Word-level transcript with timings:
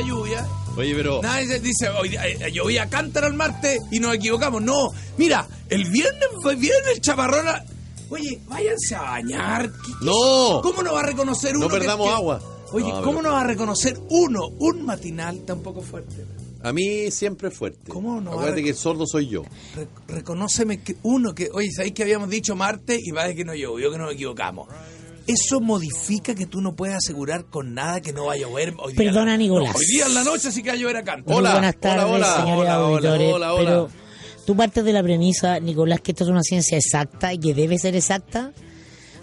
la 0.00 0.06
lluvia. 0.06 0.46
Oye, 0.76 0.94
pero. 0.94 1.22
Nadie 1.22 1.46
se 1.46 1.60
dice, 1.60 1.88
eh, 2.12 2.50
llovía 2.52 2.82
a 2.84 2.88
cántaro 2.90 3.26
el 3.28 3.34
martes 3.34 3.80
y 3.90 3.98
nos 3.98 4.14
equivocamos. 4.14 4.62
No, 4.62 4.90
mira, 5.16 5.46
el 5.70 5.84
viernes 5.90 6.28
fue 6.42 6.54
viernes 6.54 6.96
el 6.96 7.00
chaparrón. 7.00 7.48
a- 7.48 7.64
Oye, 8.08 8.40
váyanse 8.46 8.94
a 8.94 9.02
bañar. 9.02 9.70
¿Qué- 9.72 9.92
qué- 9.98 10.04
¡No! 10.04 10.60
¿Cómo 10.62 10.82
no 10.82 10.92
va 10.94 11.00
a 11.00 11.06
reconocer 11.06 11.54
No 11.54 11.60
uno? 11.60 11.68
que- 11.68 11.78
perdamos 11.78 12.06
que- 12.08 12.14
agua. 12.14 12.40
Oye, 12.72 12.88
No, 12.88 13.02
¿cómo 13.02 13.18
pero- 13.18 13.22
no 13.22 13.32
va 13.32 13.40
a 13.40 13.46
reconocer 13.46 13.98
uno, 14.10 14.46
un 14.58 14.84
matinal 14.84 15.40
tan 15.44 15.60
poco 15.60 15.80
fuerte? 15.82 16.24
A 16.62 16.72
mí 16.72 17.10
siempre 17.10 17.50
fuerte. 17.50 17.90
¿Cómo 17.90 18.20
no 18.20 18.32
Acuérdate 18.32 18.62
que 18.62 18.70
el 18.70 18.76
sordo 18.76 19.06
soy 19.06 19.28
yo. 19.28 19.42
Re- 19.76 19.88
reconóceme 20.08 20.82
que 20.82 20.96
uno 21.04 21.34
que, 21.34 21.48
oye, 21.52 21.70
¿sabéis 21.70 21.94
que 21.94 22.02
habíamos 22.02 22.28
dicho 22.28 22.54
martes 22.56 23.00
y 23.04 23.10
va 23.12 23.24
de 23.26 23.34
que 23.36 23.44
no 23.44 23.54
llovió, 23.54 23.90
que 23.90 23.98
nos 23.98 24.12
equivocamos? 24.12 24.68
Eso 25.26 25.60
modifica 25.60 26.34
que 26.34 26.46
tú 26.46 26.60
no 26.60 26.76
puedes 26.76 26.94
asegurar 26.96 27.46
con 27.46 27.74
nada 27.74 28.00
que 28.00 28.12
no 28.12 28.26
va 28.26 28.34
a 28.34 28.36
llover 28.36 28.74
hoy 28.78 28.92
día. 28.92 29.04
Perdona, 29.04 29.32
en 29.34 29.38
la- 29.40 29.44
Nicolás. 29.44 29.72
no, 29.72 29.78
hoy 29.78 29.86
día 29.86 30.06
en 30.06 30.14
la 30.14 30.24
noche 30.24 30.52
sí 30.52 30.62
que 30.62 30.68
va 30.70 30.74
a 30.74 30.78
llover 30.78 30.96
acá. 30.98 31.16
Hola, 31.26 31.52
buenas 31.52 31.76
tardes, 31.80 32.04
hola, 32.04 32.14
hola, 32.14 32.36
señores 32.36 32.68
hola, 32.70 33.34
hola, 33.34 33.54
hola. 33.54 33.64
Pero 33.64 33.88
tú 34.46 34.56
partes 34.56 34.84
de 34.84 34.92
la 34.92 35.02
premisa, 35.02 35.58
Nicolás, 35.58 36.00
que 36.00 36.12
esto 36.12 36.24
es 36.24 36.30
una 36.30 36.42
ciencia 36.42 36.78
exacta 36.78 37.32
y 37.32 37.38
que 37.38 37.54
debe 37.54 37.78
ser 37.78 37.96
exacta, 37.96 38.52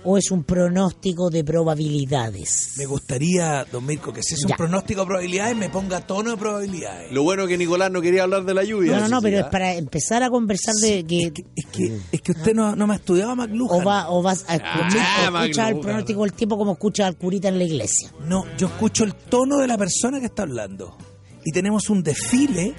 o 0.05 0.17
es 0.17 0.31
un 0.31 0.43
pronóstico 0.43 1.29
de 1.29 1.43
probabilidades. 1.43 2.73
Me 2.77 2.85
gustaría, 2.85 3.65
don 3.71 3.85
Mirko, 3.85 4.11
que 4.11 4.21
si 4.23 4.33
es 4.33 4.43
un 4.43 4.49
Ya. 4.49 4.55
pronóstico 4.57 5.01
de 5.01 5.07
probabilidades, 5.07 5.55
me 5.55 5.69
ponga 5.69 6.01
tono 6.01 6.31
de 6.31 6.37
probabilidades. 6.37 7.11
Lo 7.11 7.23
bueno 7.23 7.47
que 7.47 7.57
Nicolás 7.57 7.91
no 7.91 8.01
quería 8.01 8.23
hablar 8.23 8.43
de 8.43 8.53
la 8.53 8.63
lluvia. 8.63 8.93
No, 8.95 9.01
no, 9.01 9.07
no, 9.09 9.21
pero 9.21 9.37
¿ah? 9.37 9.41
es 9.41 9.45
para 9.47 9.73
empezar 9.75 10.23
a 10.23 10.29
conversar 10.29 10.73
de 10.75 11.05
que 11.05 11.33
Es 11.55 11.65
que, 11.67 11.99
es 12.11 12.21
que 12.21 12.31
usted 12.33 12.53
no, 12.53 12.75
no 12.75 12.87
me 12.87 12.93
ha 12.93 12.97
estudiado 12.97 13.31
a 13.31 13.35
McLuhan. 13.35 13.81
o, 13.81 13.83
va, 13.85 14.09
o 14.09 14.21
vas 14.21 14.43
a 14.47 14.55
escuchar, 14.55 14.99
Ah, 14.99 15.29
o 15.31 15.37
escuchar 15.39 15.73
el 15.73 15.79
pronóstico 15.79 16.21
del 16.21 16.33
tiempo 16.33 16.57
como 16.57 16.73
escucha 16.73 17.07
al 17.07 17.17
curita 17.17 17.47
en 17.47 17.57
la 17.57 17.63
iglesia. 17.63 18.11
No, 18.27 18.45
yo 18.57 18.67
escucho 18.67 19.03
el 19.03 19.13
tono 19.15 19.57
de 19.59 19.67
la 19.67 19.77
persona 19.77 20.19
que 20.19 20.25
está 20.27 20.43
hablando. 20.43 20.97
Y 21.45 21.51
tenemos 21.51 21.89
un 21.89 22.03
desfile 22.03 22.73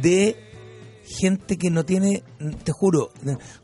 de 0.00 0.36
gente 1.04 1.56
que 1.58 1.70
no 1.70 1.84
tiene, 1.84 2.22
te 2.64 2.72
juro, 2.72 3.12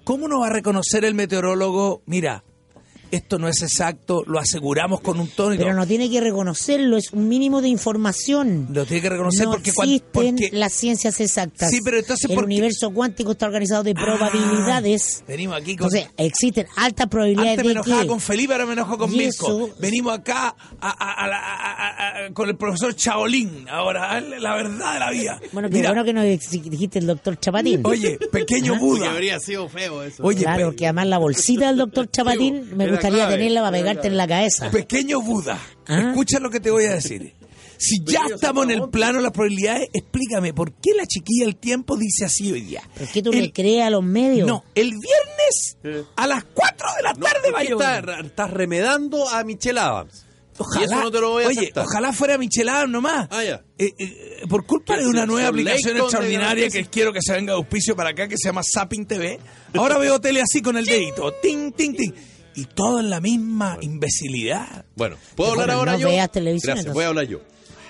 ¿cómo 0.05 0.27
no 0.29 0.41
va 0.41 0.49
a 0.49 0.51
reconocer 0.51 1.05
el 1.05 1.15
meteorólogo? 1.15 2.03
Mira, 2.07 2.43
esto 3.11 3.39
no 3.39 3.49
es 3.49 3.63
exacto, 3.63 4.23
lo 4.27 4.39
aseguramos 4.39 5.01
con 5.01 5.19
un 5.21 5.29
tono 5.29 5.55
y 5.55 5.59
Pero 5.59 5.71
todo. 5.71 5.79
no 5.81 5.87
tiene 5.87 6.11
que 6.11 6.21
reconocerlo, 6.21 6.97
es 6.97 7.13
un 7.13 7.29
mínimo 7.29 7.63
de 7.63 7.69
información. 7.69 8.69
Lo 8.73 8.85
tiene 8.87 9.03
que 9.03 9.09
reconocer 9.11 9.45
no 9.47 9.53
porque, 9.53 9.71
existen 9.71 10.01
porque 10.13 10.51
las 10.53 10.73
ciencias 10.73 11.21
exactas. 11.21 11.71
Sí, 11.71 11.81
pero 11.85 11.99
entonces, 11.99 12.31
el 12.31 12.39
universo 12.39 12.91
cuántico 12.91 13.33
está 13.33 13.47
organizado 13.47 13.83
de 13.83 13.95
probabilidades. 13.95 15.21
Ah, 15.23 15.25
venimos 15.29 15.57
aquí 15.57 15.77
con... 15.77 15.87
Entonces, 15.87 16.11
existen 16.17 16.67
altas 16.77 17.07
probabilidades 17.09 17.51
Antes 17.59 17.65
me 17.65 17.69
de 17.69 17.73
enojaba 17.81 18.03
que 18.03 18.09
con 18.09 18.21
Felipe, 18.21 18.53
ahora 18.53 18.67
me 18.67 18.73
enojo 18.73 18.99
con 18.99 19.11
Mirko. 19.11 19.47
eso- 19.47 19.71
Venimos 19.79 20.15
acá 20.19 20.55
a- 20.81 20.89
a- 20.91 21.25
a 21.25 21.29
la- 21.29 21.39
a- 21.39 21.73
a- 21.73 22.27
a- 22.27 22.33
con 22.33 22.49
el 22.49 22.57
profesor 22.57 22.95
Chaolín, 22.95 23.67
ahora, 23.69 24.21
la 24.21 24.55
verdad 24.55 24.95
de 24.95 24.99
la 25.01 25.11
vida. 25.11 25.41
bueno, 25.53 25.69
qué 25.71 25.83
bueno 25.83 26.05
que 26.05 26.13
nos 26.13 26.25
dijiste 26.25 26.99
el 26.99 27.07
doctor 27.07 27.39
Chapatín. 27.39 27.81
Oye, 27.85 28.19
pequeño 28.33 28.79
Buda. 28.79 29.11
habría 29.11 29.39
sido 29.41 29.69
feo 29.69 30.03
eso. 30.03 30.23
Oye, 30.25 30.43
claro, 30.43 30.71
pe- 30.71 30.77
que 30.77 30.87
además 30.87 31.07
la 31.07 31.19
bolsita 31.19 31.69
del 31.69 31.77
doctor 31.77 32.09
Chapatín 32.11 32.77
me 32.77 32.87
gustaría 32.97 33.19
clave, 33.19 33.33
tenerla 33.37 33.61
para 33.63 33.73
pegarte 33.73 34.09
en 34.09 34.17
la 34.17 34.27
cabeza. 34.29 34.71
Pequeño 34.71 35.21
Buda, 35.21 35.59
Ah. 35.87 36.09
escucha 36.11 36.39
lo 36.41 36.51
que 36.51 36.61
te 36.61 36.71
voy 36.71 36.85
a 36.85 36.95
decir. 36.95 37.33
Si 37.79 38.03
ya 38.05 38.23
estamos 38.35 38.65
en 38.65 38.71
el 38.71 38.89
plano 38.89 39.19
de 39.19 39.23
las 39.25 39.33
probabilidades, 39.33 39.89
explícame, 39.93 40.55
¿por 40.55 40.73
qué 40.73 40.93
la 40.97 41.05
chiquilla 41.07 41.45
del 41.45 41.57
tiempo 41.57 41.97
dice 41.99 42.25
así 42.25 42.51
hoy 42.51 42.63
día? 42.63 42.83
¿Por 42.97 43.07
qué 43.09 43.23
tú 43.23 43.31
El- 43.33 43.43
le 43.43 43.53
crees 43.53 43.83
a 43.85 43.91
los 43.91 44.03
medios? 44.03 44.49
No, 44.49 44.65
el 44.75 44.93
viernes 44.93 46.07
a 46.17 46.27
las 46.27 46.45
4 46.55 46.89
de 46.97 47.03
la 47.03 47.13
No, 47.13 47.27
tarde 47.27 47.41
va 47.43 47.49
a 47.49 47.53
¿por 47.53 47.63
qué 47.63 47.69
llover. 47.69 48.27
estás, 48.27 48.51
remedando 48.51 49.29
a 49.29 49.45
Michelle 49.45 49.79
Adams. 49.79 50.23
Y 50.59 50.63
Ojalá, 50.63 50.87
eso 50.87 50.95
no 51.05 51.11
te 51.11 51.21
lo 51.21 51.31
voy 51.33 51.45
a 51.45 51.49
oye, 51.49 51.71
ojalá 51.77 52.15
fuera 52.15 52.39
Michelada 52.39 52.87
nomás. 52.87 53.29
Ah, 53.31 53.45
ya. 53.45 53.63
Eh, 53.77 53.93
eh, 53.99 54.43
por 54.49 54.65
culpa 54.65 54.95
¿Qué 54.97 55.03
de 55.03 55.09
una 55.09 55.27
nueva 55.27 55.51
¿Por 55.51 55.61
aplicación 55.61 55.99
extraordinaria 55.99 56.71
que 56.71 56.87
quiero 56.87 57.13
que 57.13 57.21
se 57.21 57.35
venga 57.35 57.53
de 57.53 57.59
auspicio 57.59 57.95
para 57.95 58.09
acá, 58.11 58.27
que 58.27 58.39
se 58.39 58.49
llama 58.49 58.63
Zapping 58.65 59.05
TV, 59.05 59.39
ahora 59.75 59.99
veo 59.99 60.19
tele 60.19 60.41
así 60.41 60.63
con 60.63 60.79
el 60.79 60.87
dedito. 60.87 61.31
Ting, 61.43 61.73
ting, 61.73 61.95
ting. 61.95 62.11
Y 62.57 62.65
todo 62.65 63.01
en 63.01 63.11
la 63.11 63.21
misma 63.21 63.79
imbecilidad. 63.81 64.85
Bueno, 64.97 65.17
¿puedo 65.37 65.53
hablar 65.53 65.67
Bueno, 65.67 65.79
ahora 65.81 65.93
no 65.93 65.99
yo? 65.99 66.09
veas 66.09 66.31
televisión, 66.33 66.69
Gracias, 66.75 66.87
entonces. 66.87 66.95
voy 66.95 67.05
a 67.05 67.09
hablar 67.09 67.27
yo. 67.27 67.41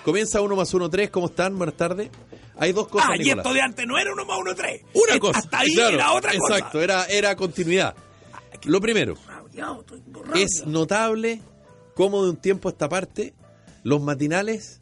Comienza 0.04 0.40
1 0.40 0.56
más 0.56 0.74
1, 0.74 0.90
3. 0.90 1.10
¿Cómo 1.10 1.26
están? 1.26 1.56
Buenas 1.56 1.76
tardes. 1.76 2.10
Hay 2.58 2.72
dos 2.72 2.88
cosas, 2.88 3.10
ah, 3.12 3.16
y 3.22 3.28
esto 3.30 3.52
de 3.52 3.60
antes 3.60 3.86
no 3.86 3.98
era 3.98 4.12
uno 4.12 4.24
más 4.24 4.38
uno 4.40 4.54
tres. 4.54 4.82
Una 4.94 5.12
Una 5.12 5.20
cosa. 5.20 5.38
Hasta 5.40 5.58
ahí 5.58 5.74
Claro, 5.74 5.94
era 5.94 6.12
otra 6.12 6.32
Exacto, 6.32 6.64
cosa. 6.72 6.84
era, 6.84 7.04
era 7.04 7.36
continuidad. 7.36 7.94
Lo 8.64 8.80
primero, 8.80 9.14
es 10.34 10.64
notable 10.66 11.42
cómo 11.94 12.24
de 12.24 12.30
un 12.30 12.36
tiempo 12.38 12.68
a 12.68 12.72
esta 12.72 12.88
parte 12.88 13.34
los 13.82 14.00
matinales, 14.00 14.80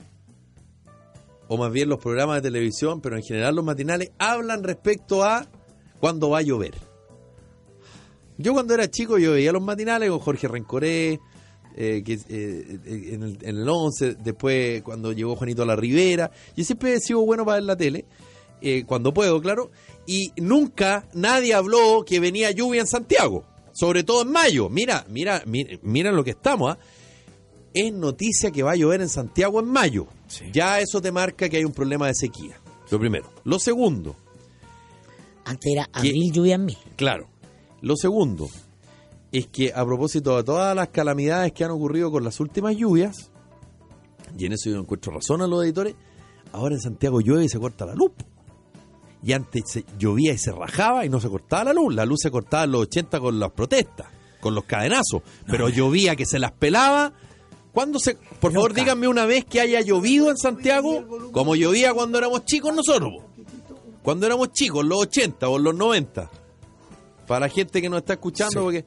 o 1.48 1.56
más 1.56 1.72
bien 1.72 1.88
los 1.88 1.98
programas 1.98 2.36
de 2.36 2.42
televisión, 2.42 3.00
pero 3.00 3.16
en 3.16 3.22
general 3.24 3.56
los 3.56 3.64
matinales, 3.64 4.12
hablan 4.18 4.62
respecto 4.62 5.24
a 5.24 5.46
cuándo 6.00 6.30
va 6.30 6.38
a 6.38 6.42
llover. 6.42 6.74
Yo 8.36 8.52
cuando 8.52 8.74
era 8.74 8.90
chico 8.90 9.18
yo 9.18 9.32
veía 9.32 9.52
los 9.52 9.62
matinales 9.62 10.10
con 10.10 10.18
Jorge 10.18 10.48
Rencoré, 10.48 11.20
eh, 11.76 12.02
que, 12.04 12.14
eh, 12.28 12.78
en, 12.84 13.22
el, 13.22 13.38
en 13.42 13.56
el 13.56 13.68
11, 13.68 14.14
después 14.16 14.82
cuando 14.82 15.12
llegó 15.12 15.36
Juanito 15.36 15.62
a 15.62 15.66
la 15.66 15.76
Rivera. 15.76 16.30
Yo 16.56 16.64
siempre 16.64 16.94
he 16.94 17.00
sido 17.00 17.24
bueno 17.24 17.44
para 17.44 17.56
ver 17.56 17.64
la 17.64 17.76
tele, 17.76 18.04
eh, 18.60 18.84
cuando 18.86 19.12
puedo, 19.12 19.40
claro, 19.40 19.70
y 20.06 20.32
nunca 20.36 21.06
nadie 21.14 21.54
habló 21.54 22.04
que 22.06 22.20
venía 22.20 22.50
lluvia 22.50 22.80
en 22.80 22.86
Santiago, 22.86 23.44
sobre 23.72 24.04
todo 24.04 24.22
en 24.22 24.30
mayo. 24.30 24.68
Mira, 24.68 25.04
mira, 25.08 25.42
mira, 25.46 25.78
mira 25.82 26.12
lo 26.12 26.24
que 26.24 26.30
estamos, 26.30 26.72
¿ah? 26.72 26.78
Es 27.72 27.92
noticia 27.92 28.52
que 28.52 28.62
va 28.62 28.72
a 28.72 28.76
llover 28.76 29.00
en 29.00 29.08
Santiago 29.08 29.58
en 29.58 29.66
mayo. 29.66 30.06
Sí. 30.28 30.44
Ya 30.52 30.78
eso 30.78 31.02
te 31.02 31.10
marca 31.10 31.48
que 31.48 31.56
hay 31.56 31.64
un 31.64 31.72
problema 31.72 32.06
de 32.06 32.14
sequía. 32.14 32.60
Lo 32.88 33.00
primero. 33.00 33.28
Lo 33.42 33.58
segundo, 33.58 34.14
Antes 35.44 35.72
era 35.72 35.88
abril, 35.92 36.32
lluvia 36.32 36.54
en 36.54 36.64
mí. 36.64 36.78
Claro. 36.96 37.28
Lo 37.84 37.96
segundo 37.96 38.48
es 39.30 39.46
que 39.48 39.72
a 39.74 39.84
propósito 39.84 40.36
de 40.36 40.44
todas 40.44 40.74
las 40.74 40.88
calamidades 40.88 41.52
que 41.52 41.64
han 41.64 41.70
ocurrido 41.70 42.10
con 42.10 42.24
las 42.24 42.40
últimas 42.40 42.74
lluvias, 42.76 43.30
y 44.38 44.46
en 44.46 44.52
eso 44.52 44.70
yo 44.70 44.78
encuentro 44.78 45.12
razón 45.12 45.42
a 45.42 45.46
los 45.46 45.62
editores, 45.64 45.94
ahora 46.52 46.74
en 46.76 46.80
Santiago 46.80 47.20
llueve 47.20 47.44
y 47.44 47.48
se 47.48 47.58
corta 47.58 47.84
la 47.84 47.94
luz. 47.94 48.12
Y 49.22 49.32
antes 49.32 49.62
se- 49.66 49.84
llovía 49.98 50.32
y 50.32 50.38
se 50.38 50.52
rajaba 50.52 51.04
y 51.04 51.08
no 51.08 51.20
se 51.20 51.28
cortaba 51.28 51.64
la 51.64 51.72
luz. 51.72 51.94
La 51.94 52.04
luz 52.06 52.20
se 52.22 52.30
cortaba 52.30 52.64
en 52.64 52.72
los 52.72 52.82
80 52.82 53.20
con 53.20 53.38
las 53.40 53.50
protestas, 53.52 54.06
con 54.40 54.54
los 54.54 54.64
cadenazos. 54.64 55.22
Pero 55.46 55.68
llovía 55.68 56.14
que 56.16 56.26
se 56.26 56.38
las 56.38 56.52
pelaba. 56.52 57.12
¿Cuándo 57.72 57.98
se.? 57.98 58.14
Por 58.40 58.52
favor, 58.52 58.72
díganme 58.74 59.08
una 59.08 59.24
vez 59.26 59.44
que 59.46 59.60
haya 59.60 59.80
llovido 59.80 60.30
en 60.30 60.36
Santiago 60.36 61.30
como 61.32 61.54
llovía 61.56 61.92
cuando 61.94 62.18
éramos 62.18 62.44
chicos 62.44 62.74
nosotros. 62.74 63.12
Cuando 64.02 64.26
éramos 64.26 64.52
chicos, 64.52 64.82
en 64.82 64.88
los 64.90 65.00
80 65.02 65.48
o 65.48 65.56
en 65.56 65.64
los 65.64 65.74
90. 65.74 66.30
Para 67.26 67.40
la 67.40 67.48
gente 67.48 67.80
que 67.82 67.88
nos 67.88 67.98
está 67.98 68.14
escuchando, 68.14 68.52
Sí. 68.52 68.58
porque. 68.64 68.84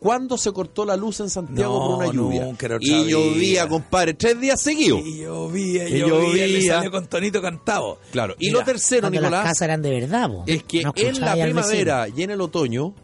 ¿Cuándo 0.00 0.38
se 0.38 0.52
cortó 0.52 0.84
la 0.84 0.96
luz 0.96 1.18
en 1.18 1.28
Santiago 1.28 1.74
No, 1.76 1.86
por 1.86 2.04
una 2.04 2.12
lluvia? 2.12 2.44
nunca 2.44 2.66
era 2.66 2.76
otra 2.76 2.86
y 2.88 3.10
llovía, 3.10 3.68
compadre, 3.68 4.14
tres 4.14 4.40
días 4.40 4.60
seguidos. 4.62 5.00
Y 5.04 5.22
llovía, 5.22 5.88
y 5.88 5.94
Y 5.96 5.98
llovía, 5.98 6.46
y 6.46 6.52
le 6.52 6.62
salió 6.68 6.92
con 6.92 7.08
tonito 7.08 7.42
cantado. 7.42 7.98
Claro. 8.12 8.34
Y 8.38 8.46
Mira, 8.46 8.60
lo 8.60 8.64
tercero, 8.64 9.00
Cuando 9.00 9.20
las 9.22 9.30
Nicolás, 9.30 9.44
casas 9.46 9.62
eran 9.62 9.82
de 9.82 9.90
verdad, 9.90 10.28
po. 10.30 10.44
es 10.46 10.62
que 10.62 10.82
No 10.84 10.92
en 10.94 11.20
la 11.20 11.32
primavera 11.32 12.06
y 12.08 12.22
en 12.22 12.30
el 12.30 12.40
otoño, 12.40 12.94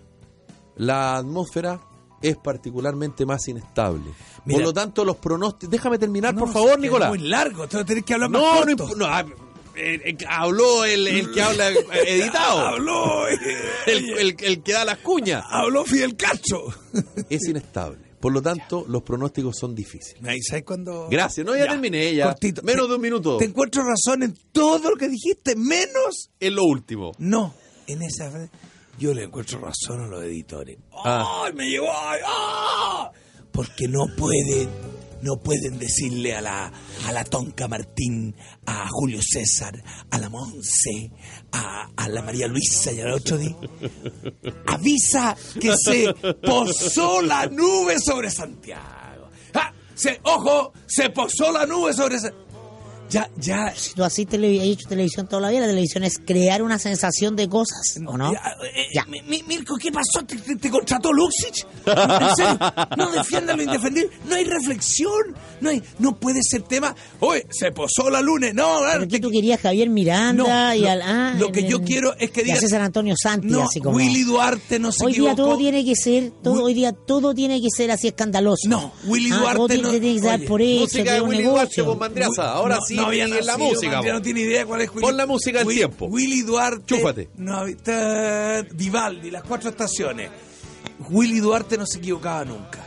la 0.77 1.17
atmósfera 1.17 1.81
es 2.23 2.37
particularmente 2.37 3.27
más 3.27 3.47
inestable. 3.49 4.13
Mira. 4.45 4.59
por 4.59 4.63
lo 4.69 4.73
tanto, 4.73 5.05
los 5.05 5.17
pronósticos. 5.17 5.71
Déjame 5.71 5.99
terminar, 5.99 6.33
No, 6.33 6.41
por 6.43 6.53
favor, 6.53 6.73
es 6.75 6.79
Nicolás. 6.79 7.09
muy 7.09 7.19
largo, 7.19 7.67
tenés 7.67 8.05
que 8.05 8.15
hablar 8.15 8.31
más 8.31 8.41
No, 8.41 8.65
no, 8.65 8.77
corto. 8.77 8.95
no, 8.97 9.07
eh, 9.77 10.01
eh, 10.05 10.17
habló 10.29 10.85
el, 10.85 11.07
el 11.09 11.33
que 11.33 11.43
habla 11.43 11.69
editado, 12.07 12.59
Habló, 12.61 13.29
eh, 13.29 13.37
el, 13.87 14.11
el- 14.19 14.37
el 14.41 14.63
que 14.63 14.73
da 14.73 14.85
las 14.85 14.99
cuñas. 14.99 15.45
habló 15.49 15.85
Fidel 15.85 16.17
Castro. 16.17 16.65
Es 17.29 17.49
inestable. 17.49 17.99
Por 18.21 18.33
lo 18.33 18.41
tanto, 18.41 18.87
los 18.89 19.03
pronósticos 19.03 19.55
son 19.59 19.75
difíciles. 19.75 20.25
Ahí, 20.25 20.41
¿sabes 20.43 20.65
cuándo? 20.65 21.09
Gracias, 21.11 21.45
no, 21.45 21.55
ya, 21.55 21.67
terminé, 21.69 22.15
ya. 22.15 22.25
cortito. 22.25 22.63
Menos 22.63 22.85
Te- 22.85 22.89
de 22.89 22.95
un 22.97 23.01
minuto. 23.03 23.37
Te 23.37 23.45
encuentro 23.45 23.83
razón 23.85 24.23
en 24.23 24.35
todo 24.51 24.91
lo 24.91 24.97
que 24.97 25.09
dijiste, 25.09 25.55
menos 25.57 26.31
Es 26.41 26.51
lo 26.53 26.65
último. 26.65 27.13
no. 27.19 27.55
En 27.87 28.01
esa 28.01 28.31
frase, 28.31 28.49
yo 28.99 29.13
le 29.13 29.25
encuentro 29.25 29.59
razón 29.61 30.01
a 30.05 30.07
los 30.07 30.25
editores. 30.25 30.79
Ah. 31.05 31.43
¡Ay, 31.45 31.53
me 31.53 31.69
llegó! 31.69 31.89
ay, 31.95 32.21
¡ah! 32.27 33.11
Porque 33.53 33.87
no 33.89 34.07
pueden, 34.17 34.71
no 35.25 35.37
pueden 35.37 35.79
decirle 35.79 36.35
a 36.37 36.41
la, 36.43 36.73
a 37.07 37.13
la 37.13 37.25
Tonca 37.25 37.67
Martín, 37.67 38.37
a 38.67 38.87
Julio 38.91 39.21
César, 39.23 39.83
a 40.11 40.19
la 40.19 40.29
Monse, 40.29 41.11
a, 41.51 41.89
a 41.97 42.09
la 42.11 42.23
María 42.23 42.47
Luisa 42.47 42.93
y 42.93 43.01
al 43.01 43.13
otro 43.13 43.39
día. 43.39 43.57
Avisa 44.67 45.35
que 45.59 45.75
se 45.77 46.13
posó 46.43 47.23
la 47.23 47.47
nube 47.47 47.99
sobre 47.99 48.31
Santiago. 48.31 49.31
¡Ah! 49.55 49.73
Se, 49.95 50.21
ojo, 50.25 50.73
se 50.87 51.09
posó 51.11 51.51
la 51.51 51.65
nube 51.65 51.95
sobre 51.95 52.19
Santiago. 52.21 52.45
Ya, 53.11 53.31
ya. 53.37 53.73
Si 53.77 53.95
tú 53.95 54.03
así 54.03 54.27
tele- 54.27 54.59
has 54.61 54.67
hecho 54.67 54.89
televisión 54.89 55.29
toda 55.29 55.43
la 55.43 55.51
vida, 55.51 55.61
la 55.61 55.67
televisión 55.69 56.03
es 56.05 56.19
crear 56.19 56.63
una 56.63 56.79
sensación 56.79 57.37
de 57.37 57.49
cosas, 57.49 57.81
¿o 58.07 58.17
no? 58.17 58.33
Ya, 58.33 58.41
eh, 58.75 58.87
Ya. 58.95 59.05
Mirko, 59.07 59.77
¿qué 59.77 59.93
pasó? 59.93 60.25
¿Te, 60.27 60.37
te- 60.37 60.57
te 60.57 60.71
contrató 60.71 61.13
Luxich? 61.13 61.65
¿En 61.87 62.37
serio? 62.37 62.59
No 62.97 63.11
defiendan 63.13 63.57
lo 63.59 63.63
indefendible. 63.63 64.11
No 64.29 64.35
hay 64.35 64.45
reflexión. 64.45 65.35
No 65.61 65.71
hay, 65.71 65.83
no 65.99 66.19
puede 66.19 66.41
ser 66.43 66.63
tema. 66.63 66.95
Oye, 67.21 67.47
se 67.51 67.71
posó 67.73 68.11
la 68.11 68.21
luna. 68.21 68.53
No, 68.53 68.81
¿Por 68.99 69.09
qué 69.09 69.21
tú 69.21 69.31
querías 69.31 69.61
Javier 69.61 69.89
Miranda 69.91 70.43
No, 70.71 70.75
y 70.75 70.81
lo- 70.81 70.91
al. 70.91 71.03
ah, 71.03 71.35
lo 71.39 71.53
que 71.53 71.61
el- 71.61 71.69
yo 71.69 71.83
quiero 71.83 72.15
es 72.19 72.31
que 72.31 72.43
digas- 72.43 72.61
César 72.61 72.81
Antonio 72.81 73.15
Santi, 73.21 73.47
no, 73.49 73.63
así 73.65 73.81
como. 73.81 73.97
Willy 73.97 74.25
Duarte 74.25 74.79
no 74.79 74.91
se 74.93 75.05
Hoy 75.05 75.13
día 75.15 75.35
todo 75.35 75.57
tiene 75.57 75.85
que 75.85 75.95
ser, 75.95 76.33
todo, 76.43 76.65
hoy 76.65 76.75
día 76.75 76.93
todo 76.93 77.35
tiene 77.35 77.61
que 77.61 77.69
ser 77.75 77.91
así 77.91 78.09
escandaloso. 78.09 78.69
No, 78.69 78.93
Willy 79.07 79.31
Ah, 79.33 79.37
Duarte 79.39 79.57
todo 79.57 79.83
no- 79.83 79.91
tiene 79.91 80.15
que 80.15 80.21
ser 80.21 80.35
oye, 80.41 80.47
por 80.49 80.63
eso, 80.63 80.81
música 80.81 81.13
de 81.15 81.21
Willy 81.21 81.43
Duarte 81.43 81.61
negocio. 81.63 81.87
con 81.87 81.99
Mandriaza. 81.99 82.53
Ahora 82.53 82.79
sí, 82.87 82.94
había 83.03 83.25
en 83.25 83.31
la 83.31 83.37
nacido, 83.41 83.59
música. 83.59 83.97
man, 83.97 84.05
ya 84.05 84.13
no 84.13 84.23
tiene 84.23 84.41
idea 84.41 84.65
cuál 84.67 84.81
es 84.83 84.91
Willy 84.91 85.01
Pon 85.01 85.17
la 85.17 85.27
música 85.27 85.59
del 85.59 85.69
tiempo. 85.69 86.07
Willy 86.07 86.43
Duarte. 86.43 86.85
Chúfate. 86.87 87.29
No, 87.37 87.65
Vivaldi, 88.75 89.31
las 89.31 89.43
cuatro 89.43 89.71
estaciones. 89.71 90.31
Willy 91.11 91.41
Duarte 91.41 91.77
no 91.77 91.87
se 91.87 91.99
equivocaba 91.99 92.45
nunca. 92.45 92.81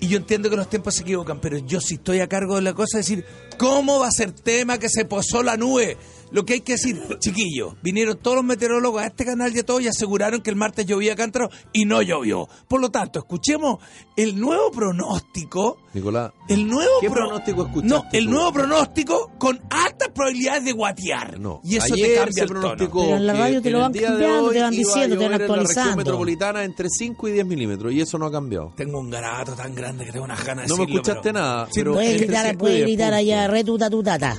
Y 0.00 0.08
yo 0.08 0.18
entiendo 0.18 0.50
que 0.50 0.56
los 0.56 0.68
tiempos 0.68 0.94
se 0.94 1.02
equivocan, 1.02 1.40
pero 1.40 1.56
yo 1.58 1.80
si 1.80 1.94
estoy 1.94 2.20
a 2.20 2.28
cargo 2.28 2.56
de 2.56 2.62
la 2.62 2.74
cosa, 2.74 2.98
decir, 2.98 3.24
¿cómo 3.56 3.98
va 4.00 4.08
a 4.08 4.12
ser 4.12 4.32
tema 4.32 4.78
que 4.78 4.88
se 4.88 5.04
posó 5.06 5.42
la 5.42 5.56
nube? 5.56 5.96
Lo 6.34 6.44
que 6.44 6.54
hay 6.54 6.60
que 6.62 6.72
decir, 6.72 7.00
chiquillos, 7.20 7.74
vinieron 7.80 8.18
todos 8.18 8.36
los 8.38 8.44
meteorólogos 8.44 9.02
a 9.02 9.06
este 9.06 9.24
canal 9.24 9.54
y 9.54 9.60
a 9.60 9.64
todos 9.64 9.80
y 9.82 9.86
aseguraron 9.88 10.42
que 10.42 10.50
el 10.50 10.56
martes 10.56 10.84
llovía 10.84 11.14
cántaro 11.14 11.48
y 11.72 11.84
no 11.84 12.02
llovió. 12.02 12.48
Por 12.66 12.80
lo 12.80 12.90
tanto, 12.90 13.20
escuchemos 13.20 13.78
el 14.16 14.38
nuevo 14.40 14.70
pronóstico 14.72 15.78
Nicolás, 15.92 16.32
el 16.48 16.66
nuevo 16.66 16.90
¿Qué 17.00 17.08
pro- 17.08 17.20
pronóstico 17.26 17.62
escuchaste 17.66 17.88
No, 17.88 18.04
el 18.12 18.24
tú? 18.24 18.30
nuevo 18.32 18.52
pronóstico 18.52 19.30
con 19.38 19.60
altas 19.70 20.08
probabilidades 20.12 20.64
de 20.64 20.72
guatear. 20.72 21.38
no. 21.38 21.60
Y 21.62 21.76
eso 21.76 21.94
Ayer 21.94 22.08
te 22.08 22.14
cambia 22.16 22.32
se 22.34 22.40
el 22.42 22.48
tono. 22.48 22.60
pronosticó 22.60 23.02
Pero 23.04 23.16
en 23.16 23.26
la 23.26 23.32
que 23.32 23.38
radio 23.38 23.62
te 23.62 23.70
lo 23.70 23.78
van 23.78 23.92
cambiando, 23.92 24.50
te 24.50 24.60
van 24.60 24.70
diciendo, 24.72 24.92
te 24.92 24.98
van 25.00 25.10
llover 25.10 25.24
en 25.24 25.30
la 25.30 25.38
región 25.38 25.50
actualizando. 25.60 25.96
metropolitana 25.96 26.64
entre 26.64 26.88
5 26.88 27.28
y 27.28 27.32
10 27.32 27.46
milímetros 27.46 27.92
y 27.92 28.00
eso 28.00 28.18
no 28.18 28.26
ha 28.26 28.32
cambiado. 28.32 28.72
Tengo 28.76 28.98
un 28.98 29.08
garabato 29.10 29.52
tan 29.54 29.72
grande 29.72 30.04
que 30.04 30.10
tengo 30.10 30.24
unas 30.24 30.44
ganas 30.44 30.64
de 30.66 30.68
No 30.68 30.76
me 30.78 30.84
escuchaste 30.90 31.20
pero- 31.22 31.38
nada, 31.38 31.68
pero 31.72 31.92
Puedes 31.94 32.20
gritar, 32.20 32.58
puedes 32.58 32.76
10 32.78 32.86
gritar 32.88 33.14
allá, 33.14 33.46
retuta 33.46 33.88
tu 33.88 34.02
tata. 34.02 34.36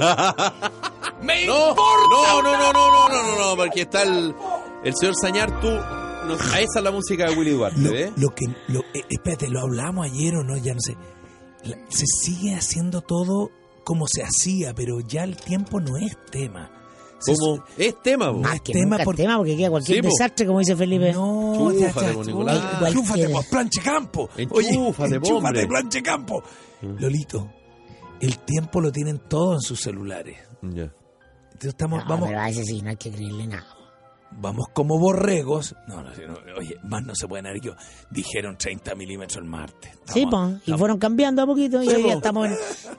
¡Me 1.22 1.46
No, 1.46 1.68
importa 1.70 2.02
no, 2.10 2.42
no, 2.42 2.52
no, 2.58 2.72
no, 2.72 2.90
no, 2.90 3.08
no, 3.08 3.22
no, 3.22 3.50
no, 3.50 3.56
porque 3.56 3.82
está 3.82 4.02
el, 4.02 4.34
el 4.84 4.94
señor 4.96 5.14
Sañar, 5.20 5.60
tú, 5.60 5.68
no- 5.68 6.34
a 6.52 6.60
esa 6.60 6.78
es 6.78 6.82
la 6.82 6.90
música 6.90 7.28
de 7.28 7.36
Willy 7.36 7.50
Duarte, 7.52 7.80
Lo, 7.80 7.90
¿ves? 7.92 8.12
lo 8.16 8.30
que, 8.34 8.46
lo, 8.68 8.80
eh, 8.94 9.04
espérate, 9.08 9.48
lo 9.48 9.60
hablamos 9.60 10.06
ayer 10.06 10.34
o 10.36 10.42
no, 10.44 10.56
ya 10.56 10.74
no 10.74 10.80
sé. 10.80 10.96
La- 11.64 11.76
se 11.88 12.04
sigue 12.06 12.54
haciendo 12.56 13.00
todo 13.02 13.50
como 13.84 14.06
se 14.08 14.22
hacía, 14.22 14.74
pero 14.74 15.00
ya 15.00 15.24
el 15.24 15.36
tiempo 15.36 15.80
no 15.80 15.96
es 15.96 16.16
tema. 16.30 16.70
Se- 17.20 17.34
Como 17.36 17.62
es 17.78 18.02
tema, 18.02 18.32
po. 18.32 18.38
Más 18.38 18.60
que 18.62 18.72
tema 18.72 18.96
nunca 18.96 19.04
por- 19.04 19.14
tema 19.16 19.36
porque 19.36 19.56
queda 19.56 19.70
cualquier 19.70 20.02
Sí, 20.04 20.08
desastre, 20.10 20.44
como 20.44 20.58
dice 20.58 20.74
Felipe. 20.74 21.12
No, 21.12 21.52
Chúfate, 21.56 21.78
ya, 22.06 22.08
ya, 22.08 22.14
po, 22.14 22.24
Nicolás. 22.24 22.82
oye. 22.82 22.92
Chúfate, 22.92 23.28
pues, 23.28 23.46
planche 23.46 23.80
campo. 23.80 24.28
Enchúfate, 24.36 25.20
po, 25.20 25.26
enchúfate, 25.28 25.66
planche 25.68 26.02
campo. 26.02 26.42
Lolito, 26.82 27.48
el 28.22 28.38
tiempo 28.38 28.80
lo 28.80 28.90
tienen 28.90 29.18
todos 29.18 29.56
en 29.56 29.60
sus 29.68 29.80
celulares. 29.80 30.38
Ya. 30.62 30.90
Entonces 31.52 31.68
estamos, 31.70 32.02
No, 32.04 32.08
vamos, 32.08 32.28
pero 32.28 32.40
a 32.40 32.48
ese 32.48 32.64
sí, 32.64 32.80
no 32.82 32.88
hay 32.90 32.96
que 32.96 33.10
creerle 33.10 33.46
nada. 33.46 33.66
vamos 34.34 34.66
como 34.72 34.98
borregos. 34.98 35.74
No, 35.86 35.96
no, 36.02 36.10
no, 36.10 36.34
oye, 36.58 36.76
más 36.84 37.02
no 37.04 37.14
se 37.14 37.28
pueden 37.28 37.46
haber 37.46 37.60
yo. 37.60 37.72
Dijeron 38.10 38.56
30 38.56 38.94
milímetros 38.94 39.36
el 39.36 39.44
martes. 39.44 39.90
Sí, 40.06 40.22
Estamos- 40.22 40.30
po, 40.52 40.56
y 40.56 40.58
estamos- 40.60 40.78
fueron 40.78 40.98
cambiando 40.98 41.42
a 41.42 41.46
poquito 41.46 41.82
y 41.82 41.88
Sí, 41.88 41.94
hoy 41.96 42.04
ya 42.06 42.14
estamos 42.14 42.48
en- 42.48 42.56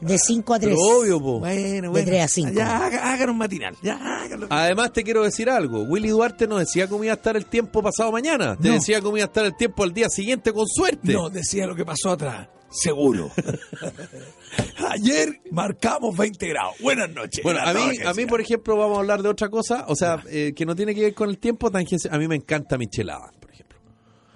de 0.07 0.17
5 0.19 0.53
a 0.53 0.59
3. 0.59 0.75
Pero 0.77 0.97
obvio, 0.99 1.19
po. 1.19 1.39
Bueno, 1.39 1.81
De 1.81 1.87
bueno. 1.89 2.05
3 2.05 2.23
a 2.23 2.27
5. 2.27 2.51
Ya, 2.53 2.85
haga- 2.85 3.11
hagan 3.13 3.29
un 3.31 3.37
matinal. 3.39 3.75
Ya, 3.81 3.95
háganlo. 3.95 4.45
Además 4.51 4.93
te 4.93 5.03
quiero 5.03 5.23
decir 5.23 5.49
algo, 5.49 5.81
Willy 5.83 6.09
Duarte 6.09 6.47
no 6.47 6.57
decía 6.59 6.87
cómo 6.87 7.03
iba 7.03 7.13
a 7.13 7.15
estar 7.15 7.35
el 7.35 7.47
tiempo 7.47 7.81
pasado 7.81 8.11
mañana, 8.11 8.55
te 8.55 8.67
No. 8.67 8.75
decía 8.75 9.01
cómo 9.01 9.17
iba 9.17 9.25
a 9.25 9.27
estar 9.27 9.45
el 9.45 9.55
tiempo 9.57 9.83
al 9.83 9.91
día 9.93 10.09
siguiente 10.09 10.53
con 10.53 10.67
suerte. 10.67 11.13
No, 11.13 11.29
decía 11.31 11.65
lo 11.65 11.75
que 11.75 11.83
pasó 11.83 12.11
atrás. 12.11 12.47
Seguro. 12.73 13.31
Ayer 14.89 15.41
marcamos 15.51 16.15
20 16.17 16.47
grados. 16.47 16.75
Buenas 16.81 17.09
noches. 17.09 17.43
Bueno, 17.43 17.59
a 17.61 17.73
mí, 17.73 17.97
a 18.05 18.13
mí, 18.13 18.25
por 18.25 18.41
ejemplo, 18.41 18.75
vamos 18.77 18.97
a 18.97 19.01
hablar 19.01 19.21
de 19.21 19.29
otra 19.29 19.49
cosa, 19.49 19.85
o 19.87 19.95
sea, 19.95 20.23
eh, 20.29 20.53
que 20.55 20.65
no 20.65 20.75
tiene 20.75 20.93
que 20.93 21.01
ver 21.01 21.13
con 21.13 21.29
el 21.29 21.37
tiempo, 21.37 21.71
tangencia. 21.71 22.11
A 22.13 22.17
mí 22.17 22.27
me 22.27 22.35
encanta 22.35 22.77
Michelada, 22.77 23.31
por 23.39 23.51
ejemplo. 23.51 23.79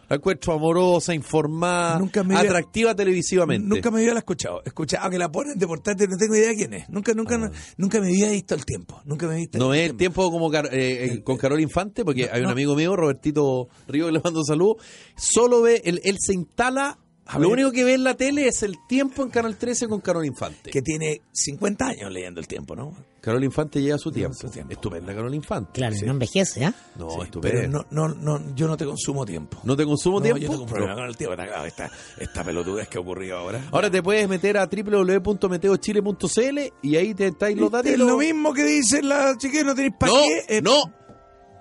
La 0.10 0.16
encuentro 0.16 0.54
amorosa, 0.54 1.14
informada, 1.14 2.00
Nunca 2.00 2.24
me 2.24 2.36
había- 2.36 2.50
atractiva 2.50 2.96
televisivamente. 2.96 3.68
Nunca 3.68 3.92
me 3.92 4.00
había 4.00 4.14
escuchado. 4.18 4.62
Escuchado 4.66 5.10
que 5.10 5.18
la 5.20 5.30
ponen 5.30 5.58
de 5.60 5.68
portátil, 5.68 6.08
no 6.10 6.18
tengo 6.18 6.36
idea 6.36 6.54
quién 6.56 6.74
es. 6.74 6.90
Nunca, 6.90 7.14
nunca, 7.14 7.38
no- 7.38 7.52
nunca 7.78 8.00
me 8.00 8.08
había 8.08 8.30
visto 8.30 8.56
el 8.56 8.66
tiempo. 8.66 9.02
Nunca 9.06 9.26
me 9.28 9.34
había 9.34 9.44
visto 9.46 9.58
Ah. 9.58 9.60
No 9.60 9.74
el 9.74 9.80
es 9.82 9.90
el 9.92 9.98
tiempo 9.98 10.32
como 10.32 10.50
Car- 10.50 10.70
eh, 10.74 11.06
eh, 11.06 11.24
con 11.24 11.38
Carol 11.38 11.60
Infante, 11.60 12.06
porque 12.06 12.30
hay 12.32 12.40
un 12.40 12.46
no. 12.46 12.52
amigo 12.52 12.76
mío, 12.76 12.96
Robertito 12.96 13.68
Río, 13.88 14.06
que 14.08 14.14
le 14.14 14.22
mando 14.24 14.44
saludos. 14.46 14.78
Solo 15.18 15.62
ve, 15.62 15.82
él, 15.84 16.00
él 16.06 16.16
se 16.20 16.34
instala. 16.34 16.98
A 17.30 17.40
lo 17.40 17.50
ver. 17.50 17.60
único 17.60 17.72
que 17.72 17.84
ve 17.84 17.94
en 17.96 18.04
la 18.04 18.16
tele 18.16 18.48
es 18.48 18.64
el 18.64 18.76
tiempo 18.88 19.24
en 19.24 19.30
Canal 19.30 19.58
13 19.58 19.88
con 19.88 20.00
Carol 20.02 20.26
Infante. 20.26 20.70
Que 20.72 20.82
tiene 20.82 21.22
50 21.32 21.86
años 21.86 22.12
leyendo 22.12 22.40
el 22.40 22.48
tiempo, 22.48 22.76
¿no? 22.76 22.94
Carol 23.22 23.44
Infante 23.44 23.82
lleva 23.82 23.98
su 23.98 24.12
tiempo. 24.12 24.36
su 24.38 24.50
tiempo. 24.50 24.72
Estupenda 24.74 25.14
Carol 25.14 25.34
Infante. 25.36 25.72
Claro, 25.74 25.96
Sí. 25.96 26.06
no 26.06 26.12
envejece, 26.14 26.64
¿ah? 26.66 26.74
No, 26.96 27.10
Sí, 27.12 27.18
estupenda. 27.24 27.58
pero 27.60 27.70
no, 27.92 28.08
no, 28.08 28.16
no, 28.40 28.56
yo 28.56 28.68
no 28.68 28.78
te 28.78 28.86
consumo 28.86 29.26
tiempo. 29.26 29.58
¿No 29.64 29.76
te 29.76 29.84
consumo 29.86 30.20
No, 30.20 30.24
tiempo? 30.24 30.40
yo 30.42 30.50
tengo 30.50 30.64
un 30.64 30.70
problema 30.70 30.96
con 30.96 31.06
el 31.06 31.18
tiempo. 31.18 31.34
Esta, 31.42 31.68
esta, 31.68 31.92
esta 32.18 32.44
pelotudez 32.44 32.88
que 32.88 32.98
ha 32.98 33.02
ocurrido 33.02 33.38
ahora. 33.38 33.62
Ahora 33.72 33.92
te 33.92 34.02
puedes 34.02 34.28
meter 34.30 34.58
a 34.58 34.68
www.meteochile.cl 34.68 36.60
y 36.82 36.96
ahí 36.96 37.14
te 37.14 37.28
estáis 37.28 37.58
los 37.58 37.72
datos. 37.72 37.92
es 37.92 37.98
lo 38.00 38.18
mismo 38.18 38.54
que 38.54 38.64
dicen 38.64 39.10
las 39.10 39.38
chiquillas, 39.38 39.66
no 39.66 39.76
tenéis 39.76 39.94
para 40.00 40.12
No, 40.14 40.20
qué. 40.48 40.58
Eh, 40.58 40.62
no. 40.62 40.76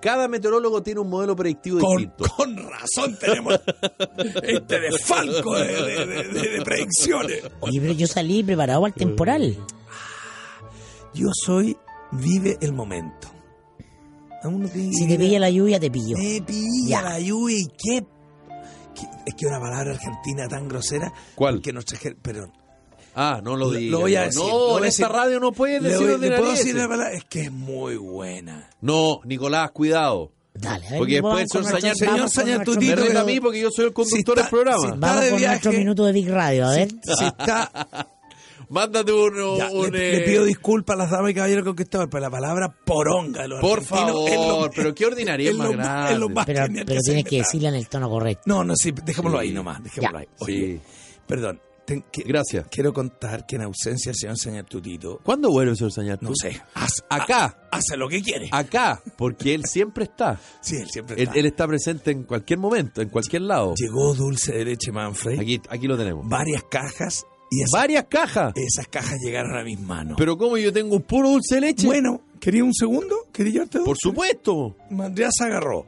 Cada 0.07 0.29
meteorólogo 0.29 0.85
tiene 0.85 1.01
un 1.01 1.11
modelo 1.11 1.35
predictivo 1.35 1.81
Con, 1.81 1.97
distinto. 1.97 2.25
con 2.37 2.57
razón 2.71 3.19
tenemos 3.19 3.59
este 4.45 4.79
desfalco 4.81 5.53
de, 5.57 5.67
de, 5.67 6.07
de- 6.07 6.23
de- 6.29 6.49
de 6.59 6.63
predicciones. 6.63 7.43
Oye, 7.59 7.81
pero 7.81 7.93
yo 7.93 8.07
salí 8.07 8.45
preparado 8.45 8.85
al 8.85 8.95
temporal. 8.95 9.57
Yo 11.13 11.27
soy 11.45 11.77
vive 12.13 12.57
el 12.61 12.73
momento. 12.73 13.27
Si 14.73 15.09
te 15.09 15.19
pilla 15.19 15.41
la 15.41 15.51
lluvia, 15.51 15.81
te 15.81 15.91
pillo. 15.91 16.17
Me 16.17 16.41
pilla 16.41 16.89
Ya. 16.89 17.03
la 17.03 17.19
lluvia 17.19 17.59
y 17.59 17.65
qué, 17.67 18.07
qué- 18.95 19.09
Es 19.27 19.35
que 19.35 19.47
una 19.47 19.59
palabra 19.59 19.91
argentina 19.91 20.47
tan 20.47 20.69
grosera. 20.69 21.13
¿Cuál? 21.35 21.61
Que 21.61 21.73
nos 21.73 21.85
traje- 21.85 22.15
pero 22.23 22.53
Ah, 23.19 23.41
no 23.43 23.57
lo 23.57 23.71
digas. 23.71 23.93
lo 23.93 24.01
voy 24.01 24.15
a 24.15 24.21
no, 24.21 24.27
decir, 24.27 24.43
No, 24.43 24.79
en 24.79 24.85
esta 24.85 25.05
decir. 25.05 25.17
radio 25.17 25.41
no 25.41 25.53
puedes 25.53 25.83
decir 25.83 25.97
voy- 25.99 26.07
le 26.07 26.13
puedo 26.19 26.29
ordinarieces. 26.29 26.59
decir 26.67 26.75
la 26.77 26.89
palabra. 26.89 27.13
Es 27.15 27.25
que 27.25 27.41
es 27.45 27.51
muy 27.53 27.97
buena. 27.97 28.69
No, 28.83 29.21
Nicolás, 29.25 29.71
cuidado. 29.71 30.33
Dale, 30.53 30.87
a 30.87 30.99
Porque 30.99 31.13
después 31.15 31.43
el 31.43 31.49
señor 31.49 31.65
Sañar- 31.81 31.95
señor 31.97 32.31
Sañar 32.31 32.67
reta 32.67 33.21
a 33.21 33.25
mí 33.25 33.41
porque 33.41 33.61
yo 33.61 33.69
soy 33.71 33.87
el 33.87 33.93
conductor 33.93 34.37
del 34.37 34.49
programa. 34.49 34.79
si 34.81 34.87
está- 34.87 34.97
Vamos 34.99 35.21
de 35.25 35.31
con 35.31 35.39
viaje. 35.39 35.53
nuestro 35.55 35.73
minuto 35.73 36.05
de 36.05 36.13
Big 36.13 36.29
Radio, 36.31 36.67
a 36.67 36.71
ver. 36.75 36.89
Si 36.91 37.25
está, 37.25 37.71
Mándate 38.69 39.13
uno, 39.13 39.59
ya, 39.59 39.71
un, 39.71 39.93
le, 39.93 40.09
eh, 40.17 40.19
le 40.19 40.21
pido 40.27 40.45
disculpas 40.45 40.95
a 40.95 40.99
las 40.99 41.11
damas 41.11 41.31
y 41.31 41.35
caballeros 41.35 41.65
conquistadores, 41.65 42.09
pero 42.11 42.21
la 42.23 42.31
palabra 42.31 42.75
poronga 42.85 43.47
los 43.47 43.61
Por 43.61 43.79
es 43.81 43.91
lo- 43.91 43.97
favor, 43.97 44.71
pero 44.75 44.93
qué 44.95 45.07
ordinaria 45.07 45.45
es 45.51 45.53
es 45.53 45.57
más 45.59 45.71
lo 45.71 45.77
más- 45.77 45.87
grande. 45.87 46.13
es 46.15 46.19
lo 46.19 46.29
más 46.31 46.47
Pero, 46.47 46.67
pero 46.85 47.01
se 47.01 47.05
tienes 47.13 47.25
que 47.25 47.37
decirla 47.39 47.69
en 47.69 47.75
el 47.77 47.89
tono 47.89 48.11
correcto. 48.11 48.43
No, 48.47 48.65
no, 48.65 48.75
sí, 48.75 48.93
dejémoslo 49.05 49.39
Sí. 49.41 49.47
ahí 49.47 49.53
nomás, 49.53 49.83
dejémoslo 49.85 50.19
Ya. 50.19 50.23
ahí. 50.23 50.29
Oye, 50.41 50.55
Sí. 50.75 50.81
perdón. 51.29 51.61
Ten- 51.87 52.05
que- 52.13 52.23
Gracias. 52.25 52.67
Quiero 52.71 52.93
contar 52.93 53.47
que 53.47 53.57
en 53.57 53.63
ausencia 53.63 54.11
del 54.13 54.17
señor 54.19 54.37
señor 54.39 54.65
Tutito, 54.67 55.21
¿Cuándo 55.23 55.51
vuelve 55.51 55.71
el 55.73 55.77
señor 55.77 55.93
Sañar? 55.93 56.19
no 56.23 56.31
sé, 56.35 56.61
haz- 56.75 57.05
Acá. 57.09 57.45
ha- 57.71 57.77
hace 57.79 57.97
lo 57.97 58.09
que 58.09 58.21
quiere. 58.23 58.49
Acá, 58.53 59.01
porque 59.17 59.55
él 59.55 59.65
siempre 59.65 60.05
está. 60.05 60.39
Sí, 60.61 60.77
él 60.77 60.89
siempre 60.91 61.23
está. 61.23 61.35
él 61.39 61.47
está 61.47 61.67
presente 61.67 62.11
en 62.11 62.25
cualquier 62.25 62.59
momento, 62.59 63.01
en 63.01 63.09
cualquier 63.09 63.43
lado. 63.43 63.75
Llegó 63.77 64.15
dulce 64.15 64.53
de 64.53 64.65
leche 64.65 64.91
Manfred, 64.93 65.39
Aquí, 65.41 65.61
aquí 65.69 65.87
lo 65.87 65.97
tenemos. 65.97 66.29
varias 66.29 66.65
cajas 66.65 67.25
y 67.51 67.61
esas, 67.63 67.71
Varias 67.73 68.05
cajas. 68.09 68.53
esas 68.57 68.89
cajas 68.89 69.19
llegaron 69.25 69.57
a 69.57 69.63
mis 69.63 69.79
manos. 69.81 70.17
Pero 70.19 70.37
como 70.37 70.59
yo 70.59 70.73
tengo 70.73 70.97
un 70.97 71.03
puro 71.03 71.31
dulce 71.31 71.55
de 71.57 71.61
leche. 71.61 71.87
bueno, 71.87 72.23
¿quería 72.41 72.65
un 72.65 72.75
segundo? 72.75 73.17
¿Quería 73.33 73.53
llevarte 73.53 73.81
por 73.81 73.97
supuesto. 73.97 74.77
Mandrea 74.91 75.29
se 75.31 75.45
agarró. 75.45 75.87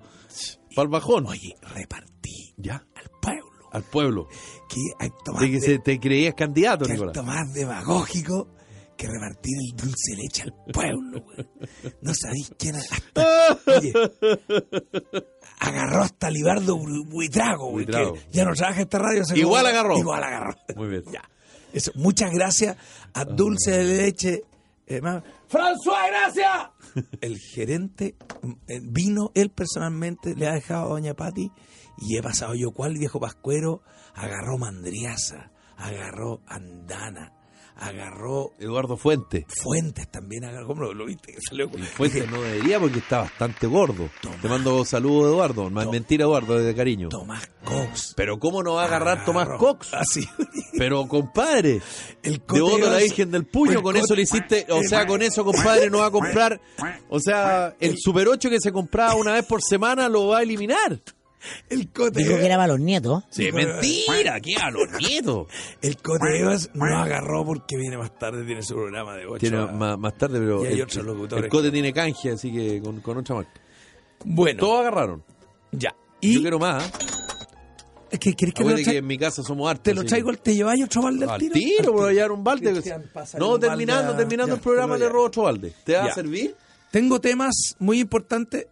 Para 0.76 0.85
el 0.85 0.88
bajón. 0.93 1.26
Oye, 1.26 1.57
repartí 1.75 2.55
Ya. 2.57 2.85
al 2.95 3.11
pueblo. 3.21 3.48
Al 3.72 3.82
pueblo. 3.82 4.28
Qué 4.68 4.80
acto 4.98 5.32
más, 5.32 5.40
De 5.42 5.46
que 5.50 5.54
de- 5.54 5.60
se 5.60 5.78
te 5.78 5.98
creías 6.00 6.34
candidato, 6.34 6.84
qué 6.87 6.92
Nicolás. 6.92 7.16
acto 7.16 7.26
más 7.26 7.52
demagógico 7.52 8.48
que 8.96 9.06
repartir 9.06 9.54
el 9.70 9.76
dulce 9.76 10.12
de 10.16 10.22
leche 10.22 10.42
al 10.42 10.54
pueblo. 10.72 11.25
No 12.02 12.12
sabéis 12.14 12.50
quién 12.58 12.75
era. 12.76 12.84
Hasta, 12.90 13.76
oye, 13.78 13.92
agarró 15.60 16.02
hasta 16.02 16.30
Libardo 16.30 16.76
Bu- 16.76 17.08
Buitrago, 17.08 17.70
güey, 17.70 17.87
que 17.87 18.12
ya 18.32 18.44
no 18.44 18.52
trabaja 18.54 18.82
esta 18.82 18.98
radio. 18.98 19.22
Igual 19.34 19.62
como- 19.64 19.68
agarró. 19.76 19.98
Igual 19.98 20.25
agarró. 20.25 20.54
Muy 20.76 20.88
bien. 20.88 21.02
Ya. 21.12 21.22
Eso, 21.72 21.92
muchas 21.96 22.30
gracias 22.32 22.76
a 23.14 23.25
Dulce 23.25 23.70
de 23.72 23.84
Leche. 24.02 24.44
eh, 24.87 25.00
¡François, 25.02 26.08
gracias! 26.08 26.70
El 27.20 27.38
gerente 27.38 28.16
mm, 28.42 28.52
eh, 28.68 28.80
vino 28.82 29.30
él 29.34 29.50
personalmente, 29.50 30.34
le 30.34 30.46
ha 30.48 30.52
dejado 30.54 30.87
a 30.87 30.88
Doña 30.88 31.14
Pati 31.14 31.50
y 32.00 32.17
he 32.17 32.23
pasado 32.23 32.55
yo 32.55 32.71
cual 32.73 32.95
viejo 32.95 33.21
pascuero, 33.21 33.83
agarró 34.14 34.59
mandriaza, 34.59 35.50
agarró 35.76 36.40
Andana, 36.47 37.33
agarró 37.76 38.50
Eduardo 38.59 38.97
Fuente. 38.97 39.47
Fuentes 39.62 40.11
también, 40.11 40.45
agarró, 40.45 40.67
¿cómo 40.67 40.83
lo, 40.83 40.95
lo 40.95 41.07
viste? 41.07 41.33
Que 41.33 41.38
salió 41.40 41.71
con- 41.71 41.81
Y 41.81 41.85
Fuente 41.85 42.26
no 42.31 42.43
debería 42.43 42.81
porque 42.81 42.99
está 42.99 43.21
bastante 43.21 43.67
gordo. 43.69 44.09
Tomás. 44.21 44.40
Te 44.40 44.49
mando 44.49 44.85
saludos, 44.85 45.31
Eduardo. 45.33 45.71
Más 45.71 45.85
To- 45.85 45.93
mentira, 45.93 46.25
Eduardo, 46.25 46.59
de 46.59 46.75
cariño. 46.75 47.09
Tomás 47.09 47.49
Cox. 47.64 48.14
Pero 48.17 48.38
¿cómo 48.38 48.62
no 48.64 48.75
va 48.75 48.83
a 48.83 48.87
agarrar 48.87 49.25
Tomás. 49.25 49.49
Cox? 49.59 49.95
Así. 49.95 50.26
Pero, 50.78 51.07
compadre, 51.07 51.81
El 52.23 52.43
devoto 52.52 52.87
a 52.87 52.90
la 52.90 52.99
Virgen 52.99 53.31
del 53.31 53.47
Puño, 53.47 53.83
con 53.83 53.97
eso 53.97 54.14
le 54.17 54.23
hiciste, 54.23 54.67
o 54.71 54.83
sea, 54.83 55.07
con 55.07 55.23
eso, 55.23 55.45
compadre, 55.45 55.88
no 55.90 55.99
va 55.99 56.07
a 56.07 56.11
comprar, 56.11 56.61
o 57.09 57.21
sea, 57.21 57.76
el 57.81 57.97
Super 57.99 58.28
8 58.28 58.49
que 58.50 58.61
se 58.61 58.73
compraba 58.73 59.14
una 59.14 59.35
vez 59.35 59.45
por 59.47 59.61
semana 59.62 60.09
lo 60.09 60.28
va 60.28 60.38
a 60.38 60.43
eliminar. 60.43 61.00
El 61.71 61.88
Cote 61.90 62.21
Dijo 62.23 62.37
que 62.37 62.47
era 62.47 62.57
para 62.57 62.68
los 62.68 62.80
nietos. 62.80 63.25
Sí, 63.30 63.50
mentira, 63.52 64.40
¿qué 64.40 64.57
a 64.57 64.71
los 64.71 64.88
nietos? 65.00 65.47
El 65.83 65.97
Cote 65.99 66.40
Evas 66.40 66.71
no 66.75 66.85
agarró 66.87 67.45
porque 67.45 67.76
viene 67.76 67.97
más 67.99 68.16
tarde, 68.18 68.45
tiene 68.45 68.62
su 68.62 68.75
programa 68.75 69.14
de 69.16 69.26
8 69.26 69.38
Tiene 69.38 69.59
más, 69.66 69.99
más 69.99 70.16
tarde, 70.18 70.38
pero 70.38 70.64
Y 70.64 70.68
hay 70.68 70.75
el, 70.75 70.83
otros 70.83 71.04
locutores. 71.04 71.45
el 71.45 71.50
Cote 71.50 71.71
tiene 71.71 71.92
canje, 71.92 72.30
así 72.33 72.52
que 72.52 72.80
con, 72.83 73.00
con 73.00 73.18
otra 73.18 73.37
marca. 73.37 73.52
Bueno, 74.25 74.59
Todos 74.61 74.80
agarraron. 74.80 75.23
ya. 75.73 75.90
Yo 76.21 76.30
Y 76.30 76.40
quiero 76.42 76.59
más. 76.59 76.85
¿eh? 76.85 76.90
es 78.11 78.18
que, 78.18 78.33
¿querés 78.33 78.54
que 78.54 78.64
lo, 78.64 78.75
que 78.75 78.97
en 78.97 79.07
mi 79.07 79.18
casa 79.18 79.42
somos 79.42 79.68
hartos. 79.71 79.85
te 79.85 79.95
lo 79.95 80.02
traigo, 80.04 80.30
que- 80.33 80.38
¿te 80.38 80.54
lleváis 80.54 80.83
otro 80.83 81.02
balde 81.02 81.25
al 81.26 81.30
Al 81.33 81.38
tiro? 81.40 81.52
tiro, 81.54 81.85
Al 81.85 81.92
voy 81.92 82.11
a 82.11 82.12
llevar 82.14 82.33
un 82.33 82.42
balde. 82.42 82.71
Cristian, 82.73 83.04
No, 83.38 83.50
balde 83.50 83.66
terminando, 83.68 84.12
a- 84.12 84.16
terminando 84.16 84.54
ya, 84.54 84.57
el 84.57 84.61
programa 84.62 84.97
le 84.97 85.09
robo 85.09 85.26
otro 85.26 85.42
balde. 85.42 85.73
¿Te 85.85 85.92
va 85.95 86.07
Ya. 86.07 86.12
a 86.12 86.14
servir? 86.14 86.57
Tengo 86.90 87.21
temas 87.21 87.76
muy 87.78 88.00
importantes. 88.00 88.66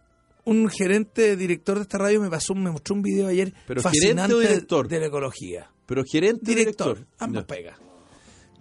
Un 0.49 0.69
gerente, 0.69 1.35
director 1.35 1.75
de 1.77 1.81
esta 1.83 1.97
radio 1.97 2.21
me 2.21 2.29
pasó, 2.29 2.55
me 2.55 2.71
mostró 2.71 2.95
un 2.95 3.01
video 3.01 3.27
ayer 3.27 3.53
¿Pero 3.67 3.81
fascinante 3.81 4.33
gerente 4.33 4.33
o 4.33 4.39
director? 4.39 4.87
de 4.87 4.99
la 4.99 5.05
ecología. 5.07 5.71
Pero 5.85 6.03
gerente 6.09 6.51
o 6.51 6.55
Director, 6.55 6.93
director. 6.95 7.17
ambas 7.19 7.43
Ya. 7.43 7.47
pega. 7.47 7.77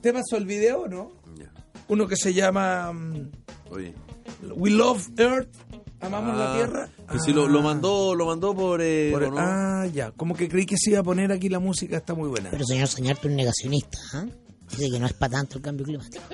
¿Te 0.00 0.12
pasó 0.12 0.36
el 0.36 0.46
video 0.46 0.88
no? 0.88 1.12
Uno 1.88 2.08
que 2.08 2.16
se 2.16 2.34
llama 2.34 2.92
mm, 2.92 3.30
Oye. 3.70 3.94
We 4.56 4.70
Love 4.70 5.08
Earth, 5.16 5.48
amamos 6.00 6.36
la 6.36 6.52
Ah, 6.52 6.56
Tierra. 6.56 6.88
Pues 7.08 7.22
si 7.22 7.32
lo, 7.32 7.46
lo 7.46 7.60
Ah, 7.60 7.62
mandó, 7.62 8.14
lo 8.16 8.26
mandó 8.26 8.54
por, 8.54 8.80
eh, 8.82 9.10
por- 9.12 9.22
¿o 9.22 9.30
no? 9.30 9.36
Ah, 9.38 9.86
ya. 9.86 10.10
Como 10.10 10.34
que 10.34 10.48
creí 10.48 10.66
que 10.66 10.76
se 10.76 10.90
iba 10.90 11.00
a 11.00 11.04
poner 11.04 11.30
aquí 11.30 11.48
la 11.48 11.60
música, 11.60 11.96
está 11.98 12.14
muy 12.14 12.28
buena. 12.28 12.50
Pero 12.50 12.64
señor 12.66 12.88
Sañarte 12.88 13.28
es 13.28 13.30
un 13.30 13.36
negacionista. 13.36 13.98
¿ah? 14.14 14.26
Dice 14.70 14.90
que 14.90 14.98
no 14.98 15.06
es 15.06 15.12
para 15.12 15.34
tanto 15.36 15.58
el 15.58 15.62
cambio 15.62 15.86
climático. 15.86 16.24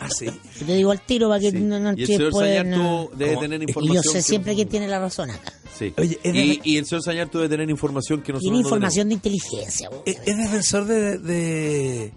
Ah, 0.00 0.08
sí. 0.10 0.26
Yo 0.60 0.66
te 0.66 0.74
digo 0.74 0.90
al 0.90 1.00
tiro 1.00 1.28
para 1.28 1.40
que 1.40 1.50
Sí. 1.50 1.58
no, 1.58 1.78
no 1.80 1.92
y 1.96 2.02
el 2.02 2.06
señor 2.06 2.32
Sañartu 2.34 2.70
no. 2.78 3.08
debe 3.16 3.30
Como- 3.34 3.40
tener 3.42 3.62
información. 3.62 4.02
yo 4.04 4.10
sé 4.10 4.18
que- 4.18 4.22
siempre 4.22 4.54
quién 4.54 4.68
tiene 4.68 4.88
la 4.88 4.98
razón 5.00 5.30
acá. 5.30 5.52
Sí. 5.76 5.92
Oye, 5.96 6.18
es 6.22 6.34
y, 6.34 6.48
de- 6.48 6.60
y 6.64 6.76
el 6.76 6.86
señor 6.86 7.02
Sañartu 7.02 7.38
debe 7.38 7.48
tener 7.50 7.70
información 7.70 8.20
que 8.22 8.32
nosotros 8.32 8.42
Tiene 8.42 8.56
no 8.56 8.60
información 8.68 9.08
de 9.08 9.14
inteligencia. 9.14 9.88
vos. 9.90 10.00
¿Es, 10.06 10.18
es 10.24 10.36
defensor 10.38 10.84
de, 10.86 11.18
de, 11.18 12.12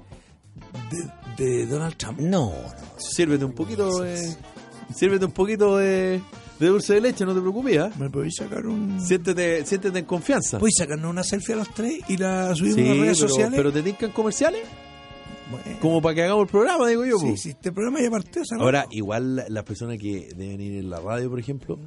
de, 1.37 1.43
de 1.45 1.65
Donald 1.67 1.95
Trump? 1.97 2.19
No, 2.19 2.49
no. 2.51 2.53
Sírvete 2.97 3.45
un 3.45 3.53
poquito, 3.53 4.05
eh, 4.05 4.35
sírvete 4.95 5.25
un 5.25 5.31
poquito 5.31 5.77
de, 5.77 6.21
de 6.59 6.67
dulce 6.67 6.93
de 6.95 7.01
leche, 7.01 7.25
no 7.25 7.33
te 7.33 7.41
preocupes. 7.41 7.77
¿ah? 7.79 7.91
¿Me 7.97 8.09
podéis 8.09 8.35
sacar 8.35 8.65
un...? 8.67 8.99
Siéntete, 9.05 9.65
siéntete 9.65 9.99
en 9.99 10.05
confianza. 10.05 10.59
¿Podéis 10.59 10.75
sacarnos 10.77 11.09
una 11.09 11.23
selfie 11.23 11.53
a 11.53 11.57
los 11.57 11.73
tres 11.73 11.99
y 12.07 12.17
la 12.17 12.53
subimos 12.55 12.75
sí, 12.75 12.81
a 12.81 12.85
las 12.89 12.97
redes 12.97 13.17
pero, 13.17 13.29
sociales? 13.29 13.53
pero 13.57 13.71
te 13.73 13.81
tincan 13.83 14.11
comerciales 14.11 14.61
Bueno. 15.51 15.77
como 15.81 16.01
para 16.01 16.15
que 16.15 16.23
hagamos 16.23 16.43
el 16.43 16.49
programa, 16.49 16.87
digo 16.87 17.05
yo. 17.05 17.19
Sí, 17.19 17.37
sí, 17.37 17.49
este 17.49 17.71
programa 17.71 18.01
ya 18.01 18.09
partió. 18.09 18.43
¿sabes? 18.45 18.61
Ahora, 18.61 18.85
igual 18.91 19.35
la- 19.35 19.45
las 19.49 19.63
personas 19.63 19.97
que 19.99 20.29
deben 20.35 20.61
ir 20.61 20.77
en 20.77 20.89
la 20.89 20.99
radio, 20.99 21.29
por 21.29 21.39
ejemplo, 21.39 21.77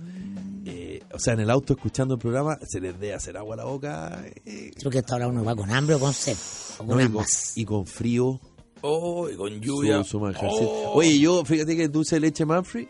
eh, 0.66 1.02
o 1.12 1.18
sea, 1.18 1.34
en 1.34 1.40
el 1.40 1.50
auto 1.50 1.72
escuchando 1.74 2.14
el 2.14 2.20
programa, 2.20 2.58
se 2.66 2.80
les 2.80 2.98
debe 2.98 3.14
hacer 3.14 3.36
agua 3.36 3.54
a 3.54 3.58
la 3.58 3.64
boca. 3.64 4.24
eh, 4.46 4.70
Creo 4.78 4.90
que 4.90 4.98
hasta 4.98 5.14
ahora 5.14 5.28
uno 5.28 5.44
va 5.44 5.54
con 5.56 5.70
hambre 5.70 5.94
o 5.96 5.98
con 6.00 6.12
sed. 6.14 6.36
O 6.78 6.86
con 6.86 6.88
¿no? 6.88 6.94
y, 6.94 6.96
con, 6.96 7.06
ambas. 7.06 7.52
y 7.56 7.64
con 7.64 7.86
frío. 7.86 8.40
Oh, 8.86 9.28
y 9.30 9.36
con 9.36 9.60
lluvia. 9.60 10.04
Su, 10.04 10.10
su 10.10 10.20
manjarcito. 10.20 10.70
Oh. 10.70 10.92
Oye, 10.98 11.18
yo, 11.18 11.42
fíjate 11.44 11.74
que 11.76 11.88
dulce 11.88 12.16
de 12.16 12.20
leche 12.20 12.44
Manfrey. 12.44 12.86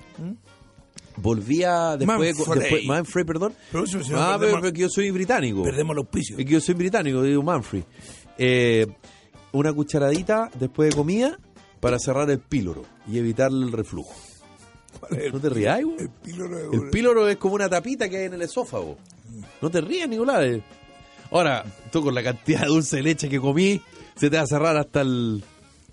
Volvía 1.16 1.96
después, 1.96 2.36
Manfrey. 2.36 2.58
después 2.60 2.84
Manfrey, 2.86 3.24
perdón. 3.24 3.54
Pero 3.70 3.84
eso, 3.84 4.02
si 4.02 4.10
no 4.10 4.18
ah, 4.20 4.36
pero, 4.38 4.50
perdemos- 4.52 4.60
pero 4.62 4.72
que 4.72 4.80
yo 4.80 4.88
soy 4.88 5.10
británico. 5.12 5.62
Perdemos 5.62 5.94
los 5.94 6.04
auspicios. 6.06 6.38
Es 6.40 6.44
que 6.44 6.52
yo 6.52 6.60
soy 6.60 6.74
británico, 6.74 7.22
digo 7.22 7.42
Manfrey. 7.42 7.84
Eh, 8.36 8.86
una 9.54 9.72
cucharadita 9.72 10.50
después 10.58 10.90
de 10.90 10.96
comida 10.96 11.38
para 11.80 11.98
cerrar 11.98 12.28
el 12.30 12.40
píloro 12.40 12.82
y 13.08 13.18
evitar 13.18 13.50
el 13.50 13.70
reflujo. 13.72 14.12
¿No 15.32 15.40
te 15.40 15.48
rías, 15.48 15.82
güey? 15.82 15.96
El 16.00 16.10
píloro 16.90 17.26
El 17.26 17.32
es 17.32 17.36
como 17.36 17.54
una 17.54 17.68
tapita 17.68 18.08
que 18.08 18.18
hay 18.18 18.24
en 18.24 18.34
el 18.34 18.42
esófago. 18.42 18.96
No 19.62 19.70
te 19.70 19.80
rías, 19.80 20.08
Nicolás. 20.08 20.60
Ahora, 21.30 21.64
tú 21.90 22.02
con 22.02 22.14
la 22.14 22.22
cantidad 22.22 22.62
de 22.62 22.66
dulce 22.66 22.96
de 22.96 23.02
leche 23.02 23.28
que 23.28 23.40
comí, 23.40 23.80
se 24.16 24.28
te 24.28 24.36
va 24.36 24.42
a 24.42 24.46
cerrar 24.46 24.76
hasta 24.76 25.00
el. 25.00 25.42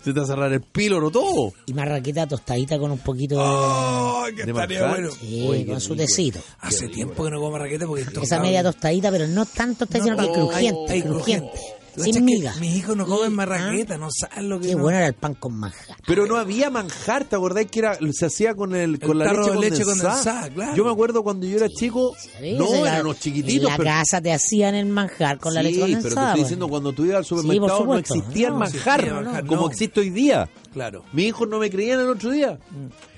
Se 0.02 0.12
te 0.12 0.18
va 0.18 0.24
a 0.24 0.28
cerrar 0.28 0.52
el 0.52 0.62
píloro 0.62 1.10
todo. 1.10 1.52
Y 1.66 1.74
marraqueta 1.74 2.26
tostadita 2.26 2.76
con 2.76 2.90
un 2.90 2.98
poquito 2.98 3.36
de... 3.36 3.42
¡Oh, 3.44 4.24
que 4.34 4.44
De 4.44 4.50
estaría 4.50 4.88
bueno! 4.88 5.10
Sí, 5.12 5.46
Oye, 5.48 5.64
con 5.64 5.80
su 5.80 5.94
tecito. 5.94 6.40
Hace 6.58 6.88
tiempo 6.88 7.22
que 7.22 7.30
no 7.30 7.40
como 7.40 7.56
raqueta 7.56 7.86
porque 7.86 8.02
esto 8.02 8.20
Esa 8.20 8.40
media 8.40 8.64
tostadita, 8.64 9.12
pero 9.12 9.28
no 9.28 9.46
tanto 9.46 9.86
tostadita, 9.86 10.16
No, 10.16 10.22
sino 10.22 10.34
que 10.34 10.40
oh, 10.40 10.48
crujiente, 10.48 10.92
ay, 10.92 11.02
crujiente. 11.02 11.81
Sin 11.96 12.24
miga. 12.24 12.54
Mis 12.60 12.76
hijos 12.76 12.96
no 12.96 13.06
comen 13.06 13.30
Sí, 13.30 13.34
marraqueta, 13.36 13.98
no 13.98 14.08
saben 14.10 14.48
lo 14.48 14.58
que 14.60 14.68
Qué 14.68 14.74
no. 14.76 14.82
bueno 14.82 14.98
era 14.98 15.06
el 15.08 15.14
pan 15.14 15.34
con 15.34 15.54
manjar. 15.54 15.96
Pero 16.06 16.26
no 16.26 16.36
había 16.36 16.70
manjar, 16.70 17.24
¿te 17.24 17.36
acordás 17.36 17.66
que 17.66 17.78
era, 17.80 17.98
se 18.12 18.26
hacía 18.26 18.54
con 18.54 18.74
el, 18.74 18.98
con 18.98 19.18
la 19.18 19.26
tarro 19.26 19.42
leche, 19.42 19.52
de 19.54 19.60
leche 19.70 19.84
condensada? 19.84 20.14
condensada, 20.14 20.50
claro. 20.54 20.76
Yo 20.76 20.84
me 20.84 20.90
acuerdo 20.90 21.22
cuando 21.22 21.46
yo 21.46 21.56
era 21.58 21.68
chico, 21.68 22.14
¿sabes? 22.18 22.58
no, 22.58 22.70
la- 22.84 22.92
eran 22.94 23.06
unos 23.06 23.18
chiquititos, 23.20 23.64
En 23.66 23.70
la 23.72 23.76
pero, 23.76 23.90
casa 23.90 24.20
te 24.20 24.32
hacían 24.32 24.74
el 24.74 24.86
manjar 24.86 25.38
con 25.38 25.52
la 25.54 25.60
sí, 25.60 25.66
leche 25.66 25.76
pero 25.80 25.86
te 25.86 25.92
condensada. 25.94 26.26
estoy 26.28 26.40
diciendo, 26.42 26.68
cuando 26.68 26.92
tú 26.92 27.04
ibas 27.04 27.16
al 27.18 27.24
supermercado 27.24 27.68
no 27.68 27.78
supuesto. 27.78 28.14
existía 28.14 28.46
el 28.48 28.52
No, 28.54 28.58
manjar, 28.60 29.00
existía 29.00 29.20
manjar, 29.22 29.46
como 29.46 29.60
no. 29.62 29.68
existe 29.70 30.00
hoy 30.00 30.10
día. 30.10 30.48
Claro. 30.72 31.04
Mis 31.12 31.26
hijos 31.26 31.48
no 31.48 31.58
me 31.58 31.70
creían 31.70 32.00
el 32.00 32.08
otro 32.08 32.30
día. 32.30 32.58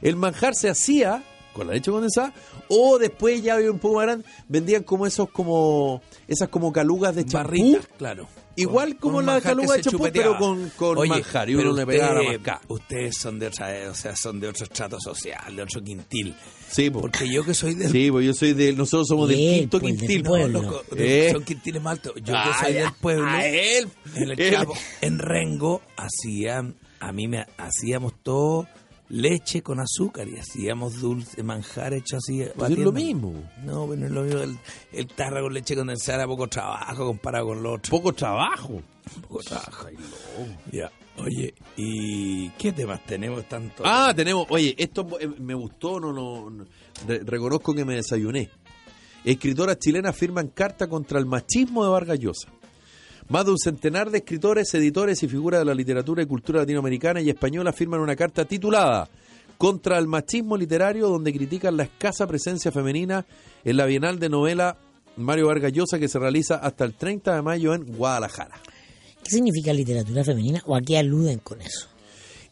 El 0.03 0.17
manjar 0.17 0.55
se 0.57 0.69
hacía 0.69 1.23
con 1.53 1.69
la 1.69 1.75
leche 1.75 1.93
condensada 1.93 2.33
o 2.69 2.99
después 2.99 3.41
ya 3.41 3.55
había 3.55 3.71
un 3.71 3.79
poco 3.79 3.95
más 3.97 4.07
grande, 4.07 4.25
vendían 4.49 4.83
como 4.83 5.07
esos 5.07 5.31
como 5.31 6.03
esas 6.27 6.49
como 6.49 6.73
calugas 6.73 7.15
de 7.15 7.25
champú. 7.25 7.49
Barritas, 7.51 7.87
claro. 7.97 8.27
Igual 8.57 8.91
Con- 8.91 8.99
como 9.01 9.15
con 9.17 9.27
la 9.27 9.41
caluga 9.41 9.77
de 9.77 9.83
champú, 9.83 10.09
pero 10.13 10.39
con- 10.39 10.71
con 10.71 10.99
Oye, 10.99 11.09
manjar, 11.11 11.51
y 11.51 11.55
uno 11.55 11.63
pero 11.63 11.75
le 11.77 11.87
pegaba 11.87 12.15
la 12.15 12.21
usted- 12.21 12.37
mascada. 12.39 12.61
Ustedes 12.69 13.17
son 13.19 13.39
de 13.39 13.47
otra, 13.49 13.91
o 13.91 13.95
sea, 13.95 14.15
son 14.17 14.41
de 14.41 14.49
otro 14.49 14.65
estrato 14.65 14.99
social, 15.01 15.57
de 15.57 15.63
otro 15.63 15.83
quintil. 15.83 16.35
Sí, 16.71 16.91
po. 16.91 17.01
Porque 17.01 17.29
yo 17.33 17.45
que 17.45 17.55
soy 17.55 17.75
del 17.75 17.91
Sí, 17.91 18.11
pues 18.11 18.27
yo 18.27 18.33
soy 18.35 18.53
de 18.53 18.73
nosotros 18.73 19.09
somos 19.09 19.29
del 19.29 19.39
quinto 19.39 19.81
pues, 19.81 19.93
del 19.93 19.99
quintil. 20.01 20.23
pueblo. 20.23 20.63
loco, 20.63 20.83
Eh. 20.97 21.31
son 21.33 21.43
quintiles 21.45 21.83
más 21.83 21.93
altos. 21.95 22.13
Yo 22.23 22.35
Ah, 22.37 22.45
que 22.59 22.65
soy 22.65 22.75
ya. 22.75 22.81
del 22.83 22.93
pueblo. 23.01 23.27
Ah, 23.29 23.47
él. 23.47 23.89
En 24.15 24.23
el 24.31 24.41
Él. 24.41 24.53
campo, 24.55 24.75
en 25.01 25.19
Rengo 25.19 25.83
hacían, 25.97 26.77
a 27.01 27.13
mí 27.13 27.29
me 27.29 27.45
hacíamos 27.59 28.13
todo 28.23 28.67
leche 29.15 29.63
con 29.63 29.81
azúcar 29.81 30.29
y 30.29 30.37
hacíamos 30.39 31.01
dulce, 31.01 31.43
manjar 31.43 31.95
hecho 31.95 32.17
así. 32.17 32.45
Pues 32.57 32.71
es 32.73 32.79
lo 32.79 32.93
mismo. 32.93 33.33
No, 33.65 33.87
pero 33.87 34.01
no 34.01 34.07
es 34.07 34.13
lo 34.13 34.23
mismo. 34.23 34.41
El, 34.41 34.59
el 34.93 35.07
tarro 35.07 35.43
con 35.43 35.55
leche 35.55 35.77
condensada 35.77 36.19
era 36.19 36.27
poco 36.27 36.49
trabajo 36.49 37.07
comparado 37.07 37.47
con 37.47 37.63
lo 37.63 37.73
otro. 37.75 37.91
Poco 37.91 38.13
trabajo. 38.13 38.83
Poco 39.29 39.41
trabajo. 39.43 39.89
Ya. 40.73 40.91
Oye, 41.19 41.55
¿y 41.77 42.49
qué 42.51 42.73
temas 42.73 43.05
tenemos 43.07 43.49
tanto? 43.49 43.85
Ah, 43.87 44.13
tenemos, 44.17 44.47
oye, 44.51 44.75
esto 44.77 45.07
eh, 45.21 45.29
me 45.39 45.55
gustó, 45.55 46.01
no, 46.01 46.13
no, 46.13 46.51
no, 46.51 46.65
re- 47.07 47.21
reconozco 47.25 47.73
que 47.73 47.85
me 47.85 47.95
desayuné. 47.95 48.51
Escritoras 49.25 49.79
chilenas 49.79 50.17
firman 50.17 50.49
carta 50.49 50.89
contra 50.89 51.19
el 51.21 51.27
machismo 51.27 51.85
de 51.85 51.91
Vargas 51.91 52.19
Llosa. 52.19 52.49
Más 53.29 53.47
de 53.47 53.53
un 53.53 53.59
centenar 53.59 54.11
de 54.11 54.19
escritores, 54.19 54.75
editores 54.75 55.23
y 55.23 55.29
figuras 55.29 55.61
de 55.61 55.65
la 55.65 55.75
literatura 55.75 56.23
y 56.23 56.27
cultura 56.27 56.61
latinoamericana 56.61 57.23
y 57.23 57.31
española 57.31 57.73
firman 57.73 58.01
una 58.01 58.17
carta 58.17 58.45
titulada 58.45 59.09
Contra 59.57 59.99
el 59.99 60.07
machismo 60.07 60.57
literario, 60.57 61.09
donde 61.09 61.33
critican 61.33 61.77
la 61.77 61.85
escasa 61.85 62.27
presencia 62.27 62.71
femenina 62.71 63.25
en 63.65 63.77
la 63.79 63.87
Bienal 63.87 64.19
de 64.19 64.29
Novela 64.29 64.77
Mario 65.17 65.47
Vargas 65.47 65.73
Llosa 65.73 65.99
que 65.99 66.09
se 66.09 66.19
realiza 66.19 66.57
hasta 66.57 66.85
el 66.85 66.95
30 66.95 67.35
de 67.35 67.43
mayo 67.43 67.75
en 67.75 67.85
Guadalajara. 67.97 68.61
¿Qué 69.23 69.31
significa 69.31 69.73
literatura 69.73 70.23
femenina 70.23 70.63
o 70.67 70.77
a 70.77 70.83
qué 70.83 70.99
aluden 70.99 71.39
con 71.39 71.63
eso? 71.63 71.89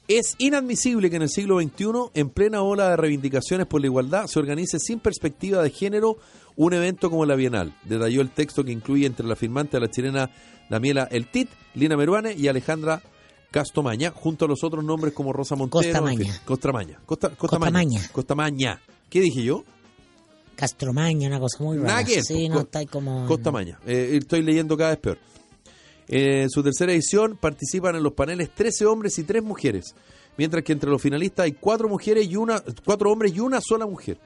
Es 0.09 0.35
inadmisible 0.39 1.11
que 1.11 1.17
en 1.17 1.23
el 1.23 1.29
siglo 1.29 1.61
XXI, 1.61 2.11
en 2.15 2.31
plena 2.31 2.63
ola 2.63 2.91
de 2.91 2.97
reivindicaciones 2.97 3.67
por 3.67 3.81
la 3.81 3.87
igualdad, 3.87 4.27
se 4.27 4.39
organice 4.39 4.79
sin 4.79 5.01
perspectiva 5.01 5.63
de 5.63 5.71
género 5.71 6.17
un 6.57 6.73
evento 6.73 7.09
como 7.09 7.25
la 7.25 7.35
Bienal. 7.35 7.75
Detalló 7.85 8.21
el 8.21 8.31
texto 8.31 8.65
que 8.65 8.73
incluye 8.73 9.07
entre 9.07 9.27
la 9.27 9.37
firmante 9.37 9.77
a 9.77 9.81
la 9.81 9.91
chilena 9.91 10.31
Damiela 10.69 11.09
El 11.11 11.27
Tit, 11.27 11.49
Lina 11.75 11.97
Meruane 11.97 12.35
y 12.35 12.49
Alejandra 12.49 13.03
Castomaña, 13.51 14.11
junto 14.11 14.47
a 14.47 14.49
los 14.49 14.65
otros 14.65 14.85
nombres 14.85 15.13
como 15.13 15.33
Rosa 15.33 15.55
Montero. 15.57 15.83
Costamaña. 15.83 16.41
Costamaña. 16.45 17.01
Costa, 17.05 17.31
Costamaña. 18.11 18.81
¿Qué 19.11 19.21
dije 19.21 19.43
yo? 19.43 19.65
Castromaña, 20.57 21.29
una 21.29 21.41
cosa 21.41 21.63
muy 21.63 21.79
rara. 21.79 22.05
que 22.05 22.23
sí, 22.23 22.47
pues, 22.47 22.51
no 22.51 22.61
está 22.61 22.85
como... 22.87 23.27
Costamaña. 23.27 23.79
Eh, 23.87 24.19
estoy 24.21 24.43
leyendo 24.43 24.77
cada 24.77 24.91
vez 24.91 25.01
peor. 25.01 25.19
En 26.09 26.51
su 26.51 26.63
tercera 26.63 26.93
edición 26.93 27.37
participan 27.37 27.97
en 27.97 28.03
los 28.03 28.13
paneles 28.13 28.51
13 28.55 28.87
hombres 28.87 29.19
y 29.19 29.25
3 29.25 29.43
mujeres, 29.43 29.95
mientras 30.37 30.63
que 30.65 30.73
entre 30.73 30.91
los 30.91 31.01
finalistas 31.01 31.45
hay 31.45 31.53
4 31.53 31.89
mujeres 31.89 32.27
y 32.29 32.37
una, 32.37 32.63
cuatro 32.85 33.11
hombres 33.11 33.35
y 33.35 33.41
una 33.41 33.61
sola 33.61 33.87
mujer. 33.87 34.19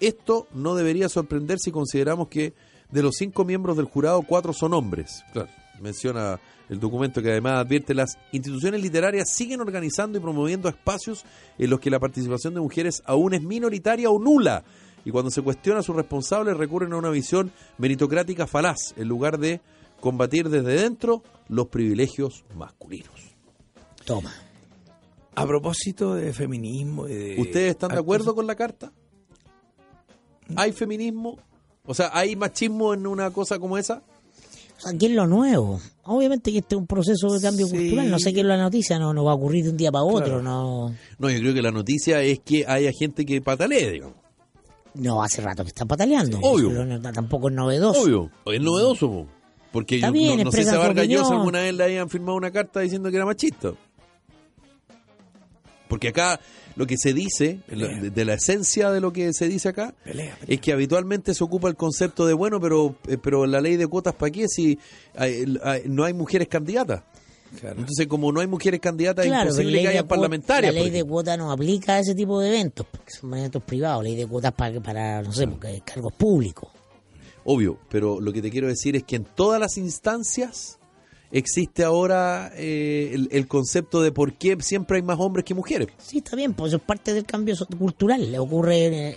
Esto 0.00 0.46
no 0.52 0.74
debería 0.74 1.08
sorprender 1.08 1.58
si 1.58 1.70
consideramos 1.70 2.28
que 2.28 2.54
de 2.90 3.02
los 3.02 3.16
5 3.16 3.44
miembros 3.44 3.76
del 3.76 3.86
jurado, 3.86 4.22
4 4.22 4.52
son 4.52 4.74
hombres. 4.74 5.22
Claro. 5.32 5.50
Menciona 5.80 6.40
el 6.68 6.80
documento 6.80 7.20
que 7.22 7.30
además 7.30 7.60
advierte 7.60 7.94
las 7.94 8.16
instituciones 8.32 8.80
literarias 8.80 9.30
siguen 9.32 9.60
organizando 9.60 10.16
y 10.18 10.20
promoviendo 10.20 10.68
espacios 10.68 11.24
en 11.58 11.70
los 11.70 11.80
que 11.80 11.90
la 11.90 12.00
participación 12.00 12.54
de 12.54 12.60
mujeres 12.60 13.02
aún 13.06 13.34
es 13.34 13.42
minoritaria 13.42 14.08
o 14.10 14.18
nula. 14.18 14.64
Y 15.04 15.10
cuando 15.10 15.30
se 15.30 15.42
cuestiona 15.42 15.80
a 15.80 15.82
sus 15.82 15.94
responsables 15.94 16.56
recurren 16.56 16.92
a 16.94 16.96
una 16.96 17.10
visión 17.10 17.52
meritocrática 17.76 18.46
falaz, 18.46 18.94
en 18.96 19.08
lugar 19.08 19.38
de 19.38 19.60
combatir 20.00 20.48
desde 20.48 20.72
dentro 20.80 21.22
los 21.48 21.66
privilegios 21.68 22.44
masculinos. 22.56 23.12
Toma. 24.06 24.32
A 25.34 25.46
propósito 25.46 26.14
de 26.14 26.32
feminismo. 26.32 27.06
y 27.08 27.12
de- 27.14 27.40
¿Ustedes 27.40 27.70
están 27.72 27.90
de 27.90 27.98
acuerdo 27.98 28.34
con 28.34 28.46
la 28.46 28.54
carta? 28.54 28.92
¿Hay 30.56 30.72
feminismo? 30.72 31.38
O 31.86 31.94
sea, 31.94 32.10
¿hay 32.12 32.36
machismo 32.36 32.94
en 32.94 33.06
una 33.06 33.30
cosa 33.30 33.58
como 33.58 33.76
esa? 33.76 34.02
Aquí 34.86 35.06
es 35.06 35.12
lo 35.12 35.26
nuevo. 35.26 35.80
Obviamente 36.04 36.52
que 36.52 36.58
este 36.58 36.74
es 36.74 36.80
un 36.80 36.86
proceso 36.86 37.32
de 37.32 37.40
cambio 37.40 37.66
Sí. 37.66 37.76
cultural. 37.76 38.10
No 38.10 38.18
sé 38.18 38.32
qué 38.34 38.40
es 38.40 38.46
la 38.46 38.56
noticia, 38.58 38.98
no, 38.98 39.14
no 39.14 39.24
va 39.24 39.32
a 39.32 39.34
ocurrir 39.34 39.64
de 39.64 39.70
un 39.70 39.76
día 39.76 39.90
para 39.90 40.04
otro. 40.04 40.24
Claro. 40.26 40.42
No, 40.42 40.94
No, 41.18 41.30
yo 41.30 41.38
creo 41.38 41.54
que 41.54 41.62
la 41.62 41.70
noticia 41.70 42.20
es 42.22 42.40
que 42.40 42.64
haya 42.66 42.90
gente 42.92 43.24
que 43.24 43.40
patalee, 43.40 43.90
digamos. 43.92 44.16
no 44.94 45.22
hace 45.22 45.40
rato 45.42 45.64
que 45.64 45.68
están 45.68 45.88
pataleando. 45.88 46.38
Obvio. 46.42 46.68
Pero 46.68 46.84
no- 46.84 47.12
tampoco 47.12 47.48
es 47.48 47.54
novedoso. 47.54 48.02
Obvio, 48.02 48.30
es 48.46 48.60
novedoso, 48.60 49.08
po. 49.10 49.26
porque 49.72 49.98
yo 50.00 50.12
bien, 50.12 50.38
no, 50.38 50.44
no 50.44 50.52
sé 50.52 50.62
si 50.64 50.68
a 50.70 50.78
Vargas 50.78 51.08
Llosa 51.08 51.34
alguna 51.34 51.60
vez 51.62 51.74
le 51.74 51.82
hayan 51.84 52.08
firmado 52.08 52.36
una 52.36 52.50
carta 52.52 52.78
diciendo 52.80 53.10
que 53.10 53.16
era 53.16 53.26
machista. 53.26 53.72
Porque 55.88 56.08
acá 56.08 56.38
lo 56.76 56.86
que 56.86 56.96
se 56.98 57.12
dice, 57.12 57.60
lo- 57.68 57.86
de, 57.88 58.10
de 58.10 58.24
la 58.24 58.34
esencia 58.34 58.90
de 58.90 59.00
lo 59.00 59.12
que 59.12 59.32
se 59.32 59.48
dice 59.48 59.68
acá, 59.68 59.94
Pelea, 60.04 60.36
pelea. 60.40 60.54
es 60.56 60.60
que 60.60 60.72
habitualmente 60.72 61.34
se 61.34 61.44
ocupa 61.44 61.68
el 61.68 61.76
concepto 61.76 62.26
de, 62.26 62.34
bueno, 62.34 62.60
pero, 62.60 62.96
eh, 63.08 63.16
pero 63.22 63.46
la 63.46 63.60
ley 63.60 63.76
de 63.76 63.86
cuotas, 63.86 64.14
¿para 64.14 64.30
qué 64.32 64.48
si 64.48 64.78
hay- 65.16 65.56
hay- 65.62 65.82
no 65.86 66.04
hay 66.04 66.12
mujeres 66.12 66.48
candidatas? 66.48 67.02
Claro. 67.60 67.78
Entonces, 67.78 68.08
como 68.08 68.32
no 68.32 68.40
hay 68.40 68.48
mujeres 68.48 68.80
candidatas, 68.80 69.24
Claro, 69.26 69.50
es 69.50 69.54
imposible 69.54 69.72
ley 69.76 69.82
que 69.82 69.88
haya 69.90 70.08
parlamentarias. 70.08 70.74
La 70.74 70.80
ley 70.80 70.90
de 70.90 70.96
ejemplo. 70.98 71.12
cuota 71.12 71.36
no 71.36 71.52
aplica 71.52 71.94
a 71.94 71.98
ese 72.00 72.12
tipo 72.16 72.40
de 72.40 72.48
eventos, 72.48 72.84
porque 72.90 73.12
son 73.12 73.32
eventos 73.32 73.62
privados. 73.62 74.02
Ley 74.02 74.16
de 74.16 74.26
cuotas 74.26 74.52
para, 74.54 74.80
para 74.80 75.22
no 75.22 75.32
sé, 75.32 75.46
porque 75.46 75.80
cargos 75.84 76.12
públicos. 76.14 76.68
Obvio, 77.44 77.78
pero 77.88 78.20
lo 78.20 78.32
que 78.32 78.42
te 78.42 78.50
quiero 78.50 78.66
decir 78.66 78.96
es 78.96 79.04
que 79.04 79.14
en 79.16 79.24
todas 79.24 79.60
las 79.60 79.76
instancias 79.76 80.78
existe 81.30 81.84
ahora 81.84 82.52
eh, 82.54 83.10
el, 83.12 83.28
el 83.32 83.46
concepto 83.48 84.02
de 84.02 84.12
por 84.12 84.34
qué 84.34 84.56
siempre 84.60 84.96
hay 84.98 85.02
más 85.02 85.18
hombres 85.18 85.44
que 85.44 85.54
mujeres. 85.54 85.88
Sí, 85.98 86.18
está 86.18 86.36
bien, 86.36 86.54
pues 86.54 86.70
eso 86.70 86.76
es 86.78 86.82
parte 86.82 87.12
del 87.14 87.24
cambio 87.24 87.54
cultural. 87.78 88.30
Le 88.30 88.38
ocurre 88.38 88.86
en 88.86 88.94
el, 88.94 89.14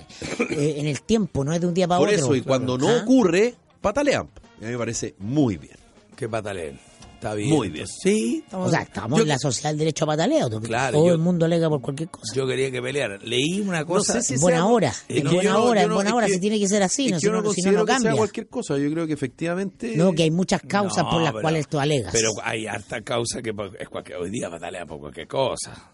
eh, 0.51 0.75
en 0.79 0.87
el 0.87 1.01
tiempo, 1.01 1.43
no 1.43 1.53
es 1.53 1.61
de 1.61 1.67
un 1.67 1.73
día 1.73 1.87
para 1.87 1.99
Por 1.99 2.09
otro. 2.09 2.19
eso, 2.19 2.35
y 2.35 2.41
cuando 2.41 2.77
no 2.77 2.89
¿Ah? 2.89 3.01
ocurre, 3.03 3.55
patalean. 3.81 4.27
A 4.61 4.65
mí 4.65 4.71
me 4.71 4.77
parece 4.77 5.15
muy 5.19 5.57
bien. 5.57 5.75
Que 6.15 6.27
pataleen. 6.27 6.79
Está 7.17 7.33
bien. 7.33 7.49
Muy 7.49 7.69
bien. 7.69 7.87
Sí, 7.87 8.43
estamos 8.45 8.67
O 8.67 8.69
sea, 8.69 8.81
estamos 8.83 9.17
yo, 9.17 9.23
en 9.23 9.29
la 9.29 9.39
sociedad 9.39 9.71
del 9.71 9.79
derecho 9.79 10.03
a 10.05 10.07
pataleo. 10.09 10.49
Todo, 10.51 10.61
Claro, 10.61 10.97
todo 10.99 11.07
yo- 11.07 11.13
el 11.13 11.17
mundo 11.17 11.45
alega 11.45 11.67
por 11.67 11.81
cualquier 11.81 12.09
cosa. 12.09 12.31
yo 12.35 12.45
quería 12.45 12.69
que 12.69 12.79
pelearan. 12.79 13.19
Leí 13.23 13.59
una 13.59 13.83
cosa. 13.85 14.13
sé 14.13 14.21
si 14.21 14.33
en 14.33 14.39
sea- 14.39 14.43
buena 14.43 14.67
hora, 14.67 14.89
es 15.09 15.17
en 15.17 15.23
buena 15.31 15.53
no- 15.53 15.63
hora, 15.63 15.81
en 15.81 15.89
no- 15.89 15.95
buena 15.95 16.13
hora, 16.15 16.27
que- 16.27 16.33
si 16.33 16.39
tiene 16.39 16.59
que 16.59 16.67
ser 16.67 16.83
así, 16.83 17.07
es 17.07 17.11
no, 17.13 17.19
yo 17.19 17.31
no, 17.31 17.37
no 17.37 17.41
si 17.41 17.43
no, 17.43 17.49
considero 17.49 17.77
no 17.79 17.85
que 17.85 17.91
sea 17.91 17.97
cambia. 17.97 18.17
cualquier 18.17 18.47
cosa. 18.49 18.77
Yo 18.77 18.91
creo 18.91 19.07
que 19.07 19.13
efectivamente... 19.13 19.95
No, 19.95 20.13
que 20.13 20.23
hay 20.23 20.31
muchas 20.31 20.61
causas 20.61 21.03
No, 21.05 21.09
por 21.09 21.21
las 21.23 21.31
pero- 21.31 21.41
cuales 21.41 21.67
tú 21.67 21.79
alegas. 21.79 22.11
Pero 22.13 22.29
hay 22.43 22.67
harta 22.67 23.01
causa 23.01 23.41
que 23.41 23.51
por- 23.53 23.75
es 23.81 23.89
cualquier, 23.89 24.19
hoy 24.19 24.29
día 24.29 24.49
patalea 24.51 24.85
por 24.85 24.99
cualquier 24.99 25.27
cosa. 25.27 25.91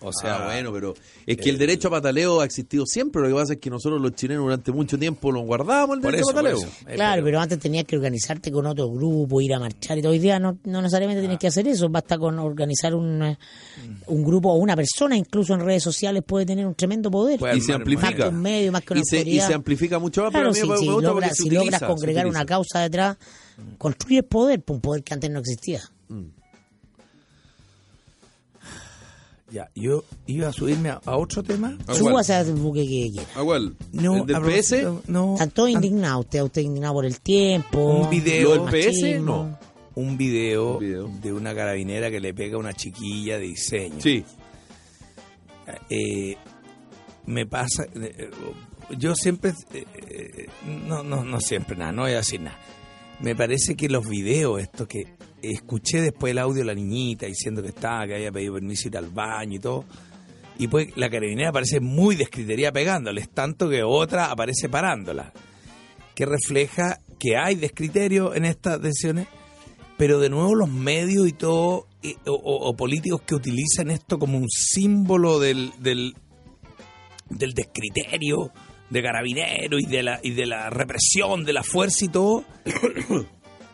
O 0.00 0.12
sea, 0.12 0.36
Ah, 0.36 0.44
bueno, 0.46 0.72
pero 0.72 0.94
es 1.26 1.36
que 1.36 1.48
el 1.50 1.56
derecho 1.58 1.88
a 1.88 1.92
pataleo 1.92 2.40
ha 2.40 2.44
existido 2.44 2.84
siempre. 2.86 3.22
Lo 3.22 3.28
que 3.28 3.34
pasa 3.34 3.52
es 3.54 3.58
que 3.58 3.70
nosotros 3.70 4.00
los 4.00 4.14
chilenos 4.14 4.44
durante 4.44 4.70
mucho 4.72 4.98
tiempo 4.98 5.32
lo 5.32 5.40
guardábamos 5.40 5.96
el 5.96 6.02
derecho 6.02 6.22
eso, 6.28 6.30
a 6.30 6.34
pataleo. 6.34 6.58
Eh, 6.86 6.94
Claro, 6.94 7.24
pero 7.24 7.40
antes 7.40 7.58
tenías 7.58 7.84
que 7.84 7.96
organizarte 7.96 8.52
con 8.52 8.66
otro 8.66 8.90
grupo, 8.90 9.40
ir 9.40 9.54
a 9.54 9.58
marchar 9.58 9.96
y 9.98 10.02
todo. 10.02 10.12
Hoy 10.12 10.18
día 10.18 10.38
no, 10.38 10.58
no 10.64 10.82
necesariamente 10.82 11.20
tienes 11.22 11.38
que 11.38 11.46
hacer 11.46 11.66
eso, 11.68 11.88
basta 11.88 12.18
con 12.18 12.38
organizar 12.38 12.94
un, 12.94 13.22
eh, 13.22 13.38
un 14.08 14.24
grupo 14.24 14.52
o 14.52 14.56
una 14.56 14.76
persona, 14.76 15.16
incluso 15.16 15.54
en 15.54 15.60
redes 15.60 15.82
sociales 15.82 16.22
puede 16.26 16.44
tener 16.46 16.66
un 16.66 16.74
tremendo 16.74 17.10
poder. 17.10 17.36
Y 17.36 17.38
se 17.38 17.46
armar 17.46 17.56
más 17.56 17.66
que 17.66 17.72
amplifica. 17.74 18.28
un 18.28 18.42
medio, 18.42 18.72
más 18.72 18.82
que 18.82 18.92
una 18.92 19.00
Y 19.00 19.04
se, 19.04 19.20
y 19.22 19.40
se 19.40 19.54
amplifica 19.54 19.98
mucho 19.98 20.22
más, 20.22 20.30
Claro, 20.32 20.50
pero 20.50 20.50
a 20.50 20.52
mí 20.52 20.60
si, 20.60 20.68
me, 20.68 20.76
si 20.78 20.86
me 20.88 20.92
gusta 20.94 21.08
logras, 21.08 21.28
porque 21.30 21.34
se 21.36 21.42
si 21.42 21.48
utiliza, 21.48 21.64
logras 21.64 21.82
congregar 21.82 22.26
una 22.26 22.44
causa 22.44 22.80
detrás, 22.80 23.16
construyes 23.78 24.24
poder, 24.24 24.60
pues, 24.62 24.74
un 24.76 24.80
poder 24.82 25.02
que 25.02 25.14
antes 25.14 25.30
no 25.30 25.38
existía. 25.38 25.80
Ya, 29.54 29.70
yo 29.76 30.02
iba 30.26 30.48
a 30.48 30.52
subirme 30.52 30.88
a, 30.90 31.00
a 31.04 31.16
otro 31.16 31.40
tema. 31.44 31.78
Ah, 31.86 31.94
Súbase 31.94 32.34
al 32.34 32.52
buque 32.54 32.80
que 32.82 33.10
quiera. 33.12 33.28
Ah, 33.36 33.42
¿cuál? 33.44 33.76
No, 33.92 34.16
¿El 34.16 34.26
del 34.26 34.34
a 34.36 34.40
PS? 34.40 34.74
No, 35.06 35.34
Están 35.34 35.50
todos 35.52 35.70
indignados. 35.70 36.24
Usted, 36.24 36.42
usted 36.42 36.62
indignado 36.62 36.94
por 36.94 37.04
el 37.06 37.20
tiempo. 37.20 37.78
Un 38.00 38.10
video. 38.10 38.56
¿Lo 38.56 38.64
del 38.66 38.90
PS? 38.90 39.20
No. 39.22 39.56
un 39.94 40.16
video, 40.16 40.72
Un 40.72 40.78
video. 40.80 41.08
de 41.22 41.32
una 41.32 41.54
carabinera 41.54 42.10
que 42.10 42.18
le 42.18 42.34
pega 42.34 42.56
a 42.56 42.58
una 42.58 42.72
chiquilla 42.72 43.38
de 43.38 43.44
diseño. 43.44 44.00
Sí. 44.00 44.24
Eh, 45.88 46.36
me 47.26 47.46
pasa, 47.46 47.84
eh, 47.94 48.30
yo 48.98 49.14
siempre, 49.14 49.54
eh, 49.72 49.84
eh, 50.10 50.46
no, 50.88 51.04
no, 51.04 51.22
no 51.24 51.40
siempre 51.40 51.76
nada, 51.76 51.92
no 51.92 52.02
voy 52.02 52.12
a 52.12 52.16
decir 52.16 52.40
nada. 52.40 52.58
Me 53.20 53.34
parece 53.34 53.74
que 53.74 53.88
los 53.88 54.08
videos, 54.08 54.60
esto 54.60 54.86
que 54.86 55.06
escuché 55.40 56.00
después 56.00 56.32
el 56.32 56.38
audio 56.38 56.60
de 56.60 56.64
la 56.64 56.74
niñita 56.74 57.26
diciendo 57.26 57.62
que 57.62 57.68
estaba, 57.68 58.06
que 58.06 58.14
había 58.14 58.32
pedido 58.32 58.54
permiso 58.54 58.88
ir 58.88 58.96
al 58.96 59.08
baño 59.08 59.56
y 59.56 59.58
todo, 59.60 59.84
y 60.58 60.68
pues 60.68 60.96
la 60.96 61.10
carabinera 61.10 61.50
aparece 61.50 61.80
muy 61.80 62.16
descritería 62.16 62.72
pegándoles, 62.72 63.28
tanto 63.30 63.68
que 63.68 63.82
otra 63.82 64.30
aparece 64.30 64.68
parándola, 64.68 65.32
que 66.14 66.26
refleja 66.26 67.00
que 67.18 67.36
hay 67.36 67.56
descriterio 67.56 68.34
en 68.34 68.44
estas 68.44 68.80
decisiones, 68.80 69.26
pero 69.96 70.18
de 70.18 70.28
nuevo 70.28 70.54
los 70.54 70.70
medios 70.70 71.28
y 71.28 71.32
todo, 71.32 71.86
o 72.26 72.76
políticos 72.76 73.22
que 73.22 73.34
utilizan 73.34 73.90
esto 73.90 74.18
como 74.18 74.38
un 74.38 74.48
símbolo 74.50 75.38
del, 75.38 75.72
del, 75.78 76.14
del 77.30 77.52
descriterio 77.52 78.52
de 78.94 79.02
carabinero 79.02 79.78
y 79.78 79.84
de 79.86 80.02
la 80.02 80.20
y 80.22 80.30
de 80.30 80.46
la 80.46 80.70
represión 80.70 81.44
de 81.44 81.52
la 81.52 81.62
fuerza 81.62 82.04
y 82.04 82.08
todo 82.08 82.44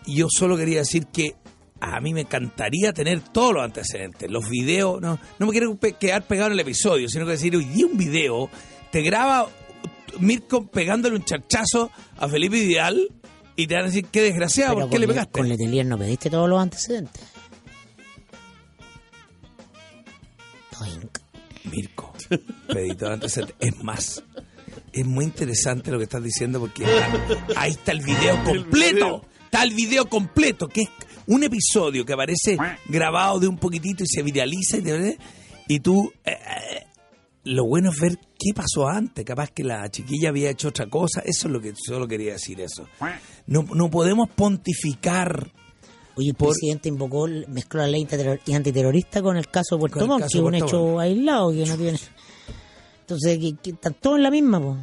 y 0.06 0.14
yo 0.16 0.26
solo 0.28 0.56
quería 0.56 0.78
decir 0.80 1.06
que 1.06 1.35
a 1.80 2.00
mí 2.00 2.12
me 2.12 2.22
encantaría 2.22 2.92
tener 2.92 3.20
todos 3.20 3.54
los 3.54 3.62
antecedentes 3.64 4.30
los 4.30 4.48
videos 4.48 5.00
no 5.00 5.18
no 5.38 5.46
me 5.46 5.52
quiero 5.52 5.76
pe- 5.76 5.92
quedar 5.92 6.22
pegado 6.26 6.48
en 6.48 6.54
el 6.54 6.61
episodio 6.61 7.09
sino 7.09 7.24
que 7.26 7.33
decir 7.33 7.54
hoy 7.54 7.64
día 7.66 7.87
un 7.87 7.96
video 7.96 8.50
te 8.90 9.02
graba 9.02 9.48
Mirko 10.18 10.66
pegándole 10.66 11.14
un 11.16 11.24
charchazo 11.24 11.90
a 12.18 12.28
Felipe 12.28 12.56
Ideal 12.59 13.00
y 13.56 13.66
te 13.66 13.74
van 13.74 13.85
a 13.85 13.87
decir 13.87 14.06
qué 14.11 14.22
desgraciado 14.22 14.74
Pero 14.74 14.87
¿por 14.87 14.90
qué 14.92 14.98
le 14.98 15.06
pegaste? 15.09 15.33
con 15.38 15.48
Letelier 15.48 15.87
no 15.87 15.96
pediste 15.98 16.30
todos 16.30 16.48
los 16.48 16.61
antecedentes. 16.61 17.22
Toink. 20.76 21.18
Mirko, 21.70 22.12
pedidor 22.68 23.12
antecedente. 23.12 23.54
Es 23.61 23.76
más, 23.85 24.22
es 24.92 25.07
muy 25.07 25.24
interesante 25.24 25.90
lo 25.90 25.98
que 25.98 26.05
estás 26.05 26.22
diciendo 26.22 26.61
porque 26.61 26.85
ahí 27.57 27.70
está 27.72 27.92
el 27.92 28.00
video 28.00 28.42
completo. 28.44 29.24
Está 29.44 29.64
el 29.64 29.74
video 29.74 30.09
completo, 30.09 30.68
que 30.68 30.83
es 30.83 30.88
un 31.26 31.42
episodio 31.42 32.05
que 32.07 32.12
aparece 32.12 32.57
grabado 32.88 33.40
de 33.40 33.48
un 33.48 33.59
poquitito 33.59 34.05
y 34.05 34.07
se 34.07 34.22
viraliza 34.22 34.76
y, 34.79 34.83
te- 34.83 35.18
y 35.68 35.81
tú... 35.81 36.12
eh, 36.24 36.31
eh, 36.33 36.87
lo 37.42 37.64
bueno 37.64 37.90
es 37.90 37.98
ver 37.98 38.18
qué 38.38 38.53
pasó 38.55 38.87
antes. 38.87 39.24
Capaz 39.24 39.50
que 39.50 39.64
la 39.64 39.90
chiquilla 39.90 40.29
había 40.29 40.50
hecho 40.50 40.68
otra 40.68 40.87
cosa. 40.88 41.20
Eso 41.24 41.48
es 41.48 41.53
lo 41.53 41.61
que 41.61 41.72
solo 41.74 42.07
quería 42.07 42.35
decir 42.35 42.61
eso. 42.61 42.87
No, 43.46 43.64
no 43.74 43.90
podemos 43.90 44.29
pontificar 44.31 45.50
Oye, 46.16 46.29
el 46.31 46.35
Por- 46.35 46.50
presidente 46.50 46.88
invocó, 46.90 47.26
mezcló 47.48 47.81
la 47.81 47.87
ley 47.88 48.05
antiterror- 48.05 48.55
antiterrorista 48.55 49.22
con 49.22 49.37
el 49.38 49.48
caso 49.48 49.76
de 49.76 49.81
Puerto 49.81 50.07
Montt, 50.07 50.26
que 50.31 50.38
es 50.38 50.44
un 50.44 50.55
hecho 50.55 50.98
aislado 51.00 51.50
que 51.53 51.64
no 51.66 51.76
tiene. 51.76 51.98
Entonces, 53.11 53.38
que, 53.40 53.57
que 53.57 53.70
están 53.70 53.94
todos 53.94 54.18
en 54.18 54.23
la 54.23 54.31
misma, 54.31 54.61
po. 54.61 54.77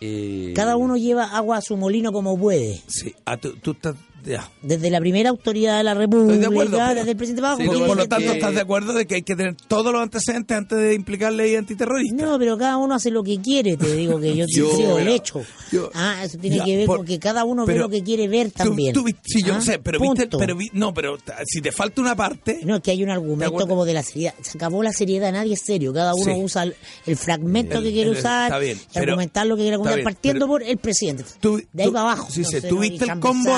Eh, 0.00 0.52
Cada 0.54 0.76
uno 0.76 0.96
lleva 0.96 1.24
agua 1.24 1.56
a 1.56 1.60
su 1.60 1.76
molino 1.76 2.12
como 2.12 2.38
puede. 2.38 2.80
Sí, 2.86 3.12
ah, 3.24 3.36
tú, 3.36 3.56
tú 3.56 3.72
estás... 3.72 3.96
ya. 4.28 4.50
Desde 4.62 4.90
la 4.90 5.00
primera 5.00 5.30
autoridad 5.30 5.78
de 5.78 5.84
la 5.84 5.94
República, 5.94 6.34
Estoy 6.34 6.38
de 6.40 6.46
acuerdo, 6.46 6.78
pero- 6.78 6.94
desde 6.94 7.10
el 7.10 7.16
presidente 7.16 7.42
Bajo. 7.42 7.56
Sí, 7.58 7.66
Por, 7.66 7.78
no, 7.78 7.86
por 7.86 7.96
lo 7.96 8.08
tanto, 8.08 8.32
¿estás 8.32 8.54
de 8.54 8.60
acuerdo 8.60 8.92
de 8.92 9.06
que 9.06 9.14
hay 9.16 9.22
que 9.22 9.34
tener 9.36 9.54
todos 9.66 9.92
los 9.92 10.02
antecedentes 10.02 10.56
antes 10.56 10.78
de 10.78 10.94
implicar 10.94 11.32
ley 11.32 11.54
antiterrorista? 11.56 12.24
No, 12.24 12.38
pero 12.38 12.56
cada 12.58 12.76
uno 12.76 12.94
hace 12.94 13.10
lo 13.10 13.22
que 13.22 13.40
quiere, 13.40 13.76
te 13.76 13.94
digo 13.96 14.20
que 14.20 14.36
yo, 14.36 14.44
Yo- 14.54 14.70
creo 14.76 14.98
el 14.98 15.08
hecho. 15.08 15.42
yo- 15.72 15.90
ah, 15.94 16.22
eso 16.24 16.38
tiene 16.38 16.56
Ya, 16.58 16.64
que 16.64 16.76
ver 16.76 16.86
por- 16.86 16.96
con 16.98 17.06
que 17.06 17.18
cada 17.18 17.44
uno 17.44 17.64
ve 17.66 17.76
lo 17.76 17.88
que 17.88 18.02
quiere 18.02 18.28
ver 18.28 18.50
también. 18.50 18.92
tú 18.94 19.04
sí, 19.24 19.42
yo 19.44 19.54
Ah, 19.56 19.60
sé, 19.60 19.78
pero 19.78 19.98
viste, 20.00 20.28
pero 20.38 20.54
vi- 20.56 20.70
no, 20.72 20.92
pero 20.94 21.16
si 21.46 21.60
te 21.60 21.72
falta 21.72 22.00
una 22.00 22.14
parte, 22.16 22.60
No, 22.64 22.76
es 22.76 22.82
que 22.82 22.90
hay 22.90 23.02
un 23.02 23.08
¿Te 23.08 23.12
argumento 23.12 23.66
como 23.66 23.84
de 23.84 23.94
la 23.94 24.02
seriedad. 24.02 24.34
Se 24.42 24.58
acabó 24.58 24.82
la 24.82 24.92
seriedad, 24.92 25.32
nadie 25.32 25.54
es 25.54 25.60
serio. 25.64 25.92
Cada 25.92 26.14
uno 26.14 26.34
Sí. 26.34 26.40
usa 26.42 26.62
el, 26.64 26.74
el 27.06 27.16
fragmento 27.16 27.78
El- 27.78 27.84
que 27.84 27.92
quiere 27.92 28.10
el- 28.10 28.16
usar 28.18 28.44
está 28.48 28.58
bien, 28.58 28.76
y 28.78 28.80
pero- 28.94 29.12
argumentar 29.12 29.46
lo 29.46 29.56
que 29.56 29.62
quiere 29.62 29.74
argumentar, 29.74 30.04
partiendo 30.04 30.46
pero- 30.46 30.48
por 30.48 30.62
el 30.62 30.76
presidente. 30.78 31.24
tú, 31.40 31.56
de 31.72 31.82
ahí 31.82 31.88
tú- 31.88 31.92
para 31.92 32.12
abajo. 32.12 32.28
Sí, 32.30 32.40
Entonces, 32.40 32.68
tuviste 32.68 33.04
el 33.04 33.20
combo, 33.20 33.50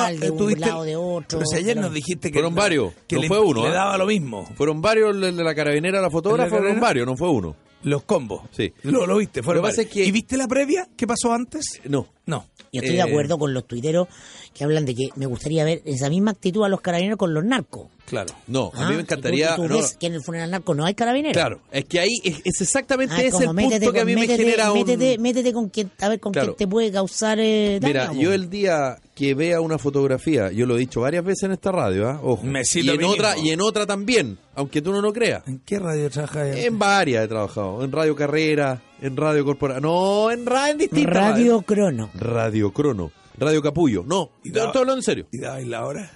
eh, 0.61 0.67
tuviste 0.67 0.71
lado 0.71 0.85
de 0.85 0.97
otro. 0.97 1.39
Pero 1.39 1.47
si 1.47 1.57
ayer 1.57 1.75
pero- 1.75 1.83
nos 1.87 1.95
dijiste 1.95 2.29
que 2.31 2.35
Fueron 2.35 2.55
varios, 2.55 2.93
que 3.07 3.17
no 3.17 3.23
le, 3.23 3.29
fue 3.29 3.41
uno, 3.41 3.63
le 3.65 3.71
¿eh? 3.71 3.73
daba 3.73 3.99
lo 3.99 4.07
mismo. 4.07 4.47
Fueron 4.57 4.81
varios, 4.81 5.15
el 5.17 5.37
de 5.37 5.45
la 5.45 5.55
carabinera, 5.55 6.01
la 6.01 6.11
fotógrafa, 6.11 6.45
¿El 6.45 6.51
de 6.51 6.57
la 6.57 6.61
fueron 6.61 6.81
varios, 6.81 7.07
no 7.07 7.17
fue 7.17 7.31
uno. 7.31 7.57
Los 7.83 8.03
combos. 8.03 8.43
Sí. 8.51 8.73
Lo, 8.83 9.07
lo 9.07 9.17
viste, 9.17 9.43
fueron 9.43 9.63
Lo 9.63 9.69
que 9.69 9.71
pasa 9.73 9.83
varios. 9.83 9.97
es 9.97 10.03
que- 10.03 10.05
¿Y 10.07 10.11
viste 10.13 10.37
la 10.37 10.47
previa? 10.47 10.87
¿Qué 10.97 11.07
pasó 11.07 11.33
antes? 11.33 11.81
No. 11.89 12.07
No. 12.27 12.45
Yo 12.73 12.83
estoy 12.83 12.91
Eh, 12.95 12.97
de 12.97 13.03
acuerdo 13.03 13.39
con 13.39 13.53
los 13.55 13.67
tuiteros 13.67 14.07
que 14.55 14.65
hablan 14.65 14.85
de 14.85 14.95
que 14.95 15.09
me 15.17 15.27
gustaría 15.27 15.65
ver 15.65 15.81
esa 15.87 16.09
misma 16.11 16.31
actitud 16.33 16.63
a 16.65 16.69
los 16.69 16.81
carabineros 16.83 17.17
con 17.19 17.33
los 17.35 17.43
narcos. 17.45 17.89
Claro. 18.11 18.35
No, 18.49 18.71
a 18.75 18.87
Ah, 18.87 18.89
mí 18.91 18.97
me 18.97 19.03
encantaría. 19.03 19.55
Tú, 19.57 19.63
tú 19.63 19.69
no, 19.69 19.77
ves 19.79 19.97
que 19.99 20.07
en 20.09 20.15
el 20.15 20.23
funeral 20.23 20.51
narco 20.51 20.75
no 20.75 20.85
hay 20.85 20.95
carabineros. 20.95 21.33
claro, 21.33 21.61
es 21.73 21.85
que 21.87 22.01
ahí 22.01 22.19
es, 22.25 22.41
es 22.45 22.61
exactamente 22.61 23.15
Ah, 23.17 23.23
ese 23.23 23.45
el 23.45 23.55
métete 23.55 23.79
punto 23.87 23.93
que 23.93 24.01
a 24.01 24.05
mí 24.05 24.15
me 24.17 24.23
métete- 24.27 24.37
genera 24.37 24.73
un. 24.73 24.81
métete, 24.81 25.19
métete 25.19 25.53
con 25.53 25.69
quien, 25.69 25.91
a 26.01 26.09
ver 26.09 26.21
con 26.21 26.33
Claro. 26.33 26.57
quién 26.57 26.69
te 26.69 26.71
puede 26.71 26.91
causar 26.93 27.39
eh, 27.41 27.79
daño. 27.81 27.93
Mira, 27.95 28.13
yo 28.13 28.33
el 28.35 28.51
día 28.51 28.99
que 29.15 29.35
vea 29.35 29.61
una 29.61 29.79
fotografía, 29.79 30.51
yo 30.51 30.67
lo 30.67 30.77
he 30.77 30.81
dicho 30.81 31.03
varias 31.03 31.25
veces 31.25 31.45
en 31.45 31.53
esta 31.53 31.71
radio, 31.73 32.09
¿ah? 32.09 32.21
ojo, 32.23 32.43
Messi 32.45 32.81
y 32.81 32.91
en 32.91 33.05
otra 33.05 33.39
y 33.39 33.51
en 33.51 33.61
otra 33.61 33.87
también, 33.87 34.39
aunque 34.55 34.83
tú 34.83 34.93
no 34.93 35.01
lo 35.01 35.13
creas. 35.13 35.47
¿En 35.47 35.61
qué 35.61 35.79
radio 35.79 36.11
trabajas? 36.11 36.57
En 36.57 36.79
varias 36.79 37.25
he 37.25 37.29
trabajado, 37.29 37.85
en 37.85 37.93
Radio 37.93 38.17
Carrera, 38.17 38.83
en 39.01 39.17
Radio 39.17 39.45
Corporación, 39.45 39.83
no, 39.85 40.31
en 40.31 40.45
radio 40.47 40.73
en 40.73 40.79
distintas 40.79 41.15
Radio 41.15 41.63
Crono. 41.63 42.11
Radio 42.15 42.73
Crono, 42.73 43.13
Radio 43.39 43.63
Capullo, 43.63 44.03
no, 44.07 44.31
Y 44.43 44.51
da- 44.51 44.67
estoy 44.67 44.81
hablando 44.81 44.99
en 44.99 45.05
serio. 45.05 45.27
¿Y 45.31 45.39
dabais 45.39 45.67
la 45.69 45.87
hora? 45.87 46.11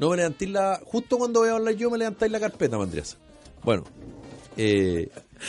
No 0.00 0.10
me 0.10 0.16
levantéis 0.16 0.50
la. 0.50 0.80
Justo 0.84 1.18
cuando 1.18 1.40
voy 1.40 1.50
a 1.50 1.52
hablar 1.52 1.74
yo, 1.74 1.90
me 1.90 1.98
levantáis 1.98 2.32
la 2.32 2.40
carpeta, 2.40 2.78
Mandrias. 2.78 3.16
Bueno, 3.62 3.84
eh, 4.56 5.08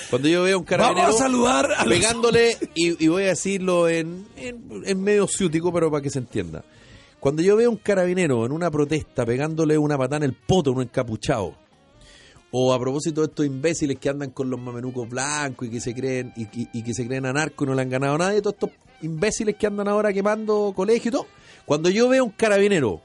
cuando 0.10 0.28
yo 0.28 0.44
veo 0.44 0.58
a 0.58 0.60
un 0.60 0.66
carabinero. 0.66 1.08
Vamos 1.08 1.22
a 1.22 1.24
saludar 1.24 1.72
a 1.72 1.86
los- 1.86 1.94
Pegándole, 1.98 2.58
y, 2.76 3.04
y 3.04 3.08
voy 3.08 3.24
a 3.24 3.28
decirlo 3.28 3.88
en, 3.90 4.28
en, 4.36 4.84
en 4.86 5.02
medio 5.02 5.26
ciútico, 5.28 5.72
pero 5.74 5.90
para 5.90 6.04
que 6.04 6.10
se 6.10 6.20
entienda. 6.20 6.64
Cuando 7.20 7.42
yo 7.42 7.56
veo 7.56 7.70
a 7.70 7.72
un 7.72 7.78
carabinero 7.78 8.46
en 8.46 8.52
una 8.52 8.70
protesta 8.72 9.26
pegándole 9.26 9.78
una 9.78 9.98
patada 9.98 10.18
en 10.18 10.24
el 10.24 10.34
poto 10.34 10.72
un 10.72 10.82
encapuchado, 10.82 11.56
o 12.52 12.74
a 12.74 12.80
propósito 12.80 13.22
de 13.22 13.28
estos 13.28 13.46
imbéciles 13.46 13.98
que 14.00 14.10
andan 14.10 14.32
con 14.32 14.50
los 14.50 14.60
mamenucos 14.60 15.08
blancos 15.08 15.68
y 15.68 15.72
que 15.72 15.80
se 15.80 15.94
creen 15.96 16.34
y, 16.36 16.42
y- 16.60 16.70
y 16.74 16.84
que 16.84 16.94
se 16.94 17.06
creen 17.08 17.26
anarcos 17.26 17.66
y 17.66 17.70
no 17.70 17.76
le 17.76 17.84
han 17.84 17.90
ganado 17.90 18.16
a 18.16 18.18
nadie, 18.18 18.42
todos 18.42 18.56
estos 18.56 18.72
imbéciles 19.02 19.56
que 19.56 19.68
andan 19.68 19.88
ahora 19.88 20.12
quemando 20.12 20.74
colegio 20.76 21.10
y 21.10 21.12
todo, 21.14 21.28
cuando 21.66 21.90
yo 21.90 22.10
veo 22.10 22.24
a 22.24 22.26
un 22.26 22.32
carabinero 22.32 23.02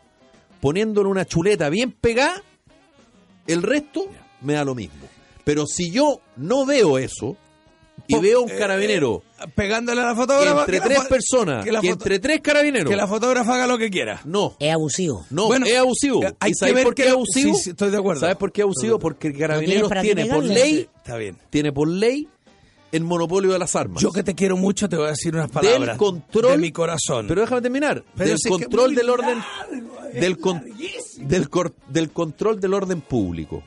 poniéndole 0.61 1.09
una 1.09 1.25
chuleta 1.25 1.69
bien 1.69 1.93
pegada, 1.93 2.43
el 3.47 3.63
resto 3.63 4.07
me 4.43 4.55
da 4.55 4.65
lo 4.65 4.75
mismo. 4.75 5.07
Pero 5.45 5.67
si 5.67 5.91
yo 5.91 6.21
no 6.37 6.67
veo 6.67 6.99
eso 6.99 7.37
y 8.09 8.19
veo 8.19 8.41
a 8.41 8.43
un 8.45 8.51
eh, 8.51 8.57
carabinero 8.59 9.23
Pegándole 9.55 10.01
a 10.01 10.07
la 10.07 10.15
fotógrafa. 10.17 10.61
entre 10.61 10.79
la 10.79 10.85
tres 10.85 11.01
personas, 11.05 11.59
que 11.65 11.71
que, 11.71 11.73
la 11.73 11.81
foto- 11.81 11.93
entre 11.93 12.19
tres 12.19 12.41
carabineros, 12.41 12.91
Que 12.91 12.97
la 12.97 13.07
fotógrafa 13.07 13.55
haga 13.55 13.67
lo 13.67 13.79
que 13.79 13.91
quiera. 13.91 14.21
no, 14.25 14.57
Es 14.59 14.73
abusivo. 14.73 15.25
no, 15.31 15.47
Bueno, 15.47 15.67
es 15.67 15.77
abusivo. 15.77 16.23
eh, 16.25 16.35
hay 16.41 16.51
¿Y 16.51 16.53
que 16.53 16.59
sabes 16.59 16.75
ver 16.75 16.85
por 16.85 16.95
qué 16.95 17.07
es 17.07 17.13
abusivo? 17.13 17.55
sí, 17.57 17.63
sí, 17.65 17.71
estoy 17.71 17.91
de 17.91 17.97
acuerdo. 17.99 18.21
¿Sabes 18.21 18.37
por 18.37 18.51
qué 18.53 18.63
es 18.63 18.65
abusivo? 18.65 18.99
Porque 18.99 19.29
el 19.29 19.39
Carabineros 19.39 19.91
qué 19.91 20.01
tiene 20.01 20.27
por 20.27 20.45
ley, 20.45 20.89
Está 20.97 21.17
bien. 21.17 21.39
tiene 21.51 21.73
por 21.73 21.89
ley 21.89 22.29
el 22.93 23.05
monopolio 23.05 23.53
de 23.53 23.59
las 23.59 23.75
armas. 23.77 24.03
Yo 24.03 24.13
que 24.13 24.23
te 24.23 24.35
quiero 24.35 24.57
mucho 24.57 24.89
te 24.89 24.97
voy 24.97 25.07
a 25.07 25.11
decir 25.11 25.35
unas 25.35 25.51
palabras. 25.51 25.89
del 25.89 25.97
control 25.97 26.53
de 26.53 26.59
mi 26.59 26.73
corazón. 26.73 27.27
Pero 27.27 27.41
déjame 27.43 27.63
terminar. 27.63 28.05
Pero 28.17 28.31
del 28.31 28.39
control 28.51 28.95
del 28.95 29.11
orden 29.11 29.39
largo, 29.39 30.11
del, 30.13 30.39
con- 30.39 30.65
del 31.19 31.49
cor- 31.51 31.75
del 31.89 32.11
control 32.11 32.61
del 32.61 32.75
orden 32.75 33.01
público. 33.01 33.63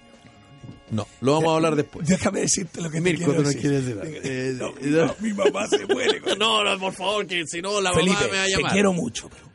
No, 0.92 1.06
lo 1.22 1.34
vamos 1.34 1.52
a 1.52 1.56
hablar 1.58 1.76
después. 1.76 2.08
Déjame 2.08 2.40
decirte 2.40 2.82
lo 2.82 2.90
que 2.90 3.00
Mirko, 3.00 3.32
te 3.32 3.38
quiero 3.38 3.44
no 3.44 3.60
quieres 3.60 3.86
decir 3.86 4.22
Eh, 4.24 4.56
No, 4.58 4.68
eh, 4.70 4.74
no, 5.06 5.16
mi 5.20 5.34
mamá 5.34 5.68
se 5.68 5.86
muere. 5.86 6.20
con- 6.20 6.40
No, 6.40 6.64
no, 6.64 6.80
por 6.80 6.94
favor, 6.94 7.28
que 7.28 7.44
si 7.46 7.62
no 7.62 7.80
la 7.80 7.94
Felipe, 7.94 8.16
mamá 8.16 8.28
me 8.32 8.38
va 8.38 8.42
a 8.44 8.46
te 8.46 8.52
llamar. 8.54 8.72
quiero 8.72 8.94
mucho, 8.94 9.30
pero... 9.30 9.49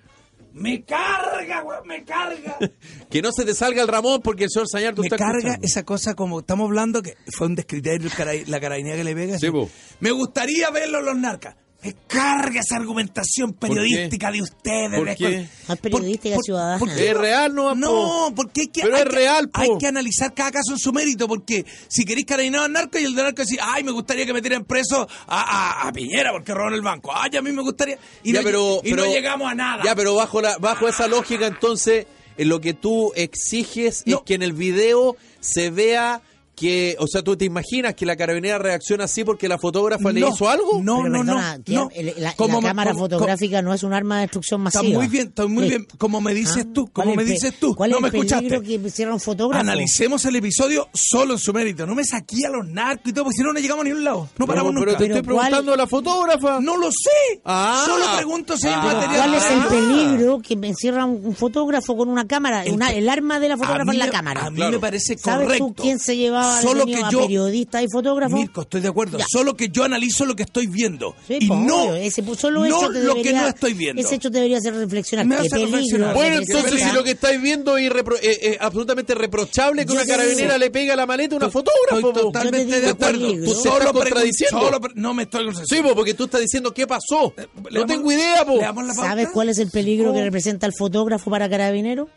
Me 0.54 0.84
carga, 0.84 1.64
weón, 1.64 1.86
me 1.86 2.04
carga. 2.04 2.56
Que 3.10 3.20
no 3.22 3.30
se 3.32 3.44
te 3.44 3.54
salga 3.54 3.82
el 3.82 3.88
Ramón 3.88 4.20
porque 4.22 4.44
el 4.44 4.50
señor 4.50 4.68
Sañar 4.68 4.94
tú 4.94 5.02
me 5.02 5.08
estás 5.08 5.18
carga 5.18 5.38
escuchando. 5.38 5.66
esa 5.66 5.84
cosa 5.84 6.14
como 6.14 6.40
estamos 6.40 6.66
hablando 6.66 7.02
que 7.02 7.16
fue 7.36 7.48
un 7.48 7.56
descriterio 7.56 8.08
la 8.46 8.60
carabinera 8.60 8.96
que 8.96 9.04
le 9.04 9.14
pega. 9.14 9.38
Sí, 9.38 9.46
así, 9.46 9.50
po. 9.52 9.68
me 10.00 10.10
gustaría 10.12 10.70
verlo 10.70 11.02
los 11.02 11.16
narcas. 11.16 11.56
Me 11.84 11.94
carga 12.06 12.60
esa 12.60 12.76
argumentación 12.76 13.52
periodística 13.52 14.30
de 14.30 14.40
ustedes. 14.42 14.98
¿Por 14.98 15.14
qué? 15.14 15.46
Periodística 15.82 16.36
ciudadana. 16.42 16.78
porque- 16.78 17.10
Es 17.10 17.16
real, 17.16 17.54
no, 17.54 17.74
No, 17.74 18.32
porque 18.34 18.62
hay 18.62 18.66
que, 18.68 18.82
Pero 18.82 18.96
hay 18.96 19.02
es 19.02 19.08
que- 19.08 19.14
real, 19.14 19.48
po. 19.50 19.60
hay 19.60 19.68
que 19.78 19.86
analizar 19.86 20.32
cada 20.32 20.50
caso 20.50 20.72
en 20.72 20.78
su 20.78 20.92
mérito, 20.92 21.28
porque 21.28 21.66
si 21.88 22.04
queréis 22.04 22.26
carabineros 22.26 22.70
narco 22.70 22.98
y 22.98 23.04
el 23.04 23.14
de 23.14 23.22
narco 23.22 23.42
decir, 23.42 23.58
ay, 23.62 23.84
me 23.84 23.90
gustaría 23.92 24.24
que 24.24 24.32
me 24.32 24.40
tiren 24.40 24.64
preso 24.64 25.06
a, 25.26 25.82
a- 25.82 25.88
a 25.88 25.92
Piñera 25.92 26.32
porque 26.32 26.54
robaron 26.54 26.74
el 26.74 26.82
banco, 26.82 27.10
ay, 27.14 27.36
a 27.36 27.42
mí 27.42 27.52
me 27.52 27.60
gustaría, 27.62 27.98
y, 28.22 28.32
Ya, 28.32 28.40
no, 28.40 28.44
pero- 28.44 28.80
y 28.82 28.90
no 28.90 28.96
pero- 29.02 29.12
llegamos 29.12 29.50
a 29.50 29.54
nada. 29.54 29.82
Ya, 29.84 29.94
pero 29.94 30.14
bajo 30.14 30.40
la 30.40 30.56
bajo 30.58 30.88
esa 30.88 31.06
lógica, 31.06 31.46
entonces, 31.46 32.06
en 32.38 32.48
lo 32.48 32.60
que 32.60 32.72
tú 32.74 33.12
exiges 33.14 34.04
No. 34.06 34.16
es 34.16 34.22
que 34.24 34.34
en 34.34 34.42
el 34.42 34.54
video 34.54 35.16
se 35.40 35.70
vea 35.70 36.22
que, 36.54 36.96
o 37.00 37.06
sea, 37.06 37.22
tú 37.22 37.36
te 37.36 37.44
imaginas 37.44 37.94
que 37.94 38.06
la 38.06 38.16
carabinera 38.16 38.58
reacciona 38.58 39.04
así 39.04 39.24
porque 39.24 39.48
la 39.48 39.58
fotógrafa 39.58 40.12
le 40.12 40.20
hizo 40.20 40.48
algo. 40.48 40.80
No, 40.82 40.98
Pero 41.02 41.08
no, 41.08 41.18
perdona, 41.24 41.58
no, 41.66 41.74
no. 41.84 41.90
el- 41.94 42.14
la, 42.18 42.32
Como 42.34 42.54
la 42.54 42.60
me- 42.60 42.66
cámara 42.68 42.90
como- 42.92 43.04
fotográfica 43.04 43.60
no 43.62 43.74
es 43.74 43.82
un 43.82 43.92
arma 43.92 44.16
de 44.16 44.20
destrucción 44.22 44.66
Está 44.66 44.80
masiva. 44.82 44.98
muy 44.98 45.08
bien, 45.08 45.28
está 45.28 45.46
muy 45.46 45.68
bien. 45.68 45.86
Como 45.98 46.20
me 46.20 46.32
dices 46.34 46.64
Ah, 46.68 46.70
tú, 46.72 46.88
¿cuál 46.92 47.08
como 47.08 47.20
es 47.20 47.26
me 47.26 47.32
dices 47.32 47.54
tú. 47.58 47.74
¿Cuál 47.74 47.90
no 47.90 47.96
es 47.96 48.02
me 48.02 48.08
el 48.08 48.12
peligro 48.12 48.36
escuchaste. 48.38 48.66
que 48.80 48.86
hiciera 48.88 49.12
un 49.12 49.20
fotógrafo? 49.20 49.60
Analicemos 49.60 50.24
el 50.26 50.36
episodio 50.36 50.88
solo 50.94 51.34
en 51.34 51.38
su 51.38 51.52
mérito. 51.52 51.86
No 51.86 51.94
me 51.94 52.04
saqué 52.04 52.46
a 52.46 52.50
los 52.50 52.66
narcos 52.68 53.06
y 53.10 53.12
todo, 53.12 53.24
porque 53.24 53.36
si 53.38 53.42
no, 53.42 53.52
no 53.52 53.58
llegamos 53.60 53.82
a 53.82 53.84
ningún 53.88 54.04
lado. 54.04 54.28
No 54.38 54.46
paramos 54.46 54.72
pero, 54.72 54.84
nunca. 54.86 54.98
te 54.98 55.04
estoy 55.06 55.22
Pero 55.22 55.34
¿cuál- 55.34 55.46
preguntando 55.48 55.72
a 55.74 55.76
la 55.76 55.86
fotógrafa. 55.86 56.60
No 56.60 56.76
lo 56.76 56.90
sé. 56.90 57.40
Ah. 57.44 57.82
Solo 57.86 58.04
pregunto 58.16 58.56
si 58.56 58.68
hay 58.68 58.74
Ah. 58.76 58.80
Pero 58.84 58.96
material. 58.98 59.28
¿Cuál 59.30 59.34
es 59.34 59.50
el 59.50 59.58
Ah. 59.60 59.68
peligro 59.68 60.38
que 60.40 60.56
me 60.56 60.68
encierra 60.68 61.04
un, 61.04 61.26
un 61.26 61.34
fotógrafo 61.34 61.96
con 61.96 62.08
una 62.08 62.26
cámara? 62.26 62.64
El 62.64 62.74
una- 62.74 62.90
que- 62.90 62.98
el 62.98 63.08
arma 63.08 63.40
de 63.40 63.48
la 63.48 63.56
fotógrafa 63.56 63.92
en 63.92 63.98
la 63.98 64.10
cámara. 64.10 64.46
A 64.46 64.50
mí 64.50 64.56
Claro. 64.56 64.72
me 64.72 64.78
parece 64.78 65.16
¿Sabes 65.18 65.46
correcto. 65.46 65.66
tú 65.74 65.74
quién 65.82 65.98
se 65.98 66.16
Solo 66.62 66.86
que 66.86 66.96
a 66.96 67.10
yo, 67.10 67.20
periodista 67.22 67.82
y 67.82 67.88
fotógrafo? 67.88 68.36
Mirko, 68.36 68.62
estoy 68.62 68.80
de 68.80 68.88
acuerdo. 68.88 69.18
Ya. 69.18 69.24
Solo 69.28 69.54
que 69.56 69.68
yo 69.68 69.84
analizo 69.84 70.24
lo 70.24 70.34
que 70.36 70.42
estoy 70.44 70.66
viendo. 70.66 71.14
Sí, 71.26 71.38
y 71.40 71.46
pues, 71.48 71.60
no, 71.60 71.94
ese, 71.94 72.22
pues, 72.22 72.38
solo 72.38 72.60
no 72.60 72.66
hecho 72.66 72.88
lo 72.90 73.14
que 73.22 73.32
no 73.32 73.46
estoy 73.48 73.74
viendo. 73.74 74.00
Ese 74.02 74.14
hecho 74.16 74.30
te 74.30 74.36
debería 74.38 74.58
hacer 74.58 74.74
reflexionar. 74.74 75.26
Me 75.26 75.36
¿Qué 75.36 75.40
hace 75.42 75.50
peligro? 75.50 75.72
reflexionar. 75.72 76.14
Bueno, 76.14 76.36
entonces 76.36 76.72
es 76.72 76.88
si 76.88 76.94
lo 76.94 77.04
que 77.04 77.10
estáis 77.12 77.40
viendo 77.40 77.76
es, 77.76 77.90
eh, 77.90 77.92
eh, 78.22 78.58
absolutamente 78.60 79.14
reprochable 79.14 79.82
que 79.84 79.88
Yo 79.92 79.94
una 80.00 80.04
carabinera 80.06 80.58
le 80.58 80.70
pega 80.70 80.96
la 80.96 81.06
maleta 81.06 81.34
a 81.34 81.38
una 81.38 81.46
Estoy 81.46 81.62
fotógrafa. 81.62 82.00
po. 82.00 82.20
totalmente 82.20 82.80
de 82.80 82.88
acuerdo. 82.90 83.18
peligro. 83.20 83.44
Tú 83.44 83.54
Solo 83.54 83.92
contradiciendo. 83.92 84.60
solo 84.60 84.80
no 84.94 85.14
me 85.14 85.22
estoy 85.24 85.44
Sí, 85.68 85.76
po, 85.82 85.94
porque 85.94 86.14
tú 86.14 86.24
estás 86.24 86.40
diciendo 86.40 86.72
qué 86.72 86.86
pasó. 86.86 87.34
¿Le 87.70 87.80
no 87.80 87.86
tengo 87.86 88.10
idea, 88.12 88.44
po. 88.44 88.56
¿Le 88.56 88.62
damos 88.62 88.84
la 88.86 88.94
pauta? 88.94 89.08
¿Sabes 89.10 89.28
cuál 89.28 89.48
es 89.48 89.58
el 89.58 89.70
peligro 89.70 90.12
que 90.12 90.20
Oh. 90.20 90.24
representa 90.24 90.66
el 90.66 90.72
fotógrafo 90.78 91.30
para 91.30 91.48
carabinero? 91.48 92.08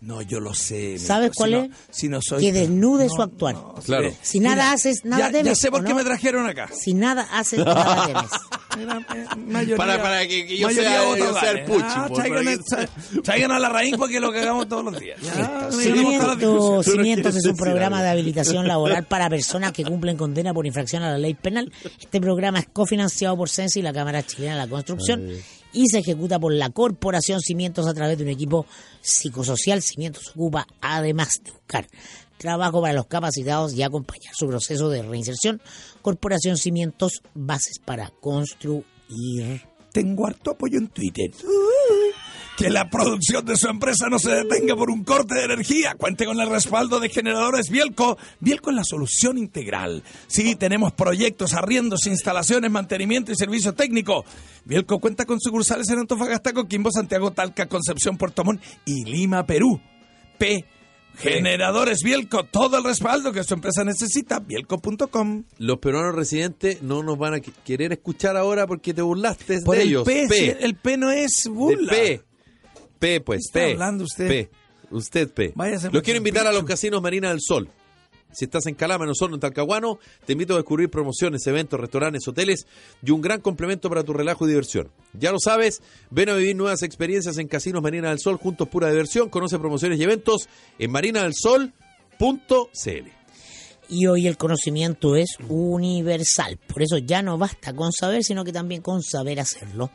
No, 0.00 0.22
yo 0.22 0.38
lo 0.38 0.54
sé. 0.54 0.96
¿Sabes 0.98 1.30
Si 1.32 1.36
cuál 1.36 1.50
no- 1.50 1.62
es? 1.64 1.70
Si 1.90 2.08
no 2.08 2.20
soy... 2.22 2.40
Que 2.40 2.52
desnude 2.52 3.06
No, 3.08 3.14
su 3.14 3.22
actuar. 3.22 3.54
no, 3.56 3.74
Claro. 3.84 4.12
Si 4.22 4.38
nada 4.38 4.54
Mira, 4.54 4.72
haces, 4.72 5.04
nada 5.04 5.26
ya, 5.26 5.32
temes. 5.32 5.46
Ya 5.46 5.54
sé 5.56 5.70
por 5.72 5.80
¿o 5.80 5.84
qué 5.84 5.90
no? 5.90 5.96
me 5.96 6.04
trajeron 6.04 6.46
acá. 6.46 6.68
Si 6.72 6.94
nada 6.94 7.26
haces, 7.32 7.58
nada 7.64 8.06
temes. 8.06 8.30
Era, 8.80 8.98
eh, 8.98 9.36
mayoría- 9.36 9.76
Para- 9.76 10.00
para 10.00 10.20
que- 10.28 10.46
que 10.46 10.56
yo 10.56 10.68
mayoría 10.68 10.90
sea- 10.90 11.02
yo 11.02 11.08
votable. 11.26 11.40
sea 11.40 11.50
el 11.50 11.64
puchi, 11.64 11.82
Ah, 11.84 12.08
traigan, 13.24 13.50
a- 13.50 13.58
la 13.58 13.68
raíz 13.68 13.96
porque 13.96 14.16
es 14.16 14.20
lo 14.20 14.30
que 14.30 14.38
hagamos 14.40 14.68
todos 14.68 14.84
los 14.84 15.00
días. 15.00 15.18
Cimientos. 15.70 16.86
Cimientos 16.86 17.36
es 17.36 17.44
un 17.44 17.56
programa 17.56 18.02
de 18.02 18.10
habilitación 18.10 18.66
laboral 18.68 19.04
para 19.04 19.28
personas 19.28 19.72
que 19.72 19.84
cumplen 19.84 20.16
condena 20.16 20.54
por 20.54 20.66
infracción 20.66 21.02
a 21.02 21.10
la 21.10 21.18
ley 21.18 21.34
penal. 21.34 21.72
Este 22.00 22.20
programa 22.20 22.60
es 22.60 22.66
cofinanciado 22.72 23.36
por 23.36 23.48
Sensi 23.48 23.80
y 23.80 23.82
la 23.82 23.92
Cámara 23.92 24.24
Chilena 24.24 24.52
de 24.54 24.58
la 24.60 24.68
Construcción 24.68 25.28
y 25.72 25.88
se 25.88 25.98
ejecuta 25.98 26.38
por 26.38 26.52
la 26.52 26.70
Corporación 26.70 27.40
Cimientos 27.40 27.86
a 27.86 27.94
través 27.94 28.18
de 28.18 28.24
un 28.24 28.30
equipo 28.30 28.66
psicosocial. 29.00 29.82
Cimientos 29.82 30.32
ocupa, 30.34 30.66
además 30.80 31.40
de 31.42 31.52
buscar 31.52 31.86
trabajo 32.38 32.80
para 32.80 32.94
los 32.94 33.06
capacitados 33.06 33.74
y 33.74 33.82
acompañar 33.82 34.32
su 34.34 34.46
proceso 34.46 34.88
de 34.88 35.02
reinserción. 35.02 35.60
Corporación 36.02 36.56
Cimientos, 36.56 37.22
bases 37.34 37.78
para 37.84 38.10
construir. 38.20 38.84
Tengo 39.92 40.26
harto 40.26 40.52
apoyo 40.52 40.78
en 40.78 40.88
Twitter. 40.88 41.30
Que 42.58 42.70
la 42.70 42.90
producción 42.90 43.44
de 43.46 43.56
su 43.56 43.68
empresa 43.68 44.08
no 44.10 44.18
se 44.18 44.30
detenga 44.30 44.74
por 44.74 44.90
un 44.90 45.04
corte 45.04 45.36
de 45.36 45.44
energía. 45.44 45.94
Cuente 45.96 46.24
con 46.26 46.40
el 46.40 46.50
respaldo 46.50 46.98
de 46.98 47.08
generadores 47.08 47.70
Bielco. 47.70 48.18
Bielco 48.40 48.70
es 48.70 48.76
la 48.76 48.82
solución 48.82 49.38
integral. 49.38 50.02
Sí, 50.26 50.56
tenemos 50.56 50.92
proyectos, 50.92 51.54
arriendos, 51.54 52.06
instalaciones, 52.08 52.68
mantenimiento 52.72 53.30
y 53.30 53.36
servicio 53.36 53.74
técnico. 53.74 54.24
Bielco 54.64 54.98
cuenta 54.98 55.24
con 55.24 55.40
sucursales 55.40 55.88
en 55.90 56.00
Antofagasta, 56.00 56.52
Coquimbo, 56.52 56.90
Santiago, 56.90 57.30
Talca, 57.30 57.66
Concepción, 57.66 58.16
Puerto 58.18 58.42
Montt 58.42 58.60
y 58.84 59.04
Lima, 59.04 59.46
Perú. 59.46 59.80
P. 60.36 60.64
Generadores 61.16 62.00
Bielco. 62.04 62.44
Todo 62.44 62.78
el 62.78 62.84
respaldo 62.84 63.32
que 63.32 63.42
su 63.44 63.54
empresa 63.54 63.84
necesita. 63.84 64.40
Bielco.com. 64.40 65.44
Los 65.58 65.78
peruanos 65.78 66.14
residentes 66.14 66.82
no 66.82 67.02
nos 67.02 67.18
van 67.18 67.34
a 67.34 67.38
qu- 67.38 67.52
querer 67.64 67.92
escuchar 67.92 68.36
ahora 68.36 68.66
porque 68.66 68.94
te 68.94 69.02
burlaste 69.02 69.58
Por 69.64 69.76
de 69.76 69.82
el 69.82 69.88
ellos. 69.88 70.04
P, 70.04 70.26
P. 70.28 70.34
si 70.34 70.64
el 70.64 70.74
P 70.76 70.96
no 70.96 71.10
es 71.10 71.30
De 71.44 71.50
burla. 71.50 71.92
P. 71.92 72.22
P, 72.98 73.20
pues, 73.20 73.38
¿Qué 73.38 73.58
está 73.58 73.58
P. 73.60 73.72
hablando 73.72 74.04
usted? 74.04 74.28
P. 74.28 74.50
Usted, 74.90 75.30
P. 75.30 75.52
Váyase 75.54 75.86
Los 75.86 75.92
por 75.92 76.02
quiero 76.02 76.18
invitar 76.18 76.46
a 76.46 76.52
los 76.52 76.64
casinos 76.64 77.02
Marina 77.02 77.28
del 77.28 77.40
Sol. 77.40 77.68
Si 78.32 78.44
estás 78.44 78.66
en 78.66 78.74
Calama, 78.74 79.04
en 79.04 79.10
Osorno, 79.10 79.36
en 79.36 79.40
Talcahuano, 79.40 79.98
te 80.26 80.32
invito 80.32 80.52
a 80.52 80.56
descubrir 80.58 80.90
promociones, 80.90 81.46
eventos, 81.46 81.80
restaurantes, 81.80 82.28
hoteles 82.28 82.66
y 83.02 83.10
un 83.10 83.22
gran 83.22 83.40
complemento 83.40 83.88
para 83.88 84.04
tu 84.04 84.12
relajo 84.12 84.44
y 84.44 84.48
diversión. 84.48 84.90
Ya 85.14 85.32
lo 85.32 85.38
sabes, 85.38 85.80
ven 86.10 86.28
a 86.28 86.34
vivir 86.34 86.54
nuevas 86.54 86.82
experiencias 86.82 87.38
en 87.38 87.48
Casinos 87.48 87.82
Marina 87.82 88.10
del 88.10 88.18
Sol, 88.18 88.36
juntos 88.36 88.68
pura 88.68 88.90
diversión. 88.90 89.30
Conoce 89.30 89.58
promociones 89.58 89.98
y 89.98 90.02
eventos 90.02 90.48
en 90.78 90.90
marinadelsol.cl. 90.90 91.72
Y 93.90 94.06
hoy 94.06 94.26
el 94.26 94.36
conocimiento 94.36 95.16
es 95.16 95.38
universal. 95.48 96.58
Por 96.58 96.82
eso 96.82 96.98
ya 96.98 97.22
no 97.22 97.38
basta 97.38 97.74
con 97.74 97.92
saber, 97.92 98.22
sino 98.22 98.44
que 98.44 98.52
también 98.52 98.82
con 98.82 99.02
saber 99.02 99.40
hacerlo. 99.40 99.90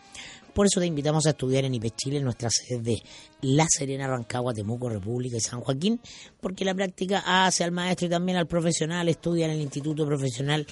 Por 0.53 0.67
eso 0.67 0.79
te 0.79 0.85
invitamos 0.85 1.25
a 1.25 1.31
estudiar 1.31 1.65
en 1.65 1.73
IPE 1.73 1.89
Chile, 1.91 2.17
en 2.17 2.23
nuestra 2.23 2.49
sede 2.49 2.79
de 2.79 3.03
La 3.41 3.65
Serena, 3.67 4.07
Rancagua, 4.07 4.53
Temuco, 4.53 4.89
República 4.89 5.37
y 5.37 5.41
San 5.41 5.61
Joaquín, 5.61 5.99
porque 6.39 6.63
la 6.63 6.75
práctica 6.75 7.23
hace 7.25 7.63
al 7.63 7.71
maestro 7.71 8.07
y 8.07 8.09
también 8.09 8.37
al 8.37 8.47
profesional. 8.47 9.09
Estudia 9.09 9.45
en 9.45 9.51
el 9.51 9.61
Instituto 9.61 10.05
Profesional 10.05 10.67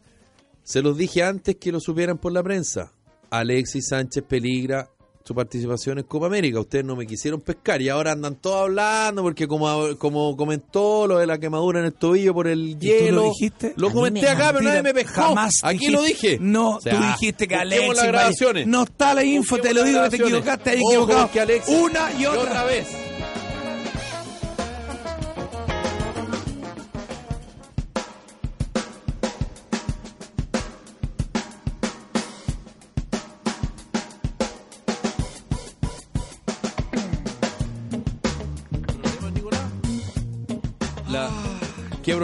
se 0.63 0.83
los 0.83 0.97
dije 0.97 1.23
antes 1.23 1.57
que 1.57 1.73
lo 1.73 1.81
supieran 1.81 2.19
por 2.19 2.33
la 2.33 2.43
prensa. 2.43 2.93
Alexis 3.31 3.89
Sánchez 3.89 4.25
peligra 4.27 4.91
su 5.27 5.35
participación 5.35 5.99
en 5.99 6.05
Copa 6.05 6.27
América. 6.27 6.61
Ustedes 6.61 6.85
no 6.85 6.97
me 6.97 7.07
quisieron 7.07 7.41
pescar 7.41 7.81
y 7.81 7.89
ahora 7.89 8.13
andan 8.13 8.37
todos 8.37 8.65
hablando 8.65 9.23
porque 9.23 9.49
como, 9.49 9.97
como 9.97 10.37
comentó 10.37 11.07
lo 11.07 11.17
de 11.17 11.27
la 11.27 11.39
quemadura 11.39 11.81
en 11.81 11.87
el 11.87 11.95
tobillo 11.95 12.35
por 12.35 12.47
el 12.47 12.79
hielo. 12.79 13.23
lo 13.23 13.29
dijiste? 13.31 13.73
Lo 13.77 13.91
comenté 13.91 14.21
me- 14.21 14.29
acá, 14.29 14.53
pero 14.53 14.65
nadie 14.65 14.83
me 14.83 14.93
pescó. 14.93 15.23
Jamás 15.23 15.55
Aquí 15.63 15.79
dijiste- 15.79 15.93
lo 15.97 16.03
dije. 16.03 16.39
No, 16.43 16.77
O 16.77 16.81
sea, 16.83 16.95
tú 16.99 17.03
dijiste 17.07 17.49
que 17.49 17.55
Alexis. 17.55 17.97
las 17.97 18.07
grabaciones. 18.07 18.67
No 18.67 18.83
está 18.83 19.15
la 19.15 19.25
info, 19.25 19.57
te 19.59 19.73
lo 19.73 19.83
digo 19.83 20.03
que 20.03 20.11
te 20.11 20.17
equivocaste, 20.17 20.71
Ojo, 20.83 21.09
equivocado. 21.11 21.31
Una 21.69 22.13
y 22.21 22.27
otra. 22.27 22.65
vez. 22.65 22.87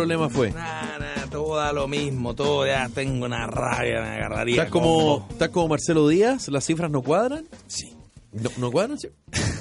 Problema 0.01 0.29
fue? 0.29 0.51
Nah, 0.51 0.99
nah, 0.99 1.27
todo 1.31 1.57
da 1.57 1.73
lo 1.73 1.87
mismo, 1.87 2.35
todo 2.35 2.67
ya 2.67 2.89
tengo 2.89 3.27
una 3.27 3.47
rabia, 3.47 4.01
me 4.01 4.09
agarraría. 4.09 4.57
¿Estás 4.57 4.71
como. 4.71 5.27
¿Estás 5.31 5.49
como 5.51 5.69
Marcelo 5.69 6.09
Díaz? 6.09 6.49
¿Las 6.49 6.65
cifras 6.65 6.91
no 6.91 7.03
cuadran? 7.03 7.47
Sí. 7.67 7.95
¿No, 8.33 8.51
no 8.59 8.71
cuadran? 8.71 8.99
sí? 8.99 9.09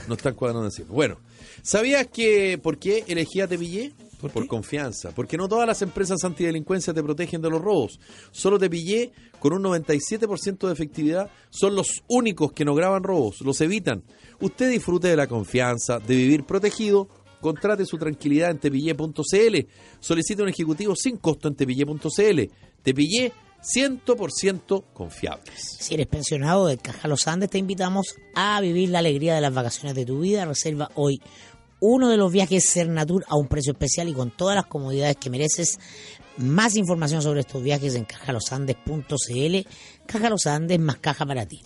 No 0.07 0.15
están 0.15 0.35
cuadrando 0.35 0.65
en 0.65 0.71
cifras. 0.71 0.93
Bueno, 0.93 1.17
¿sabías 1.61 2.07
que 2.07 2.57
por 2.57 2.77
qué 2.77 3.03
elegí 3.07 3.41
a 3.41 3.47
Tepillé? 3.47 3.93
¿Por 4.19 4.31
Por 4.31 4.47
confianza. 4.47 5.11
Porque 5.15 5.37
no 5.37 5.47
todas 5.47 5.65
las 5.65 5.81
empresas 5.81 6.23
antidelincuencia 6.25 6.93
te 6.93 7.01
protegen 7.01 7.41
de 7.41 7.49
los 7.49 7.61
robos. 7.61 8.01
Solo 8.31 8.59
Tepillé, 8.59 9.13
con 9.39 9.53
un 9.53 9.63
97% 9.63 10.67
de 10.67 10.73
efectividad, 10.73 11.31
son 11.49 11.75
los 11.75 12.03
únicos 12.09 12.51
que 12.51 12.65
no 12.65 12.75
graban 12.75 13.03
robos, 13.03 13.39
los 13.41 13.61
evitan. 13.61 14.03
Usted 14.41 14.69
disfrute 14.69 15.07
de 15.07 15.15
la 15.15 15.27
confianza, 15.27 15.99
de 15.99 16.15
vivir 16.15 16.43
protegido. 16.43 17.07
Contrate 17.41 17.85
su 17.85 17.97
tranquilidad 17.97 18.51
en 18.51 18.59
tepillé.cl. 18.59 19.57
Solicite 19.99 20.43
un 20.43 20.49
ejecutivo 20.49 20.95
sin 20.95 21.17
costo 21.17 21.47
en 21.47 21.55
tepillé.cl. 21.55 22.41
Tepillé, 22.81 23.33
100% 23.61 24.83
confiables. 24.93 25.77
Si 25.79 25.93
eres 25.93 26.07
pensionado 26.07 26.67
de 26.67 26.77
Caja 26.77 27.07
Los 27.07 27.27
Andes, 27.27 27.49
te 27.49 27.57
invitamos 27.57 28.15
a 28.35 28.59
vivir 28.61 28.89
la 28.89 28.99
alegría 28.99 29.35
de 29.35 29.41
las 29.41 29.53
vacaciones 29.53 29.95
de 29.95 30.05
tu 30.05 30.19
vida. 30.19 30.45
Reserva 30.45 30.89
hoy 30.95 31.21
uno 31.81 32.09
de 32.09 32.17
los 32.17 32.31
viajes 32.31 32.69
Cernatur 32.69 33.25
a 33.27 33.37
un 33.37 33.47
precio 33.47 33.71
especial 33.71 34.09
y 34.09 34.13
con 34.13 34.31
todas 34.31 34.55
las 34.55 34.65
comodidades 34.65 35.17
que 35.17 35.29
mereces. 35.29 35.79
Más 36.37 36.75
información 36.75 37.21
sobre 37.21 37.41
estos 37.41 37.61
viajes 37.61 37.95
en 37.95 38.05
cajalosandes.cl. 38.05 39.57
Caja 40.05 40.29
Los 40.29 40.45
Andes 40.45 40.79
más 40.79 40.97
caja 40.97 41.25
para 41.25 41.45
ti. 41.45 41.61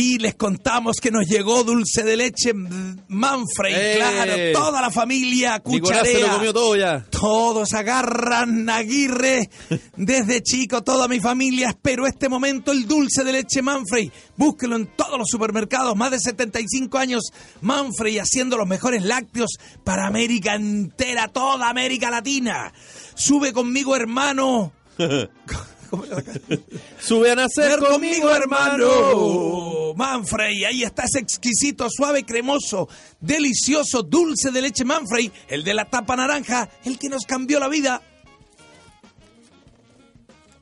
Y 0.00 0.18
les 0.18 0.36
contamos 0.36 0.98
que 1.02 1.10
nos 1.10 1.26
llegó 1.26 1.64
dulce 1.64 2.04
de 2.04 2.16
leche 2.16 2.52
Manfred, 2.54 3.74
¡Eh! 3.74 3.94
claro, 3.96 4.32
toda 4.52 4.80
la 4.80 4.92
familia 4.92 5.54
se 5.54 5.72
lo 5.76 5.80
cucharea. 5.82 6.30
comió 6.34 6.54
todo 6.54 6.76
ya. 6.76 7.04
Todos 7.10 7.72
agarran 7.72 8.70
Aguirre 8.70 9.50
desde 9.96 10.40
chico, 10.44 10.84
toda 10.84 11.08
mi 11.08 11.18
familia. 11.18 11.70
Espero 11.70 12.06
este 12.06 12.28
momento 12.28 12.70
el 12.70 12.86
dulce 12.86 13.24
de 13.24 13.32
leche 13.32 13.60
Manfrey. 13.60 14.12
Búsquelo 14.36 14.76
en 14.76 14.86
todos 14.86 15.18
los 15.18 15.26
supermercados. 15.28 15.96
Más 15.96 16.12
de 16.12 16.20
75 16.20 16.96
años 16.96 17.32
Manfrey 17.62 18.20
haciendo 18.20 18.56
los 18.56 18.68
mejores 18.68 19.02
lácteos 19.02 19.58
para 19.82 20.06
América 20.06 20.54
entera, 20.54 21.26
toda 21.26 21.68
América 21.68 22.08
Latina. 22.08 22.72
Sube 23.16 23.52
conmigo, 23.52 23.96
hermano. 23.96 24.70
Sube 27.00 27.30
a 27.30 27.34
nacer 27.36 27.78
conmigo, 27.78 28.30
hermano. 28.30 29.94
Manfrey, 29.94 30.64
ahí 30.64 30.82
está 30.82 31.04
ese 31.04 31.20
exquisito, 31.20 31.88
suave, 31.90 32.24
cremoso, 32.24 32.88
delicioso, 33.20 34.02
dulce 34.02 34.50
de 34.50 34.62
leche 34.62 34.84
Manfrey, 34.84 35.30
el 35.48 35.64
de 35.64 35.74
la 35.74 35.86
tapa 35.86 36.16
naranja, 36.16 36.68
el 36.84 36.98
que 36.98 37.08
nos 37.08 37.24
cambió 37.24 37.58
la 37.58 37.68
vida. 37.68 38.02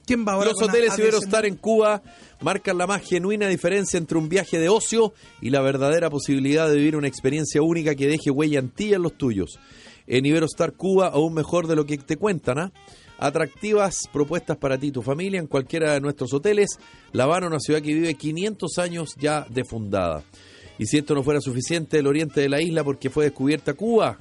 ¿Quién 0.07 0.25
va 0.27 0.35
ahora 0.35 0.53
Los 0.53 0.63
hoteles? 0.63 0.97
Iberostar 0.99 1.47
en 1.47 1.57
Cuba 1.57 2.01
marcan 2.41 2.79
la 2.79 2.87
más 2.87 3.03
genuina 3.03 3.49
diferencia 3.49 3.99
entre 3.99 4.19
un 4.19 4.29
viaje 4.29 4.59
de 4.59 4.69
ocio 4.69 5.13
y 5.41 5.51
la 5.51 5.61
verdadera 5.61 6.11
posibilidad 6.11 6.69
de 6.69 6.77
vivir 6.77 6.97
una 6.97 7.09
experiencia 7.09 7.61
única 7.61 7.95
que 7.97 8.07
deje 8.07 8.31
huella 8.31 8.61
en 8.61 8.71
ti 8.71 8.87
y 8.87 8.95
en 8.95 9.03
los 9.03 9.19
tuyos. 9.19 9.59
En 10.07 10.25
Iberostar 10.25 10.75
Cuba, 10.75 11.09
aún 11.09 11.35
mejor 11.35 11.67
de 11.67 11.75
lo 11.75 11.85
que 11.87 11.99
te 11.99 12.17
cuentan, 12.17 12.59
¿ah? 12.59 12.73
Atractivas 13.19 14.09
propuestas 14.13 14.57
para 14.57 14.79
ti 14.79 14.89
y 14.89 14.93
tu 14.93 15.03
familia 15.03 15.41
en 15.41 15.47
cualquiera 15.47 15.95
de 15.95 16.01
nuestros 16.01 16.33
hoteles. 16.33 16.79
La 17.13 17.25
Habana, 17.25 17.47
una 17.47 17.61
ciudad 17.61 17.81
que 17.81 17.95
vive 17.95 18.15
500 18.15 18.79
años 18.79 19.15
ya 19.19 19.47
de 19.49 19.65
fundada. 19.65 20.23
Y 20.79 20.87
si 20.87 20.99
esto 20.99 21.15
no 21.15 21.23
fuera 21.23 21.41
suficiente, 21.41 21.99
el 21.99 22.07
oriente 22.07 22.41
de 22.41 22.49
la 22.49 22.61
isla, 22.61 22.85
porque 22.85 23.09
fue 23.09 23.25
descubierta 23.25 23.75
Cuba, 23.75 24.19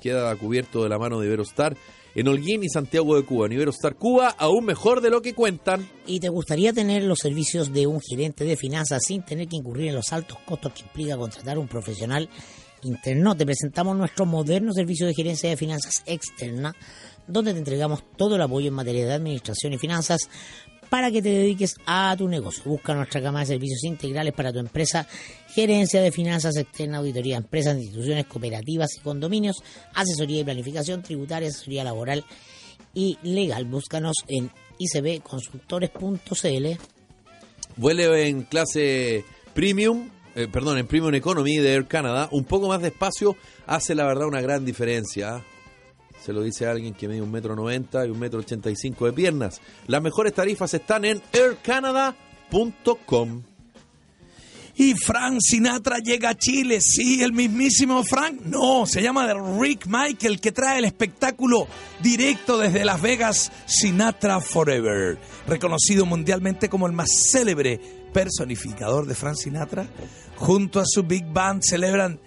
queda 0.00 0.34
cubierto 0.36 0.82
de 0.82 0.88
la 0.88 0.98
mano 0.98 1.20
de 1.20 1.26
Iberostar 1.26 1.76
en 2.14 2.26
Holguín 2.26 2.64
y 2.64 2.68
Santiago 2.68 3.16
de 3.16 3.24
Cuba. 3.24 3.46
En 3.46 3.52
Iberostar 3.52 3.94
Cuba, 3.94 4.34
aún 4.38 4.64
mejor 4.64 5.00
de 5.00 5.10
lo 5.10 5.22
que 5.22 5.34
cuentan. 5.34 5.88
¿Y 6.06 6.20
te 6.20 6.28
gustaría 6.28 6.72
tener 6.72 7.04
los 7.04 7.18
servicios 7.18 7.72
de 7.72 7.86
un 7.86 8.00
gerente 8.00 8.44
de 8.44 8.56
finanzas 8.56 9.02
sin 9.06 9.22
tener 9.22 9.48
que 9.48 9.56
incurrir 9.56 9.88
en 9.88 9.94
los 9.94 10.12
altos 10.12 10.38
costos 10.46 10.72
que 10.72 10.82
implica 10.82 11.16
contratar 11.16 11.58
un 11.58 11.68
profesional 11.68 12.28
interno? 12.82 13.36
Te 13.36 13.44
presentamos 13.44 13.96
nuestro 13.96 14.26
moderno 14.26 14.72
servicio 14.72 15.06
de 15.06 15.14
gerencia 15.14 15.50
de 15.50 15.56
finanzas 15.56 16.02
externa, 16.06 16.74
donde 17.28 17.52
te 17.52 17.58
entregamos 17.58 18.02
todo 18.16 18.34
el 18.36 18.42
apoyo 18.42 18.68
en 18.68 18.74
materia 18.74 19.06
de 19.06 19.12
administración 19.12 19.72
y 19.74 19.78
finanzas 19.78 20.28
para 20.88 21.10
que 21.10 21.22
te 21.22 21.28
dediques 21.28 21.76
a 21.86 22.14
tu 22.16 22.28
negocio. 22.28 22.62
Busca 22.64 22.94
nuestra 22.94 23.20
gama 23.20 23.40
de 23.40 23.46
servicios 23.46 23.84
integrales 23.84 24.32
para 24.32 24.52
tu 24.52 24.58
empresa, 24.58 25.06
gerencia 25.48 26.00
de 26.00 26.10
finanzas 26.10 26.56
externa, 26.56 26.98
auditoría 26.98 27.34
de 27.34 27.44
empresas, 27.44 27.76
instituciones 27.76 28.26
cooperativas 28.26 28.96
y 28.96 29.00
condominios, 29.00 29.62
asesoría 29.94 30.40
y 30.40 30.44
planificación 30.44 31.02
tributaria, 31.02 31.48
asesoría 31.48 31.84
laboral 31.84 32.24
y 32.94 33.18
legal. 33.22 33.66
Búscanos 33.66 34.16
en 34.28 34.50
icbconsultores.cl. 34.78 36.66
Vuele 37.76 38.28
en 38.28 38.42
clase 38.42 39.24
premium, 39.54 40.10
eh, 40.34 40.48
perdón, 40.50 40.78
en 40.78 40.86
premium 40.86 41.14
economy 41.14 41.58
de 41.58 41.74
Air 41.74 41.86
Canada, 41.86 42.28
un 42.32 42.44
poco 42.44 42.68
más 42.68 42.80
despacio 42.80 43.36
hace 43.66 43.94
la 43.94 44.04
verdad 44.04 44.26
una 44.26 44.40
gran 44.40 44.64
diferencia. 44.64 45.44
Se 46.24 46.32
lo 46.32 46.42
dice 46.42 46.66
alguien 46.66 46.94
que 46.94 47.08
mide 47.08 47.22
un 47.22 47.30
metro 47.30 47.54
noventa 47.56 48.06
y 48.06 48.10
un 48.10 48.18
metro 48.18 48.40
ochenta 48.40 48.70
y 48.70 48.76
cinco 48.76 49.06
de 49.06 49.12
piernas. 49.12 49.60
Las 49.86 50.02
mejores 50.02 50.34
tarifas 50.34 50.74
están 50.74 51.04
en 51.04 51.22
aircanada.com. 51.32 53.42
Y 54.80 54.94
Frank 54.94 55.40
Sinatra 55.40 55.98
llega 55.98 56.30
a 56.30 56.36
Chile, 56.36 56.80
sí, 56.80 57.20
el 57.20 57.32
mismísimo 57.32 58.04
Frank. 58.04 58.42
No, 58.42 58.86
se 58.86 59.02
llama 59.02 59.26
Rick 59.58 59.86
Michael, 59.86 60.40
que 60.40 60.52
trae 60.52 60.78
el 60.78 60.84
espectáculo 60.84 61.66
directo 62.00 62.58
desde 62.58 62.84
Las 62.84 63.02
Vegas, 63.02 63.50
Sinatra 63.66 64.40
Forever. 64.40 65.18
Reconocido 65.48 66.06
mundialmente 66.06 66.68
como 66.68 66.86
el 66.86 66.92
más 66.92 67.10
célebre 67.32 67.80
personificador 68.12 69.06
de 69.06 69.16
Frank 69.16 69.34
Sinatra, 69.34 69.88
junto 70.36 70.78
a 70.78 70.84
su 70.86 71.02
Big 71.02 71.26
Band 71.26 71.62
celebran 71.64 72.20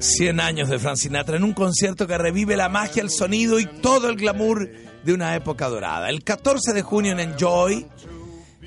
100 0.00 0.40
años 0.40 0.70
de 0.70 0.78
Frank 0.78 0.96
Sinatra 0.96 1.36
en 1.36 1.44
un 1.44 1.52
concierto 1.52 2.06
que 2.06 2.16
revive 2.16 2.56
la 2.56 2.70
magia, 2.70 3.02
el 3.02 3.10
sonido 3.10 3.60
y 3.60 3.66
todo 3.66 4.08
el 4.08 4.16
glamour 4.16 4.70
de 5.04 5.12
una 5.12 5.36
época 5.36 5.68
dorada. 5.68 6.08
El 6.08 6.24
14 6.24 6.72
de 6.72 6.82
junio 6.82 7.12
en 7.12 7.20
Enjoy, 7.20 7.86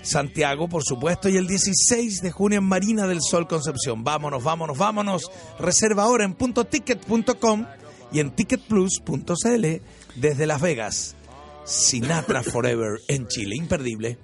Santiago, 0.04 0.70
por 0.70 0.84
supuesto, 0.84 1.30
y 1.30 1.38
el 1.38 1.48
16 1.48 2.22
de 2.22 2.32
junio 2.32 2.60
en 2.60 2.66
Marina 2.66 3.08
del 3.08 3.20
Sol, 3.22 3.48
Concepción. 3.48 4.04
Vámonos, 4.04 4.44
vámonos, 4.44 4.78
vámonos. 4.78 5.32
Reserva 5.58 6.04
ahora 6.04 6.24
en 6.24 6.36
puntoticket.com 6.36 7.66
y 8.12 8.20
en 8.20 8.32
ticketplus.cl 8.32 9.66
desde 10.16 10.46
Las 10.46 10.62
Vegas. 10.62 11.16
Sinatra 11.66 12.44
Forever 12.44 13.00
en 13.08 13.28
Chile, 13.28 13.56
imperdible. 13.56 14.20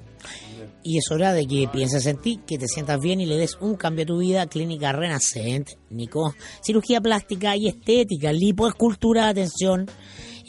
Y 0.83 0.97
es 0.97 1.11
hora 1.11 1.33
de 1.33 1.45
que 1.45 1.67
pienses 1.67 2.05
en 2.05 2.17
ti, 2.17 2.39
que 2.47 2.57
te 2.57 2.67
sientas 2.67 2.99
bien 2.99 3.19
y 3.19 3.25
le 3.25 3.37
des 3.37 3.57
un 3.59 3.75
cambio 3.75 4.03
a 4.03 4.07
tu 4.07 4.17
vida. 4.17 4.47
Clínica 4.47 4.91
Renacent, 4.91 5.69
Nico. 5.89 6.33
Cirugía 6.63 7.01
plástica 7.01 7.55
y 7.55 7.67
estética, 7.67 8.31
lipoescultura, 8.31 9.27
atención 9.27 9.87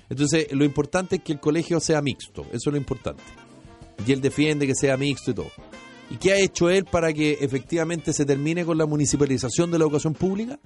Entonces, 0.10 0.48
lo 0.52 0.64
importante 0.64 1.16
es 1.16 1.24
que 1.24 1.34
el 1.34 1.40
colegio 1.40 1.80
sea 1.80 2.02
mixto, 2.02 2.44
eso 2.52 2.70
es 2.70 2.72
lo 2.72 2.78
importante. 2.78 3.24
Y 4.06 4.12
él 4.12 4.22
defiende 4.22 4.68
que 4.68 4.76
sea 4.76 4.96
mixto 4.98 5.32
y 5.32 5.34
todo. 5.34 5.52
¿Y 6.12 6.18
qué 6.18 6.34
ha 6.34 6.38
hecho 6.38 6.70
él 6.70 6.86
para 6.86 7.12
que 7.14 7.40
efectivamente 7.42 8.14
se 8.14 8.26
termine 8.26 8.64
con 8.64 8.78
la 8.78 8.86
municipalización 8.86 9.72
de 9.72 9.80
la 9.80 9.86
educación 9.86 10.14
pública? 10.14 10.60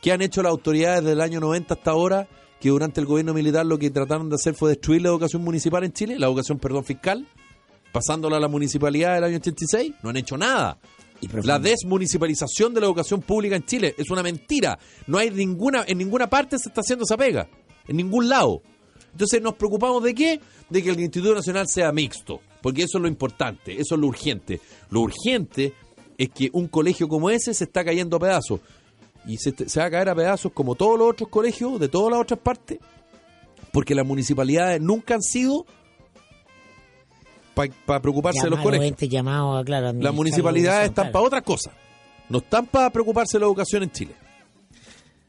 ¿Qué 0.00 0.12
han 0.12 0.22
hecho 0.22 0.42
las 0.42 0.50
autoridades 0.50 1.02
desde 1.02 1.12
el 1.12 1.20
año 1.20 1.40
90 1.40 1.74
hasta 1.74 1.90
ahora? 1.90 2.28
Que 2.60 2.70
durante 2.70 3.00
el 3.00 3.06
gobierno 3.06 3.34
militar 3.34 3.66
lo 3.66 3.78
que 3.78 3.90
trataron 3.90 4.28
de 4.28 4.36
hacer 4.36 4.54
fue 4.54 4.70
destruir 4.70 5.02
la 5.02 5.08
educación 5.08 5.42
municipal 5.42 5.84
en 5.84 5.92
Chile, 5.92 6.18
la 6.18 6.26
educación, 6.26 6.58
perdón, 6.58 6.84
fiscal, 6.84 7.26
pasándola 7.92 8.36
a 8.36 8.40
la 8.40 8.48
municipalidad 8.48 9.14
del 9.14 9.24
año 9.24 9.36
86. 9.36 9.94
No 10.02 10.10
han 10.10 10.16
hecho 10.16 10.36
nada. 10.36 10.78
La 11.42 11.58
desmunicipalización 11.58 12.72
de 12.72 12.80
la 12.80 12.86
educación 12.86 13.20
pública 13.20 13.56
en 13.56 13.64
Chile 13.64 13.94
es 13.98 14.10
una 14.10 14.22
mentira. 14.22 14.78
No 15.06 15.18
hay 15.18 15.30
ninguna, 15.30 15.84
en 15.86 15.98
ninguna 15.98 16.30
parte 16.30 16.58
se 16.58 16.68
está 16.68 16.80
haciendo 16.80 17.04
esa 17.04 17.16
pega. 17.16 17.48
En 17.86 17.96
ningún 17.96 18.28
lado. 18.28 18.62
Entonces 19.12 19.42
nos 19.42 19.54
preocupamos 19.54 20.02
de 20.02 20.14
qué? 20.14 20.40
De 20.70 20.82
que 20.82 20.90
el 20.90 21.00
Instituto 21.00 21.34
Nacional 21.34 21.68
sea 21.68 21.92
mixto. 21.92 22.40
Porque 22.62 22.82
eso 22.82 22.98
es 22.98 23.02
lo 23.02 23.08
importante, 23.08 23.78
eso 23.78 23.94
es 23.94 24.00
lo 24.00 24.06
urgente. 24.06 24.60
Lo 24.90 25.00
urgente 25.00 25.74
es 26.16 26.28
que 26.30 26.50
un 26.52 26.68
colegio 26.68 27.08
como 27.08 27.30
ese 27.30 27.52
se 27.54 27.64
está 27.64 27.84
cayendo 27.84 28.16
a 28.16 28.20
pedazos. 28.20 28.60
Y 29.26 29.36
se, 29.38 29.54
se 29.68 29.80
va 29.80 29.86
a 29.86 29.90
caer 29.90 30.08
a 30.08 30.14
pedazos 30.14 30.52
como 30.52 30.74
todos 30.74 30.98
los 30.98 31.10
otros 31.10 31.28
colegios 31.28 31.78
de 31.78 31.88
todas 31.88 32.10
las 32.12 32.20
otras 32.22 32.40
partes. 32.40 32.78
Porque 33.72 33.94
las 33.94 34.06
municipalidades 34.06 34.80
nunca 34.80 35.14
han 35.14 35.22
sido 35.22 35.64
para 37.86 38.00
preocuparse 38.00 38.42
de 38.42 38.50
los 38.50 38.60
colegios. 38.60 38.82
20 38.96 39.08
llamados, 39.08 39.64
claro, 39.64 39.92
Las 39.92 40.14
municipalidades 40.14 40.88
están 40.88 41.04
claro. 41.06 41.12
para 41.12 41.24
otras 41.26 41.42
cosas. 41.42 41.74
No 42.28 42.38
están 42.38 42.66
para 42.66 42.90
preocuparse 42.90 43.36
de 43.36 43.40
la 43.40 43.46
educación 43.46 43.82
en 43.82 43.90
Chile. 43.92 44.14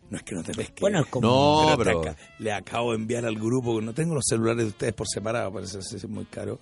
No 0.10 0.18
es 0.18 0.24
que 0.24 0.36
no 0.36 0.44
te 0.44 0.54
pesque. 0.54 0.82
Bueno, 0.82 1.00
es 1.02 1.08
como- 1.08 1.28
No, 1.28 1.78
te 1.78 1.84
pero- 1.84 2.04
le 2.40 2.52
acabo 2.52 2.92
de 2.92 2.98
enviar 2.98 3.26
al 3.26 3.36
grupo, 3.36 3.82
no 3.82 3.94
tengo 3.94 4.14
los 4.14 4.24
celulares 4.28 4.64
de 4.66 4.70
ustedes 4.70 4.94
por 4.94 5.08
separado, 5.08 5.52
parece 5.54 5.80
es 5.80 6.08
muy 6.08 6.26
caro. 6.26 6.60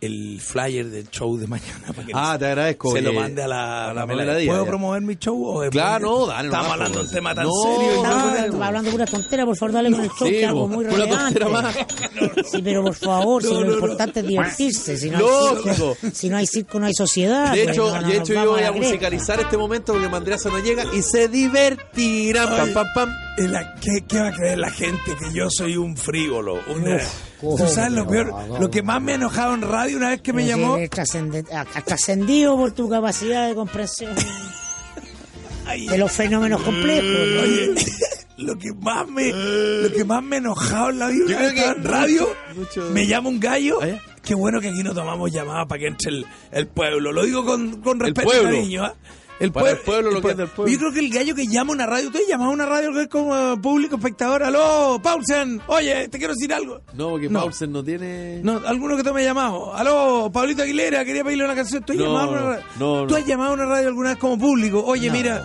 El 0.00 0.40
flyer 0.40 0.86
del 0.86 1.10
show 1.10 1.36
de 1.36 1.46
mañana 1.48 1.86
para 1.88 2.04
que 2.06 2.12
Ah, 2.14 2.36
te 2.38 2.46
agradezco. 2.46 2.92
se 2.92 3.02
lo 3.02 3.10
oye, 3.10 3.18
mande 3.18 3.42
a 3.42 3.48
la, 3.48 3.90
a 3.90 3.94
la 3.94 4.06
¿Puedo 4.06 4.64
ya. 4.64 4.64
promover 4.64 5.02
mi 5.02 5.16
show? 5.16 5.44
O 5.44 5.70
Claro, 5.70 6.06
no, 6.20 6.26
dale 6.26 6.48
Estamos 6.48 6.72
hablando 6.72 6.98
de 7.00 7.04
un 7.04 7.10
tema 7.10 7.34
tan 7.34 7.44
No, 7.46 7.52
serio. 7.62 8.02
no- 8.02 8.36
Estaba 8.36 8.66
hablando 8.68 8.90
pura 8.92 9.06
tontera, 9.06 9.44
por 9.44 9.56
favor, 9.56 9.72
dale 9.72 9.90
con 9.90 10.00
el 10.02 10.10
show, 10.10 10.28
Sí, 10.28 10.34
que 10.34 10.46
algo 10.46 10.68
muy 10.68 10.84
una 10.84 10.94
relevante. 10.94 11.40
tontera 11.40 11.48
más. 11.48 11.76
Sí, 12.50 12.62
pero 12.62 12.82
por 12.84 12.94
favor, 12.94 13.42
si 13.42 13.48
No, 13.48 13.54
lo 13.54 13.60
no, 13.60 13.66
no. 13.66 13.74
importante 13.74 14.20
es 14.20 14.26
divertirse. 14.26 14.96
Si 14.96 15.10
no, 15.10 15.16
hay 15.18 15.22
Lógico. 15.24 15.94
circo, 16.00 16.16
si 16.16 16.28
no 16.30 16.36
hay 16.36 16.46
circo, 16.46 16.78
no 16.80 16.86
hay 16.86 16.94
sociedad. 16.94 17.52
De 17.52 17.64
pues, 17.64 17.76
hecho, 17.76 17.90
no, 17.94 18.00
no 18.00 18.08
de 18.08 18.16
hecho 18.16 18.32
yo 18.34 18.50
voy 18.52 18.62
a 18.62 18.72
musicalizar 18.72 19.40
este 19.40 19.56
momento 19.56 19.92
porque 19.92 20.08
Mandreasa 20.08 20.48
no 20.50 20.58
llega 20.60 20.84
y 20.94 21.02
se 21.02 21.28
divertirán. 21.28 22.48
Pam, 22.48 22.72
pam, 22.72 22.86
pam. 22.94 23.14
La- 23.46 23.74
¿qué, 23.76 24.04
qué 24.08 24.18
va 24.20 24.28
a 24.28 24.32
creer 24.32 24.58
la 24.58 24.70
gente? 24.70 25.14
Que 25.16 25.32
yo 25.32 25.48
soy 25.50 25.76
un 25.76 25.96
frívolo. 25.96 26.54
Uf, 26.54 27.56
¿Tú 27.58 27.68
sabes 27.68 27.92
lo 27.92 28.06
peor? 28.06 28.32
Lo 28.60 28.70
que 28.70 28.82
más 28.82 29.00
me 29.00 29.12
ha 29.12 29.14
enojado 29.14 29.54
en 29.54 29.62
radio 29.62 29.96
una 29.96 30.08
vez 30.10 30.20
que 30.22 30.32
me 30.32 30.44
llamó. 30.46 30.76
eres 30.76 30.90
trascende- 30.90 31.44
a- 31.52 31.60
a- 31.60 31.82
trascendido 31.82 32.56
por 32.56 32.72
tu 32.72 32.88
capacidad 32.88 33.48
de 33.48 33.54
comprensión 33.54 34.14
de 35.90 35.98
los 35.98 36.10
fenómenos 36.10 36.62
complejos. 36.62 37.04
¿no? 37.04 37.42
Oye, 37.42 37.74
lo 38.38 38.56
que 38.56 38.72
más 38.72 39.06
me 39.08 39.32
lo 39.32 39.92
que 39.92 40.04
más 40.04 40.22
me 40.22 40.36
ha 40.36 40.38
enojado 40.38 40.90
en 40.90 40.98
la 41.00 41.08
vida 41.08 41.24
Yo 41.28 41.36
creo 41.36 41.52
que 41.52 41.64
en 41.64 41.84
radio 41.84 42.28
mucho- 42.56 42.90
me 42.92 43.06
llama 43.06 43.28
un 43.28 43.40
gallo 43.40 43.80
¿Ah, 43.82 43.98
qué 44.22 44.34
bueno 44.34 44.60
que 44.60 44.68
aquí 44.68 44.82
no 44.84 44.94
tomamos 44.94 45.30
llamadas 45.32 45.66
para 45.66 45.80
que 45.80 45.86
entre 45.88 46.10
el, 46.12 46.26
el 46.52 46.68
pueblo 46.68 47.10
lo 47.12 47.24
digo 47.24 47.44
con, 47.44 47.80
con 47.82 47.98
respeto 47.98 48.28
cariño 48.42 48.84
¿ah? 48.84 48.94
El 49.40 49.52
Para 49.52 49.70
el 49.70 49.78
pueblo 49.78 50.10
lo 50.10 50.20
que 50.22 50.30
es 50.32 50.36
del 50.36 50.48
pueblo. 50.48 50.72
yo 50.72 50.78
creo 50.78 50.92
que 50.92 50.98
el 51.00 51.10
gallo 51.12 51.34
que 51.34 51.46
llama 51.46 51.70
a 51.72 51.74
una 51.76 51.86
radio 51.86 52.10
tú 52.10 52.18
has 52.18 52.26
llamado 52.28 52.50
a 52.50 52.54
una 52.54 52.66
radio 52.66 52.92
que 52.92 53.02
es 53.02 53.08
como 53.08 53.36
eh, 53.36 53.56
público 53.62 53.96
espectador 53.96 54.42
aló 54.42 54.98
Paulsen 55.02 55.60
oye 55.68 56.08
te 56.08 56.18
quiero 56.18 56.34
decir 56.34 56.52
algo 56.52 56.80
No, 56.94 57.10
porque 57.10 57.28
No. 57.28 57.40
Paulsen 57.40 57.70
no 57.72 57.82
tiene. 57.84 58.40
no, 58.42 58.60
alguno 58.66 58.96
que 58.96 59.02
tú 59.04 59.14
me 59.14 59.20
ha 59.22 59.24
llamado. 59.24 59.74
Aló, 59.74 60.30
Pablito 60.32 60.62
Aguilera, 60.62 61.04
quería 61.04 61.22
pedirle 61.24 61.44
una 61.44 61.54
canción. 61.54 61.82
¿Tú 61.84 61.92
has, 61.92 61.98
No, 61.98 62.04
llamado, 62.06 62.28
a 62.28 62.30
una 62.32 62.40
radio? 62.42 62.64
no, 62.78 63.06
¿Tú 63.06 63.16
has 63.16 63.26
llamado 63.26 63.50
a 63.50 63.54
una 63.54 63.64
radio 63.66 63.88
alguna 63.88 64.08
vez 64.10 64.18
como 64.18 64.38
público? 64.38 64.82
Oye, 64.84 65.10
mira, 65.10 65.44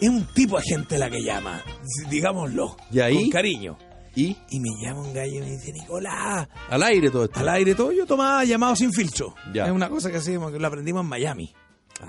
es 0.00 0.08
un 0.08 0.24
tipo 0.34 0.58
de 0.58 0.62
gente 0.64 0.98
la 0.98 1.08
que 1.08 1.22
llama, 1.22 1.62
digámoslo, 2.10 2.76
¿Y 2.90 3.00
ahí? 3.00 3.14
con 3.22 3.30
cariño. 3.30 3.78
Y 4.14 4.34
Y 4.50 4.60
me 4.60 4.68
llama 4.82 5.00
un 5.02 5.12
gallo 5.12 5.36
y 5.36 5.40
me 5.40 5.50
dice, 5.50 5.72
Nicolás, 5.72 6.48
al 6.70 6.82
aire 6.82 7.10
todo 7.10 7.24
esto. 7.24 7.38
al 7.40 7.48
aire 7.50 7.74
todo, 7.74 7.92
yo 7.92 8.06
tomaba 8.06 8.44
llamado 8.44 8.74
sin 8.76 8.92
filtro. 8.92 9.34
Ya. 9.52 9.66
Es 9.66 9.72
una 9.72 9.88
cosa 9.90 10.10
que 10.10 10.16
hacíamos, 10.18 10.52
que 10.52 10.58
lo 10.58 10.66
aprendimos 10.66 11.02
en 11.02 11.08
Miami. 11.08 11.52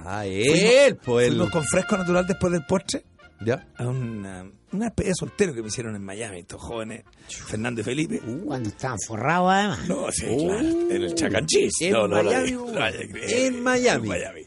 Ah, 0.06 0.26
él, 0.26 0.98
pues 0.98 1.28
él. 1.28 1.34
Fuimos 1.34 1.52
con 1.52 1.64
fresco 1.64 1.98
natural 1.98 2.26
después 2.28 2.52
del 2.52 2.66
postre 2.66 3.04
Ya. 3.42 3.68
a 3.78 3.88
una, 3.88 4.46
una 4.74 4.88
especie 4.88 5.12
de 5.12 5.16
soltero 5.16 5.54
que 5.54 5.62
me 5.62 5.68
hicieron 5.70 5.96
en 5.96 6.04
Miami, 6.04 6.40
estos 6.40 6.62
jóvenes, 6.62 7.04
Fernando 7.28 7.82
y 7.82 7.84
Felipe. 7.84 8.20
Cuando 8.46 8.70
estaban 8.70 8.98
forrados, 9.06 9.52
además. 9.52 9.88
No, 9.88 10.12
sí, 10.12 10.26
claro, 10.26 10.60
en 10.60 10.92
el 11.04 11.16
Chacanchis. 11.16 11.74
En 11.82 11.94
no, 11.94 12.08
no, 12.08 12.20
creer. 12.22 13.30
En 13.30 13.64
Miami. 13.64 14.04
En 14.04 14.08
Miami. 14.10 14.42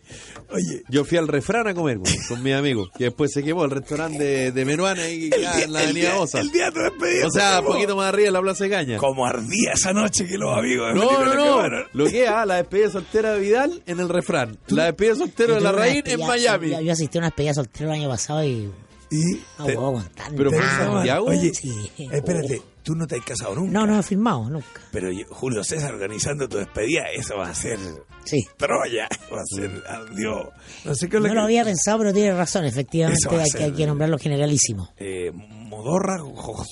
Oye, 0.53 0.83
Yo 0.89 1.05
fui 1.05 1.19
al 1.19 1.29
refrán 1.29 1.67
a 1.69 1.75
comer 1.75 1.99
güey, 1.99 2.15
con 2.29 2.43
mis 2.43 2.55
amigos, 2.55 2.91
que 2.97 3.05
después 3.05 3.33
se 3.33 3.43
quemó 3.43 3.65
el 3.65 3.71
restaurante 3.71 4.23
de, 4.23 4.53
de 4.53 4.65
Meruana 4.65 5.09
y 5.09 5.25
el 5.27 5.31
queda 5.31 5.55
día, 5.57 5.65
en 5.65 5.73
la 5.73 5.81
el 5.81 5.85
avenida 5.91 6.11
día- 6.13 6.21
Osa. 6.21 6.41
el 6.41 6.51
día 6.51 6.67
de 6.67 6.73
tu 6.73 6.81
despedida 6.81 7.27
O 7.27 7.31
sea, 7.31 7.53
se 7.55 7.61
un 7.61 7.67
poquito 7.67 7.97
más 7.97 8.09
arriba 8.09 8.29
en 8.29 8.33
la 8.35 8.41
Plaza 8.43 8.65
de 8.65 8.71
Caña. 8.71 8.97
Como 8.99 9.27
ardía 9.27 9.73
esa 9.75 9.93
noche 9.93 10.27
que 10.27 10.37
los 10.39 10.57
amigos 10.59 10.89
de 10.89 10.95
No, 10.95 11.09
Felipe 11.09 11.25
no, 11.25 11.35
lo 11.35 11.35
no. 11.35 11.45
quemaron. 11.57 11.85
Lo 11.93 12.05
que 12.11 12.25
es, 12.25 12.29
ah, 12.31 12.47
la 12.47 12.57
despedida 12.57 12.91
soltera 12.91 13.33
de 13.35 13.41
Vidal 13.41 13.83
en 13.87 14.01
el 14.01 14.09
refrán. 14.09 14.59
La 14.69 14.85
despedida 14.87 15.15
soltera 15.17 15.55
de 15.55 15.61
la 15.61 15.73
raíz 15.73 16.03
en 16.07 16.21
Miami. 16.21 16.71
Yo, 16.71 16.81
yo 16.81 16.93
asistí 16.93 17.19
a 17.19 17.21
una 17.21 17.29
despedida 17.29 17.55
soltero 17.55 17.87
el 17.93 18.01
año 18.01 18.09
pasado 18.09 18.45
y 18.45 18.71
Y 19.11 19.41
No 19.59 19.67
te- 19.67 19.75
puedo 19.75 19.93
contar. 19.95 20.33
Pero 20.37 20.51
te 20.51 20.57
fue 20.57 20.65
nada. 20.67 20.93
Santiago. 20.95 21.27
Oye, 21.27 21.53
Sí. 21.53 21.91
espérate, 22.11 22.63
tú 22.85 22.95
no 22.95 23.07
te 23.07 23.17
has 23.17 23.25
casado 23.25 23.55
nunca. 23.57 23.73
No, 23.73 23.87
no 23.87 23.99
he 23.99 24.03
firmado, 24.05 24.49
nunca. 24.49 24.81
Pero 24.93 25.11
yo- 25.11 25.27
Julio 25.31 25.65
César 25.65 25.93
organizando 25.95 26.49
tu 26.49 26.59
despedida, 26.59 27.03
eso 27.13 27.37
va 27.37 27.49
a 27.51 27.55
ser 27.55 27.79
Sí. 28.25 28.39
Troya, 28.57 29.09
va 29.33 29.41
a 29.41 29.45
ser, 29.47 29.83
adiós. 29.89 30.49
No 30.85 30.95
sé 30.95 31.09
qué 31.09 31.17
es 31.17 31.23
lo 31.23 31.29
No 31.29 31.33
que- 31.35 31.35
lo 31.41 31.43
había 31.45 31.65
pensado, 31.65 31.99
pero 31.99 32.13
tiene 32.13 32.33
razón. 32.35 32.65
Efectivamente, 32.67 33.27
hay 33.31 33.37
que, 33.45 33.51
ser- 33.51 33.63
hay 33.63 33.73
que 33.73 33.87
nombrarlo 33.87 34.19
generalísimo. 34.19 34.91
eh, 34.97 35.33
Modorra, 35.33 36.19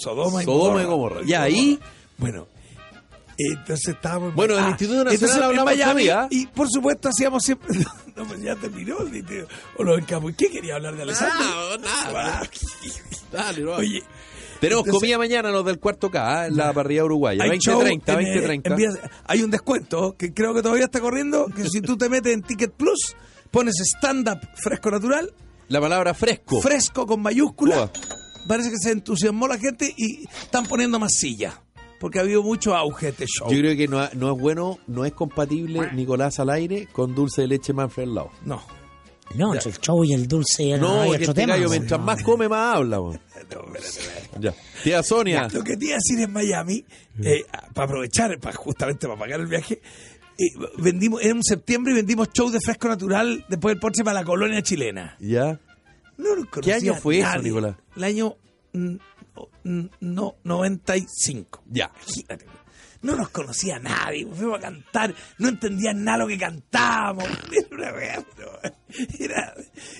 Sodoma 0.01 0.43
y 0.43 0.45
Sodoma 0.45 0.82
y 0.82 0.84
Gomorra. 0.84 0.84
Gomorra. 0.84 1.20
Y 1.26 1.32
ahí- 1.34 1.78
Bueno, 2.18 2.47
entonces 3.39 3.89
estábamos. 3.95 4.34
Bueno, 4.34 4.57
del 4.57 4.68
Instituto 4.68 5.05
Nacional 5.05 5.55
Miami, 5.64 5.80
todavía. 6.07 6.26
Y 6.30 6.47
por 6.47 6.68
supuesto 6.70 7.09
hacíamos 7.09 7.43
siempre. 7.45 7.68
No, 8.18 8.24
pues 8.26 8.43
ya 8.43 8.57
terminó 8.57 8.99
el 8.99 9.24
tío. 9.24 9.47
O 9.76 9.84
lo 9.84 9.97
encamos. 9.97 10.32
¿Qué 10.36 10.51
quería 10.51 10.74
hablar 10.74 10.97
de 10.97 11.03
Alessandro? 11.03 11.39
No, 11.39 11.78
nada. 11.78 12.41
Ah, 12.43 12.49
Dale, 13.30 13.61
no. 13.62 13.72
Oye. 13.74 14.03
Tenemos 14.61 14.80
entonces- 14.86 14.93
comida 14.95 15.18
mañana 15.18 15.53
los 15.53 15.64
del 15.64 15.78
cuarto 15.78 16.11
K, 16.11 16.47
¿eh? 16.47 16.49
en 16.49 16.57
la 16.57 16.72
parrilla 16.72 17.05
uruguaya. 17.05 17.45
Hay 17.45 17.51
2030, 17.51 18.12
show 18.12 18.20
en, 18.20 18.26
eh, 18.26 18.30
2030. 18.34 18.70
envías- 18.70 18.99
hay 19.24 19.43
un 19.45 19.53
descuento 19.53 20.16
que 20.18 20.34
creo 20.34 20.53
que 20.53 20.62
todavía 20.62 20.86
está 20.86 20.99
corriendo. 20.99 21.47
Que 21.47 21.68
si 21.68 21.80
tú 21.80 21.97
te 21.97 22.09
metes 22.09 22.32
en 22.34 22.43
Ticket 22.43 22.72
Plus, 22.72 23.14
pones 23.53 23.74
stand-up 23.97 24.41
fresco 24.57 24.91
natural, 24.91 25.32
La 25.68 25.80
palabra 25.80 26.12
fresco. 26.12 26.61
fresco 26.61 27.07
con 27.07 27.22
mayúscula. 27.22 27.82
Uah. 27.82 27.91
Parece 28.49 28.70
que 28.70 28.78
se 28.78 28.91
entusiasmó 28.91 29.47
la 29.47 29.59
gente 29.59 29.95
y 29.97 30.24
están 30.43 30.66
poniendo 30.66 30.99
más 30.99 31.12
sillas. 31.12 31.55
Porque 31.99 32.18
ha 32.18 32.22
habido 32.22 32.42
mucho 32.42 32.76
auge 32.76 33.09
este 33.09 33.26
show. 33.26 33.51
Yo 33.51 33.59
creo 33.59 33.76
que 33.76 33.88
no, 33.88 34.09
no 34.14 34.32
es 34.32 34.40
bueno, 34.40 34.78
no 34.86 35.05
es 35.05 35.12
compatible 35.12 35.90
Nicolás 35.92 36.38
al 36.38 36.51
aire 36.51 36.88
con 36.92 37.14
dulce 37.14 37.42
de 37.42 37.49
leche 37.49 37.72
Manfred 37.72 38.05
al 38.05 38.14
lado. 38.14 38.30
No. 38.44 38.62
No, 39.34 39.53
el 39.53 39.61
show 39.61 40.05
y 40.05 40.14
el 40.14 40.26
dulce. 40.26 40.78
No, 40.78 41.03
hay 41.03 41.11
otro 41.11 41.22
este 41.22 41.34
tema. 41.34 41.55
gallo 41.55 41.64
no, 41.64 41.70
mientras 41.70 42.01
no, 42.01 42.07
más 42.07 42.20
no. 42.20 42.24
come, 42.24 42.49
más 42.49 42.76
habla. 42.76 43.01
weón. 43.01 43.20
No, 43.51 43.74
espérate, 43.74 43.88
espérate. 43.88 44.40
Ya. 44.40 44.55
Tía 44.82 45.03
Sonia. 45.03 45.49
Lo 45.53 45.62
que 45.62 45.76
te 45.76 45.86
iba 45.86 45.94
a 45.94 45.99
decir 45.99 46.20
en 46.20 46.32
Miami, 46.32 46.84
eh, 47.22 47.44
para 47.74 47.86
aprovechar, 47.86 48.38
para, 48.40 48.57
justamente 48.57 49.07
para 49.07 49.18
pagar 49.18 49.40
el 49.40 49.46
viaje, 49.46 49.80
eh, 50.38 50.44
vendimos, 50.78 51.22
era 51.22 51.32
en 51.32 51.42
septiembre 51.42 51.92
y 51.92 51.96
vendimos 51.96 52.28
show 52.32 52.51
de 52.51 52.61
fresco 52.61 52.88
natural 52.88 53.44
después 53.49 53.74
del 53.74 53.80
Porsche 53.80 54.05
para 54.05 54.20
la 54.20 54.24
colonia 54.24 54.62
chilena. 54.62 55.16
Ya. 55.20 55.61
No 56.16 56.36
nos 56.36 56.46
conocía 56.46 56.76
año 56.76 56.94
fue 56.94 57.20
eso. 57.20 57.38
Nicolás? 57.42 57.76
El 57.96 58.05
año 58.05 58.36
mm, 58.72 58.96
no, 59.64 60.36
95. 60.45 61.62
Ya. 61.66 61.91
Imagínate. 62.07 62.47
No 63.01 63.14
nos 63.14 63.28
conocía 63.28 63.78
nadie, 63.78 64.26
fuimos 64.26 64.59
a 64.59 64.62
cantar, 64.62 65.14
no 65.39 65.49
entendían 65.49 66.03
nada 66.03 66.18
lo 66.18 66.26
que 66.26 66.36
cantábamos. 66.36 67.28
Era 67.53 67.68
una 67.70 67.93
wea, 67.93 68.24
pero 68.36 68.61
era- 69.20 69.55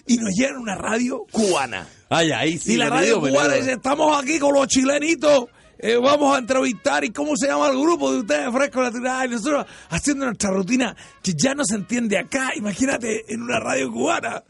y 0.07 0.17
nos 0.17 0.35
llegan 0.35 0.57
a 0.57 0.61
una 0.61 0.75
radio 0.75 1.25
cubana. 1.31 1.87
Ay, 2.09 2.33
ahí 2.33 2.59
sí. 2.59 2.73
y 2.73 2.77
la 2.77 2.91
radio 2.91 3.21
cubana 3.21 3.55
dice, 3.55 3.75
estamos 3.75 4.21
aquí 4.21 4.41
con 4.41 4.53
los 4.53 4.67
chilenitos, 4.67 5.45
eh, 5.79 5.97
vamos 5.97 6.35
a 6.35 6.41
entrevistar 6.41 7.05
y 7.05 7.11
cómo 7.11 7.37
se 7.37 7.47
llama 7.47 7.69
el 7.69 7.79
grupo 7.81 8.11
de 8.13 8.19
ustedes, 8.19 8.51
Fresco 8.53 8.83
Natural, 8.83 9.29
y 9.29 9.35
nosotros 9.35 9.67
haciendo 9.91 10.25
nuestra 10.27 10.51
rutina 10.51 10.97
que 11.23 11.35
ya 11.41 11.55
no 11.55 11.63
se 11.65 11.77
entiende 11.77 12.19
acá, 12.19 12.51
imagínate, 12.57 13.33
en 13.33 13.43
una 13.43 13.61
radio 13.61 13.93
cubana. 13.93 14.43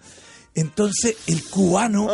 Entonces 0.61 1.16
el 1.26 1.44
cubano 1.44 2.06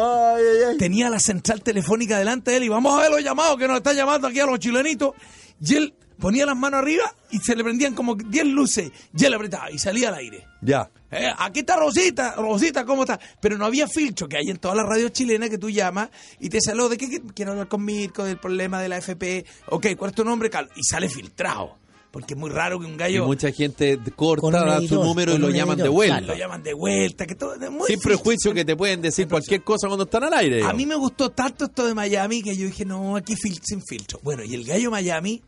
tenía 0.78 1.08
la 1.10 1.18
central 1.18 1.62
telefónica 1.62 2.18
delante 2.18 2.50
de 2.50 2.58
él 2.58 2.64
y 2.64 2.68
vamos 2.68 2.96
a 2.98 3.02
ver 3.02 3.10
los 3.10 3.22
llamados 3.22 3.56
que 3.56 3.66
nos 3.68 3.78
están 3.78 3.96
llamando 3.96 4.28
aquí 4.28 4.40
a 4.40 4.46
los 4.46 4.58
chilenitos. 4.58 5.12
Y 5.60 5.74
él 5.76 5.94
ponía 6.18 6.44
las 6.46 6.56
manos 6.56 6.80
arriba 6.80 7.12
y 7.30 7.38
se 7.38 7.56
le 7.56 7.64
prendían 7.64 7.94
como 7.94 8.14
10 8.14 8.46
luces 8.46 8.90
y 9.16 9.24
él 9.24 9.34
apretaba 9.34 9.70
y 9.70 9.78
salía 9.78 10.08
al 10.08 10.16
aire. 10.16 10.46
Ya. 10.62 10.90
Eh, 11.10 11.28
aquí 11.38 11.60
está 11.60 11.76
Rosita, 11.76 12.34
Rosita, 12.36 12.84
¿cómo 12.84 13.02
está? 13.04 13.18
Pero 13.40 13.56
no 13.56 13.66
había 13.66 13.86
filtro 13.88 14.28
que 14.28 14.36
hay 14.36 14.50
en 14.50 14.58
todas 14.58 14.76
las 14.76 14.86
radios 14.86 15.12
chilenas 15.12 15.48
que 15.48 15.58
tú 15.58 15.70
llamas 15.70 16.10
y 16.40 16.48
te 16.48 16.60
sale, 16.60 16.88
¿de 16.88 16.96
qué 16.98 17.08
qué- 17.08 17.22
quiero 17.34 17.52
hablar 17.52 17.68
con 17.68 17.84
Mirko, 17.84 18.24
del 18.24 18.38
problema 18.38 18.80
de 18.82 18.88
la 18.88 18.98
FP? 18.98 19.44
Ok, 19.68 19.86
¿cuál 19.96 20.10
es 20.10 20.16
tu 20.16 20.24
nombre? 20.24 20.50
Cal- 20.50 20.68
Y 20.76 20.82
sale 20.82 21.08
filtrado. 21.08 21.78
Porque 22.14 22.34
es 22.34 22.38
muy 22.40 22.48
raro 22.48 22.78
que 22.78 22.86
un 22.86 22.94
Y 22.94 22.96
gallo 22.96 23.26
mucha 23.26 23.50
gente 23.50 23.98
corta, 24.14 24.48
da 24.64 24.80
su 24.86 25.02
número 25.02 25.34
y 25.34 25.38
lo 25.38 25.50
llaman 25.50 25.76
de 25.76 25.88
vuelta. 25.88 26.20
lo 26.20 26.36
llaman 26.36 26.62
de 26.62 26.72
vuelta. 26.72 27.26
Que 27.26 27.34
todo, 27.34 27.54
es 27.54 27.60
muy 27.60 27.88
Sin 27.88 27.96
difícil. 27.96 28.00
prejuicio 28.02 28.54
que 28.54 28.64
te 28.64 28.76
pueden 28.76 29.02
decir 29.02 29.26
cualquier 29.26 29.64
cosa 29.64 29.88
cuando 29.88 30.04
están 30.04 30.22
al 30.22 30.32
aire. 30.34 30.62
A 30.64 30.72
mí 30.72 30.86
me 30.86 30.94
gustó 30.94 31.30
tanto 31.30 31.64
esto 31.64 31.84
de 31.84 31.92
Miami 31.92 32.40
que 32.40 32.56
yo 32.56 32.66
dije, 32.66 32.84
no, 32.84 33.16
aquí 33.16 33.34
fil- 33.34 33.60
sin 33.64 33.82
filtro. 33.84 34.20
Bueno, 34.22 34.44
y 34.44 34.54
el 34.54 34.64
gallo 34.64 34.92
Miami 34.92 35.42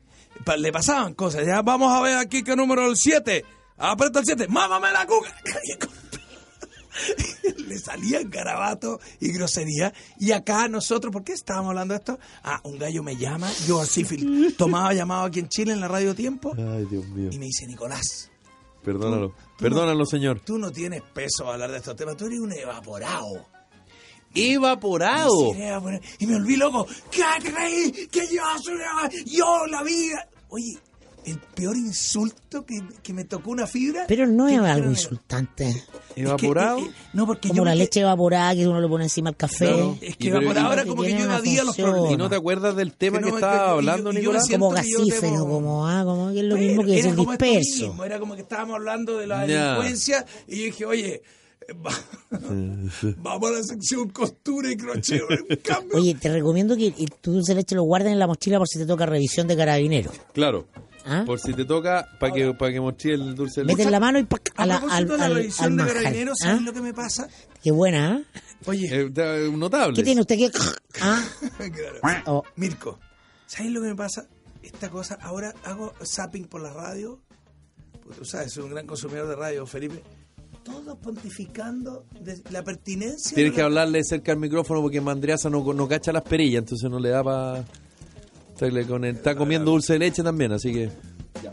pa- 0.45 0.57
le 0.57 0.73
pasaban 0.73 1.14
cosas. 1.14 1.47
Ya 1.47 1.62
vamos 1.62 1.93
a 1.93 2.03
ver 2.03 2.19
aquí 2.19 2.43
qué 2.43 2.57
número 2.57 2.91
el 2.91 2.97
7. 2.97 3.45
Aprieta 3.79 4.19
el 4.19 4.25
7. 4.27 4.49
¡Mámame 4.49 4.91
la 4.91 5.07
cuca! 5.07 5.33
le 7.66 7.78
salían 7.78 8.30
garabatos 8.30 9.01
y 9.20 9.32
groserías. 9.32 9.92
Y 10.18 10.32
acá 10.32 10.68
nosotros, 10.68 11.12
¿por 11.12 11.24
qué 11.24 11.32
estábamos 11.32 11.70
hablando 11.70 11.94
de 11.94 11.99
esto? 11.99 12.18
Ah, 12.42 12.61
un 12.64 12.78
gallo 12.78 13.03
me 13.03 13.16
llama, 13.16 13.51
yo 13.66 13.80
así 13.80 14.05
tomaba 14.59 14.92
llamado 14.94 15.24
aquí 15.26 15.40
en 15.40 15.49
Chile 15.49 15.72
en 15.72 15.80
la 15.80 15.88
radio 15.88 16.14
Tiempo 16.14 16.55
Ay, 16.57 16.86
Dios 16.90 17.07
mío. 17.09 17.30
y 17.32 17.38
me 17.38 17.47
dice, 17.47 17.66
Nicolás, 17.66 18.30
Perdónalo. 18.84 19.30
tú 19.30 19.34
Perdónalo, 19.64 20.07
señor. 20.07 20.40
tú 20.44 20.59
no 20.59 20.70
tienes 20.70 21.03
peso 21.03 21.49
a 21.49 21.55
hablar 21.55 21.70
de 21.72 21.78
estos 21.78 21.97
temas, 21.97 22.16
tú 22.16 22.26
eres 22.26 22.38
un 22.40 22.53
evaporado. 22.53 23.47
Evaporado. 24.34 25.55
Y 26.18 26.26
me 26.26 26.34
volví 26.38 26.57
loco. 26.57 26.86
¿Qué 27.11 27.22
creí? 27.42 28.07
Que 28.09 28.20
yo 28.34 28.42
soy 28.62 28.74
una- 28.74 29.09
yo 29.24 29.66
la 29.66 29.82
vida. 29.82 30.28
Oye, 30.51 30.78
el 31.27 31.39
peor 31.55 31.77
insulto 31.77 32.64
que, 32.64 32.81
que 33.03 33.12
me 33.12 33.24
tocó 33.24 33.51
una 33.51 33.66
fibra. 33.66 34.05
Pero 34.09 34.27
no 34.27 34.47
es 34.49 34.59
que- 34.61 34.66
algo 34.66 34.91
insultante. 34.91 35.68
es 35.68 35.85
que- 36.14 36.22
Evaporado. 36.22 36.79
eh, 36.79 36.83
eh, 36.89 36.93
no, 37.12 37.27
porque 37.27 37.49
Como 37.49 37.59
yo 37.59 37.64
la 37.64 37.72
me- 37.72 37.77
leche 37.79 38.01
evaporada 38.01 38.55
que 38.55 38.66
uno 38.66 38.81
le 38.81 38.89
pone 38.89 39.05
encima 39.05 39.31
al 39.31 39.37
café. 39.37 39.66
Claro. 39.66 39.99
Es 40.01 40.16
que 40.16 40.24
pero- 40.31 40.41
evaporado 40.41 40.70
y- 40.70 40.72
era 40.74 40.85
como 40.87 41.03
que 41.03 41.11
yo 41.11 41.16
una 41.16 41.24
evadía 41.24 41.64
los 41.64 41.77
problemas. 41.77 42.12
¿Y 42.12 42.16
no 42.16 42.29
te 42.31 42.37
acuerdas 42.37 42.77
del 42.77 42.93
tema 42.93 43.18
Que 43.18 43.24
que, 43.24 43.31
no, 43.31 43.37
estaba 43.39 43.70
hablando, 43.72 44.12
yo 44.12 44.18
Nicolás? 44.20 44.49
como 44.51 44.70
gasífero, 44.70 45.33
debo- 45.33 45.49
como, 45.49 45.87
ah, 45.87 46.03
como 46.05 46.33
que 46.33 46.39
es 46.39 46.45
lo 46.45 46.55
Pero 46.55 46.66
mismo 46.66 46.83
que 46.85 47.03
como 47.16 47.33
esto 47.33 47.45
disperso. 47.45 47.87
mismo, 47.89 48.05
era 48.05 48.18
como 48.18 48.35
que 48.37 48.43
estábamos 48.43 48.77
hablando 48.77 49.18
de 49.18 49.27
la 49.27 49.47
Ya. 49.47 49.64
delincuencia 49.72 50.24
y 50.47 50.57
yo 50.59 50.64
dije, 50.66 50.85
oye, 50.87 51.22
va- 51.85 51.91
vamos 53.18 53.51
a 53.51 53.53
la 53.55 53.62
sección 53.64 54.09
costura 54.11 54.70
y 54.70 54.77
crochet. 54.77 55.22
un 55.29 55.57
cambio. 55.62 55.97
Oye, 55.99 56.14
te 56.14 56.29
recomiendo 56.33 56.77
que 56.77 56.95
dulce 57.22 57.53
de 57.53 57.57
leche 57.57 57.74
lo 57.74 57.83
guardes 57.83 58.12
en 58.12 58.18
la 58.18 58.27
mochila 58.27 58.59
por 58.59 58.68
si 58.68 58.79
te 58.79 58.87
toca 58.87 59.07
revisión 59.07 59.47
de 59.49 59.57
carabinero. 59.57 60.11
Claro. 60.33 60.66
¿Ah? 61.09 61.23
Por 61.25 61.39
si 61.39 61.55
te 61.55 61.65
toca, 61.65 62.09
para 62.19 62.33
que, 62.33 62.53
para 62.55 62.73
que 62.73 62.81
mochee 62.81 63.15
el 63.15 63.35
dulce 63.37 63.61
de 63.61 63.67
Mete 63.67 63.77
leche. 63.79 63.87
en 63.89 63.93
la 63.93 64.01
mano 64.01 64.19
y 64.19 64.25
¡pac! 64.25 64.53
a 64.57 64.67
la, 64.67 64.77
al, 64.91 65.07
de 65.07 65.17
la 65.17 65.25
al, 65.27 65.35
revisión 65.37 65.77
de 65.77 65.87
carabineros, 65.87 66.39
¿Ah? 66.43 66.47
¿sabes 66.47 66.63
lo 66.63 66.73
que 66.73 66.81
me 66.81 66.93
pasa? 66.93 67.29
Qué 67.63 67.71
buena, 67.71 68.15
¿ah? 68.15 68.41
Oye, 68.67 68.89
Eh, 68.91 69.09
da- 69.11 69.39
notable. 69.57 69.95
¿Qué 69.95 70.03
tiene 70.03 70.21
usted 70.23 70.37
que...? 70.37 70.51
¿Ah? 71.01 71.23
Claro. 72.01 72.23
Oh, 72.27 72.43
Mirko, 72.57 72.99
¿sabes 73.47 73.71
lo 73.71 73.81
que 73.83 73.89
me 73.89 73.95
pasa? 73.95 74.27
Esta 74.63 74.91
cosa, 74.91 75.17
ahora 75.23 75.55
hago 75.65 75.93
zapping 76.05 76.47
por 76.47 76.61
la 76.61 76.73
radio. 76.73 77.21
Pues 78.05 78.19
tú 78.19 78.25
sabes, 78.25 78.53
soy 78.53 78.65
un 78.65 78.71
gran 78.71 78.87
consumidor 78.87 79.29
de 79.29 79.37
radio, 79.37 79.65
Felipe. 79.67 80.03
Todos 80.65 80.99
pontificando 80.99 82.05
de 82.21 82.43
la 82.51 82.65
pertinencia. 82.65 83.35
Tienes 83.35 83.53
de 83.53 83.55
que 83.57 83.61
la- 83.63 83.67
hablarle 83.67 84.03
cerca 84.03 84.33
al 84.33 84.39
micrófono 84.39 84.83
porque 84.83 85.01
Mandriaza 85.01 85.49
no, 85.51 85.63
no 85.73 85.87
cacha 85.87 86.11
las 86.13 86.25
perillas, 86.25 86.63
entonces 86.65 86.91
no 86.91 86.99
le 86.99 87.11
da 87.11 87.23
para... 87.23 87.65
Está 88.59 89.35
comiendo 89.35 89.71
dulce 89.71 89.95
de 89.95 89.99
leche 89.99 90.23
también, 90.23 90.53
así 90.53 90.73
que... 90.73 90.91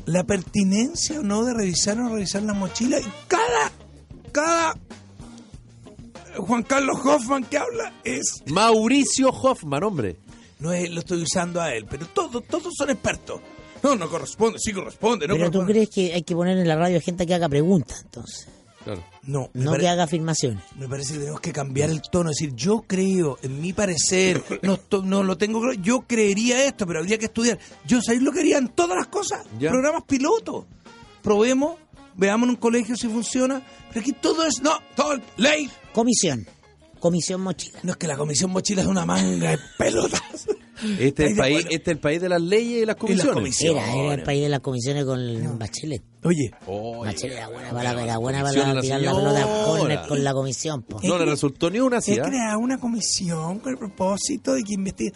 La 0.06 0.24
pertinencia 0.24 1.20
o 1.20 1.24
no 1.24 1.43
de 1.43 1.54
revisar 1.54 1.97
o 1.97 2.04
no 2.04 2.16
revisar 2.16 2.43
la 2.43 2.54
mochila. 2.54 2.99
Y 2.99 3.06
cada. 3.28 3.72
Cada. 4.32 4.76
Juan 6.38 6.64
Carlos 6.64 6.97
Hoffman 7.04 7.43
que 7.43 7.58
habla 7.58 7.93
es. 8.04 8.43
Mauricio 8.47 9.30
Hoffman, 9.30 9.84
hombre. 9.84 10.18
No 10.60 10.72
es, 10.72 10.89
lo 10.89 10.99
estoy 10.99 11.22
usando 11.22 11.62
a 11.62 11.74
él, 11.74 11.86
pero 11.89 12.06
todos, 12.08 12.43
todos 12.47 12.74
son 12.76 12.89
expertos. 12.89 13.41
No, 13.84 13.95
no 13.95 14.10
corresponde, 14.10 14.58
sí 14.60 14.72
corresponde, 14.72 15.28
no 15.28 15.34
pero 15.34 15.47
tú 15.47 15.60
corresponde. 15.60 15.74
crees 15.74 15.89
que 15.89 16.14
hay 16.14 16.24
que 16.24 16.34
poner 16.34 16.58
en 16.58 16.68
la 16.68 16.78
radio 16.78 17.01
gente 17.01 17.28
que 17.28 17.34
haga 17.34 17.49
preguntas, 17.49 18.01
entonces. 18.04 18.47
Claro. 18.84 19.03
No, 19.23 19.49
No 19.53 19.71
pare- 19.71 19.84
que 19.84 19.88
haga 19.89 20.03
afirmaciones. 20.03 20.63
Me 20.77 20.88
parece 20.89 21.13
que 21.13 21.19
tenemos 21.19 21.39
que 21.41 21.53
cambiar 21.53 21.89
el 21.89 22.01
tono, 22.01 22.29
es 22.31 22.38
decir, 22.38 22.53
yo 22.55 22.84
creo, 22.86 23.38
en 23.41 23.61
mi 23.61 23.71
parecer, 23.73 24.43
no, 24.61 24.79
no 25.03 25.23
lo 25.23 25.38
tengo 25.38 25.61
claro, 25.61 25.73
yo 25.75 26.01
creería 26.01 26.65
esto, 26.65 26.86
pero 26.86 26.99
habría 26.99 27.17
que 27.17 27.25
estudiar. 27.25 27.57
Yo 27.86 28.01
sabéis 28.01 28.21
lo 28.23 28.31
que 28.31 28.41
harían 28.41 28.67
todas 28.69 28.97
las 28.97 29.07
cosas, 29.07 29.45
Ya. 29.59 29.69
programas 29.71 30.03
pilotos. 30.03 30.65
Probemos, 31.21 31.77
veamos 32.15 32.45
en 32.47 32.49
un 32.51 32.55
colegio 32.57 32.95
si 32.97 33.07
funciona, 33.07 33.61
pero 33.89 34.01
aquí 34.01 34.11
todo 34.11 34.45
es, 34.45 34.61
no, 34.61 34.71
todo, 34.95 35.17
ley. 35.38 35.69
Comisión. 35.93 36.45
Comisión 36.99 37.41
mochila. 37.41 37.79
No 37.84 37.91
es 37.91 37.97
que 37.97 38.07
la 38.07 38.17
comisión 38.17 38.51
mochila 38.51 38.81
es 38.81 38.88
una 38.88 39.05
manga 39.05 39.51
de 39.51 39.59
pelotas. 39.77 40.21
Este 40.99 41.26
es, 41.26 41.30
el 41.30 41.36
de 41.36 41.41
país, 41.41 41.65
este 41.69 41.76
es 41.76 41.88
el 41.88 41.99
país 41.99 42.21
de 42.21 42.30
las 42.30 42.41
leyes 42.41 42.84
y 42.84 42.86
las 42.86 42.95
comisiones. 42.95 43.34
comisiones. 43.34 43.84
Era, 43.84 43.95
era 43.95 44.13
el 44.13 44.24
país 44.24 44.43
de 44.43 44.49
las 44.49 44.59
comisiones 44.59 45.05
con 45.05 45.19
el 45.19 45.47
Bachelet. 45.57 46.03
Oye, 46.24 46.51
Oye, 46.65 47.11
Bachelet 47.11 47.38
era 47.38 47.47
buena 47.49 47.71
para, 47.71 48.03
era 48.03 48.17
buena 48.17 48.43
para 48.43 48.74
la 48.74 48.82
tirar 48.82 49.01
la 49.01 49.13
pelota 49.13 50.05
con, 50.07 50.24
la 50.24 50.34
comisión. 50.34 50.84
po. 50.84 50.99
no 51.03 51.17
le 51.17 51.26
resultó 51.26 51.69
ni 51.69 51.80
una 51.80 51.97
así, 51.97 52.13
he 52.13 52.21
¿ah? 52.21 52.24
creado 52.24 52.59
una 52.59 52.80
comisión 52.80 53.59
con 53.59 53.74
el 53.74 53.78
propósito 53.78 54.53
de 54.53 54.63
que 54.63 54.74
investigue. 54.74 55.13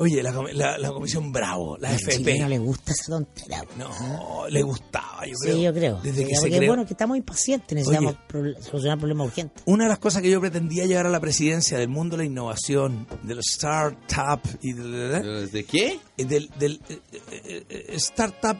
Oye, 0.00 0.22
la, 0.22 0.32
la- 0.54 0.78
la 0.78 0.88
comisión 0.90 1.30
Bravo, 1.30 1.76
la 1.78 1.90
A 1.90 1.94
FP. 1.94 2.16
Chilena 2.16 2.48
le 2.48 2.58
gusta 2.58 2.92
esa 2.92 3.12
tontera. 3.12 3.62
No, 3.76 4.48
le 4.48 4.62
gustaba, 4.62 5.26
yo 5.26 5.34
creo. 5.42 5.54
Sí, 5.56 5.62
yo 5.62 5.72
creo. 5.74 6.00
Desde 6.02 6.26
que 6.26 6.34
se 6.34 6.40
porque, 6.40 6.56
creó. 6.56 6.70
bueno, 6.70 6.86
que 6.86 6.94
estamos 6.94 7.16
impacientes, 7.18 7.74
necesitamos 7.76 8.16
Oye. 8.34 8.54
solucionar 8.62 8.98
problemas 8.98 9.26
urgentes. 9.26 9.62
Una 9.66 9.84
de 9.84 9.90
las 9.90 9.98
cosas 9.98 10.22
que 10.22 10.30
yo 10.30 10.40
pretendía 10.40 10.86
llegar 10.86 11.06
a 11.06 11.10
la 11.10 11.20
presidencia 11.20 11.78
del 11.78 11.88
mundo 11.90 12.16
de 12.16 12.22
la 12.24 12.26
innovación, 12.26 13.06
de 13.22 13.34
los 13.34 13.44
startup 13.50 14.40
y 14.62 14.72
de, 14.72 15.46
¿De 15.48 15.64
qué? 15.64 16.00
del, 16.16 16.48
del 16.58 16.80
eh, 16.88 16.98
eh, 17.30 17.64
eh, 17.68 17.84
startup, 17.96 18.56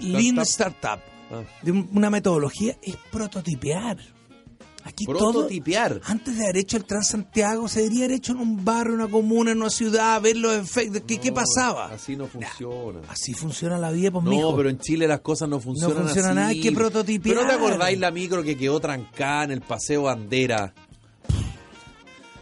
lean 0.00 0.38
startup, 0.40 1.00
Ah. 1.30 1.44
de 1.62 1.72
un- 1.72 1.88
una 1.94 2.10
metodología, 2.10 2.76
es 2.82 2.96
prototipear. 3.10 3.96
Aquí 4.84 5.04
Prototipear. 5.06 6.00
todo, 6.00 6.00
antes 6.06 6.36
de 6.36 6.42
haber 6.44 6.56
hecho 6.56 6.76
el 6.76 6.84
Transantiago, 6.84 7.68
se 7.68 7.82
debería 7.82 8.04
haber 8.06 8.16
hecho 8.16 8.32
en 8.32 8.38
un 8.38 8.64
barrio, 8.64 8.94
una 8.94 9.06
comuna, 9.08 9.52
en 9.52 9.58
una 9.58 9.70
ciudad, 9.70 10.20
ver 10.20 10.36
los 10.36 10.54
efectos. 10.54 11.02
¿Qué, 11.06 11.18
qué 11.18 11.28
No, 11.30 11.34
pasaba? 11.36 11.86
Así 11.92 12.16
no 12.16 12.26
funciona. 12.26 13.00
Así 13.08 13.32
funciona 13.32 13.78
la 13.78 13.92
vida, 13.92 14.10
pues, 14.10 14.24
No, 14.24 14.30
mijo. 14.30 14.56
pero 14.56 14.68
en 14.70 14.78
Chile 14.78 15.06
las 15.06 15.20
cosas 15.20 15.48
no 15.48 15.60
funcionan 15.60 15.98
funciona 15.98 16.28
así. 16.28 16.34
nada, 16.36 16.48
hay 16.48 16.60
que 16.60 16.72
prototipear. 16.72 17.36
¿Pero 17.36 17.46
no 17.46 17.52
te 17.52 17.54
acordáis 17.64 17.98
la 18.00 18.10
micro 18.10 18.42
que 18.42 18.56
quedó 18.56 18.80
trancada 18.80 19.44
en 19.44 19.52
el 19.52 19.60
Paseo 19.60 20.02
Bandera? 20.02 20.74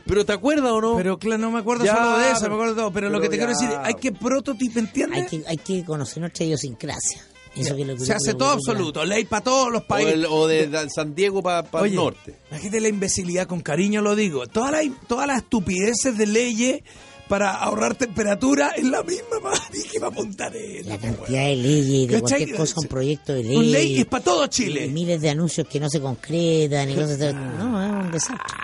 ¿Pero 0.07 0.25
te 0.25 0.33
acuerdas 0.33 0.73
o 0.73 0.81
no? 0.81 0.97
Pero 0.97 1.19
claro, 1.19 1.41
no 1.43 1.51
me 1.53 1.61
acuerdo 1.61 1.85
Ya, 1.85 1.95
solo 1.97 2.19
de 2.19 2.31
eso, 2.31 2.41
pero- 2.41 2.49
me 2.51 2.55
acuerdo 2.57 2.75
de 2.75 2.81
todo. 2.81 2.93
Pero, 2.93 3.11
lo 3.11 3.21
que 3.21 3.29
te 3.29 3.37
quiero 3.37 3.53
decir, 3.53 3.69
hay 3.83 3.95
que 3.95 4.11
prototipear, 4.13 4.87
¿entiendes? 4.87 5.19
Hay 5.23 5.27
que, 5.29 5.45
hay 5.47 5.57
que 5.59 5.85
conocer 5.85 6.21
nuestra 6.21 6.45
idiosincrasia. 6.47 7.23
Eso 7.57 7.75
que 7.77 7.99
Se 7.99 8.13
hace 8.13 8.35
todo 8.35 8.51
absoluto, 8.51 9.05
ley 9.05 9.25
para 9.25 9.43
todos 9.45 9.73
los 9.73 9.83
o, 9.83 9.87
países. 9.87 10.15
el- 10.15 10.27
o 10.27 10.47
de, 10.47 10.69
de 10.69 10.89
San 10.91 11.15
Diego 11.15 11.43
para 11.43 11.61
el 11.61 11.67
Oye, 11.73 11.97
norte. 11.97 12.37
Imagínate 12.51 12.81
la 12.81 12.89
imbecilidad, 12.89 13.47
con 13.47 13.61
cariño 13.61 14.03
lo 14.03 14.15
digo. 14.15 14.47
Todas 14.47 14.71
las 14.73 14.85
todas 15.09 15.27
las 15.27 15.39
estupideces 15.39 16.17
de 16.17 16.27
leyes 16.27 16.83
para 17.29 17.53
ahorrar 17.53 17.95
temperatura 17.95 18.71
es 18.77 18.85
la 18.85 19.03
misma 19.03 19.39
madre 19.43 19.79
que 19.91 19.99
va 19.99 20.09
a 20.09 20.11
apuntar 20.11 20.53
La 20.85 20.99
cantidad 20.99 21.45
de 21.47 21.57
leyes, 21.57 22.09
de 22.09 22.21
¿Cachai? 22.21 22.39
cualquier 22.39 22.57
cosa, 22.57 22.75
un 22.79 22.87
proyecto 22.89 23.33
de 23.35 23.43
ley. 23.45 23.57
Un 23.57 23.71
ley 23.71 23.99
es 24.01 24.07
para 24.07 24.25
todo 24.25 24.45
y 24.47 24.49
Chile. 24.49 24.89
miles 24.89 25.21
de 25.21 25.31
anuncios 25.31 25.67
que 25.69 25.79
no 25.81 25.89
se 25.89 26.01
concretan 26.01 26.91
y 26.91 26.95
cosas 26.95 27.19
de- 27.19 27.33
No, 27.33 27.83
es 28.01 28.05
un 28.05 28.11
desastre. 28.13 28.55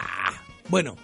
Bueno, 0.68 0.96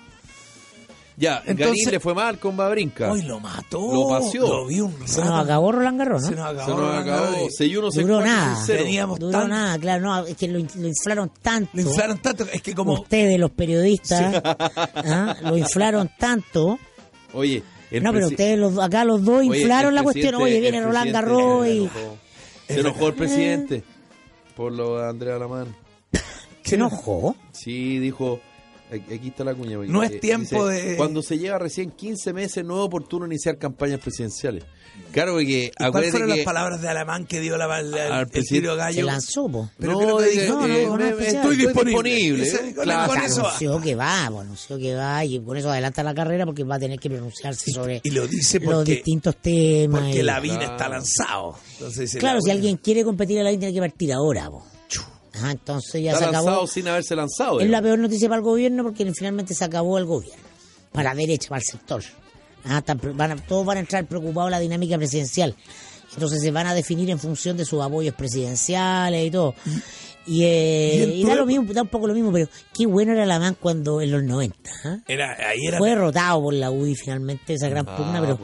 Ya, 1.16 1.42
Entonces- 1.46 1.66
Garín 1.66 1.90
le 1.90 2.00
fue 2.00 2.14
mal 2.14 2.38
con 2.38 2.56
Babrinca. 2.56 3.12
hoy 3.12 3.22
lo 3.22 3.38
mató. 3.38 3.92
Lo 3.92 4.08
paseó. 4.08 4.46
Lo 4.48 4.66
vi 4.66 4.80
un 4.80 4.94
Se 5.06 5.20
nos 5.22 5.44
acabó 5.44 5.70
Roland 5.72 5.98
Garros, 5.98 6.22
¿no? 6.22 6.28
Se 6.28 6.34
nos 6.34 6.46
acabó. 6.46 6.64
Se 6.64 6.80
nos 6.80 6.96
acabó. 6.96 7.48
6-1, 7.50 7.90
6-4, 7.90 8.02
Duró 8.02 8.20
nada. 8.24 8.56
6-0. 8.66 8.78
Teníamos 8.84 9.18
Duró 9.18 9.32
tan- 9.40 9.50
nada, 9.50 9.78
claro, 9.78 10.02
no, 10.02 10.26
es 10.26 10.36
que 10.36 10.48
lo, 10.48 10.58
in- 10.58 10.70
lo 10.76 10.88
inflaron 10.88 11.30
tanto. 11.42 11.70
Lo 11.74 11.82
inflaron 11.82 12.18
tanto. 12.18 12.44
Es 12.52 12.62
que 12.62 12.74
como... 12.74 12.94
Ustedes, 12.94 13.38
los 13.38 13.50
periodistas, 13.50 14.40
¿ah? 14.44 15.36
lo 15.42 15.56
inflaron 15.58 16.10
tanto. 16.18 16.78
Oye, 17.34 17.62
el 17.90 18.02
no, 18.02 18.12
pero 18.12 18.28
ustedes 18.28 18.58
los, 18.58 18.78
acá 18.78 19.04
los 19.04 19.22
dos 19.22 19.40
Oye, 19.46 19.60
inflaron 19.60 19.94
la 19.94 20.02
cuestión. 20.02 20.34
Oye, 20.36 20.60
viene 20.60 20.80
Roland 20.82 21.12
Garros 21.12 21.64
se 21.66 21.74
y 21.74 21.78
enojó. 21.78 22.16
Se 22.68 22.80
enojó 22.80 23.08
el 23.08 23.14
presidente 23.14 23.84
por 24.56 24.72
lo 24.72 24.98
de 24.98 25.08
Andrea 25.10 25.36
Alamán. 25.36 25.76
se 26.64 26.76
enojó. 26.76 27.36
Sí, 27.52 27.98
dijo, 27.98 28.40
aquí 28.96 29.28
está 29.28 29.44
la 29.44 29.54
cuña. 29.54 29.76
No 29.86 30.02
es 30.02 30.12
eh, 30.12 30.18
tiempo 30.18 30.66
de- 30.66 30.96
Cuando 30.96 31.22
se 31.22 31.38
lleva 31.38 31.58
recién 31.58 31.90
15 31.90 32.32
meses, 32.32 32.64
no 32.64 32.80
es 32.80 32.86
oportuno 32.86 33.26
iniciar 33.26 33.58
campañas 33.58 34.00
presidenciales. 34.00 34.64
Claro, 35.10 35.32
porque 35.32 35.70
¿Y 35.78 35.90
¿Cuáles 35.90 36.10
fueron 36.10 36.28
que... 36.30 36.36
las 36.36 36.44
palabras 36.44 36.82
de 36.82 36.88
Alemán 36.88 37.24
que 37.26 37.40
dio 37.40 37.56
la, 37.56 37.66
la- 37.66 37.78
Al 38.16 38.20
el 38.20 38.26
presidente- 38.28 38.48
tiro 38.60 38.72
Se 38.72 38.78
gallo? 38.78 39.06
lanzó, 39.06 39.48
po. 39.48 39.70
Pero 39.78 39.92
no, 39.92 39.98
creo 39.98 40.16
que 40.18 40.24
dice, 40.26 40.42
dijo, 40.42 40.54
no, 40.60 40.66
no, 40.68 40.74
eh, 40.76 40.86
no, 40.86 41.08
estoy 41.08 41.26
Estoy 41.36 41.56
disponible. 41.56 42.50
con- 42.74 43.22
eso 43.22 43.42
va. 43.42 43.82
que 43.82 43.94
va, 43.94 44.26
anunció 44.26 44.78
que 44.78 44.94
va 44.94 45.24
y 45.24 45.40
con 45.40 45.56
eso 45.56 45.70
adelanta 45.70 46.02
la 46.02 46.14
carrera 46.14 46.44
porque 46.44 46.64
va 46.64 46.74
a 46.74 46.78
tener 46.78 46.98
que 46.98 47.08
pronunciarse 47.08 47.70
sobre 47.72 48.00
Y 48.04 48.10
lo 48.10 48.26
dice 48.26 48.60
los 48.60 48.74
porque, 48.74 48.92
distintos 48.96 49.36
temas. 49.36 50.00
porque 50.02 50.18
y- 50.18 50.22
la 50.22 50.40
vida 50.40 50.56
Claro. 50.58 50.72
está 50.72 50.88
lanzado. 50.88 51.54
Entonces, 51.74 52.16
Claro, 52.18 52.36
la 52.36 52.42
si 52.42 52.50
alguien 52.50 52.76
quiere 52.76 53.02
competir 53.04 53.38
a 53.40 53.44
la 53.44 53.50
tiene 53.50 53.72
que 53.72 53.80
partir 53.80 54.12
ahora, 54.12 54.50
po. 54.50 54.66
Ajá, 55.34 55.52
entonces 55.52 56.02
ya 56.02 56.12
Está 56.12 56.26
se 56.26 56.32
lanzado 56.32 56.48
acabó. 56.50 56.66
sin 56.66 56.88
haberse 56.88 57.16
lanzado. 57.16 57.60
Es 57.60 57.70
la 57.70 57.80
peor 57.82 57.98
noticia 57.98 58.28
para 58.28 58.38
el 58.38 58.44
gobierno 58.44 58.82
porque 58.82 59.10
finalmente 59.14 59.54
se 59.54 59.64
acabó 59.64 59.96
el 59.98 60.04
gobierno. 60.04 60.42
Para 60.92 61.10
la 61.10 61.14
derecha, 61.14 61.48
para 61.48 61.60
el 61.60 61.64
sector. 61.66 62.02
Ah, 62.64 62.78
están 62.78 62.98
pre- 62.98 63.12
van 63.12 63.32
a- 63.32 63.36
todos 63.36 63.64
van 63.66 63.78
a 63.78 63.80
entrar 63.80 64.06
preocupados 64.06 64.48
en 64.48 64.52
la 64.52 64.60
dinámica 64.60 64.96
presidencial. 64.98 65.56
Entonces 66.12 66.42
se 66.42 66.50
van 66.50 66.66
a 66.66 66.74
definir 66.74 67.08
en 67.08 67.18
función 67.18 67.56
de 67.56 67.64
sus 67.64 67.82
apoyos 67.82 68.14
presidenciales 68.14 69.26
y 69.26 69.30
todo. 69.30 69.54
Y, 70.26 70.44
eh, 70.44 71.12
¿Y 71.16 71.24
da, 71.24 71.34
lo 71.34 71.46
mismo, 71.46 71.72
da 71.72 71.82
un 71.82 71.88
poco 71.88 72.06
lo 72.06 72.14
mismo, 72.14 72.30
pero 72.32 72.48
qué 72.72 72.86
bueno 72.86 73.12
era 73.12 73.26
la 73.26 73.38
man 73.40 73.56
cuando 73.60 74.00
en 74.00 74.12
los 74.12 74.22
90. 74.22 74.56
¿ah? 74.84 74.98
Era, 75.08 75.32
ahí 75.48 75.58
era 75.66 75.78
Fue 75.78 75.88
derrotado 75.90 76.42
por 76.42 76.54
la 76.54 76.70
UDI 76.70 76.94
finalmente 76.94 77.54
esa 77.54 77.68
gran 77.68 77.86
Ah, 77.88 77.96
pugna, 77.96 78.20
pero 78.20 78.38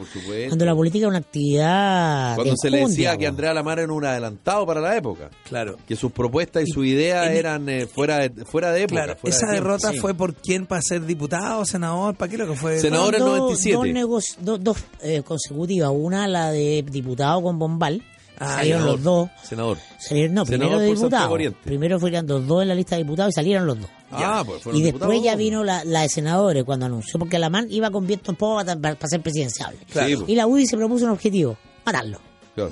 cuando 0.47 0.65
la 0.65 0.75
política 0.75 1.05
es 1.05 1.09
una 1.09 1.19
actividad. 1.19 2.35
Cuando 2.35 2.53
se 2.61 2.69
le 2.69 2.79
decía 2.85 3.15
que. 3.17 3.27
Andrea 3.27 3.51
Alamán 3.51 3.79
era 3.79 3.93
un 3.93 4.05
adelantado 4.05 4.65
para 4.65 4.81
la 4.81 4.97
época. 4.97 5.29
Claro. 5.47 5.77
Que 5.87 5.95
sus 5.95 6.11
propuestas 6.11 6.63
y 6.67 6.71
sus 6.71 6.85
ideas 6.85 7.29
eran 7.31 7.69
eh, 7.69 7.87
fuera, 7.87 8.17
de, 8.27 8.45
fuera 8.45 8.71
de 8.71 8.83
época. 8.83 9.03
Claro, 9.03 9.19
fuera 9.19 9.37
de 9.37 9.43
esa 9.43 9.51
derrota 9.51 9.91
Sí. 9.91 9.99
fue 9.99 10.13
por 10.13 10.33
quién 10.35 10.65
para 10.65 10.81
ser 10.81 11.05
diputado, 11.05 11.63
senador, 11.65 12.15
¿para 12.15 12.29
qué 12.29 12.37
lo 12.37 12.47
que 12.47 12.55
fue? 12.55 12.79
Senador 12.79 13.15
en 13.15 13.19
Dos- 13.21 13.29
97. 13.39 14.01
Dos, 14.09 14.25
dos, 14.41 14.63
dos, 14.63 14.77
eh, 15.01 15.21
consecutivas, 15.23 15.91
una 15.93 16.27
la 16.27 16.51
de 16.51 16.83
diputado 16.89 17.41
con 17.41 17.57
Bombal, 17.57 18.03
salieron 18.39 18.81
senador. 18.81 18.95
los 18.95 19.03
dos, 19.03 19.29
Senador. 19.43 19.77
salieron, 19.97 20.33
no, 20.33 20.45
Senador 20.45 20.67
primero 20.67 20.79
de 20.79 20.87
diputado, 20.95 21.37
primero 21.63 21.99
fueron 21.99 22.27
los 22.27 22.47
dos 22.47 22.61
en 22.61 22.67
la 22.69 22.75
lista 22.75 22.95
de 22.95 23.03
diputados 23.03 23.31
y 23.31 23.35
salieron 23.35 23.67
los 23.67 23.79
dos. 23.81 23.89
Ah, 24.11 24.43
pues 24.45 24.63
fueron 24.63 24.79
Y 24.79 24.83
después 24.83 25.01
diputados. 25.09 25.23
ya 25.23 25.35
vino 25.35 25.63
la, 25.63 25.83
la 25.83 26.01
de 26.01 26.09
senadores 26.09 26.63
cuando 26.63 26.85
anunció, 26.85 27.19
porque 27.19 27.35
Alamán 27.35 27.67
iba 27.69 27.91
con 27.91 28.07
viento 28.07 28.31
en 28.31 28.37
popa 28.37 28.63
para, 28.63 28.95
para 28.95 29.07
ser 29.07 29.21
presidenciable. 29.21 29.79
Claro. 29.91 30.17
Pues. 30.19 30.29
Y 30.29 30.35
la 30.35 30.47
UDI 30.47 30.65
se 30.67 30.77
propuso 30.77 31.05
un 31.05 31.11
objetivo, 31.11 31.57
matarlo. 31.85 32.19
Claro. 32.55 32.71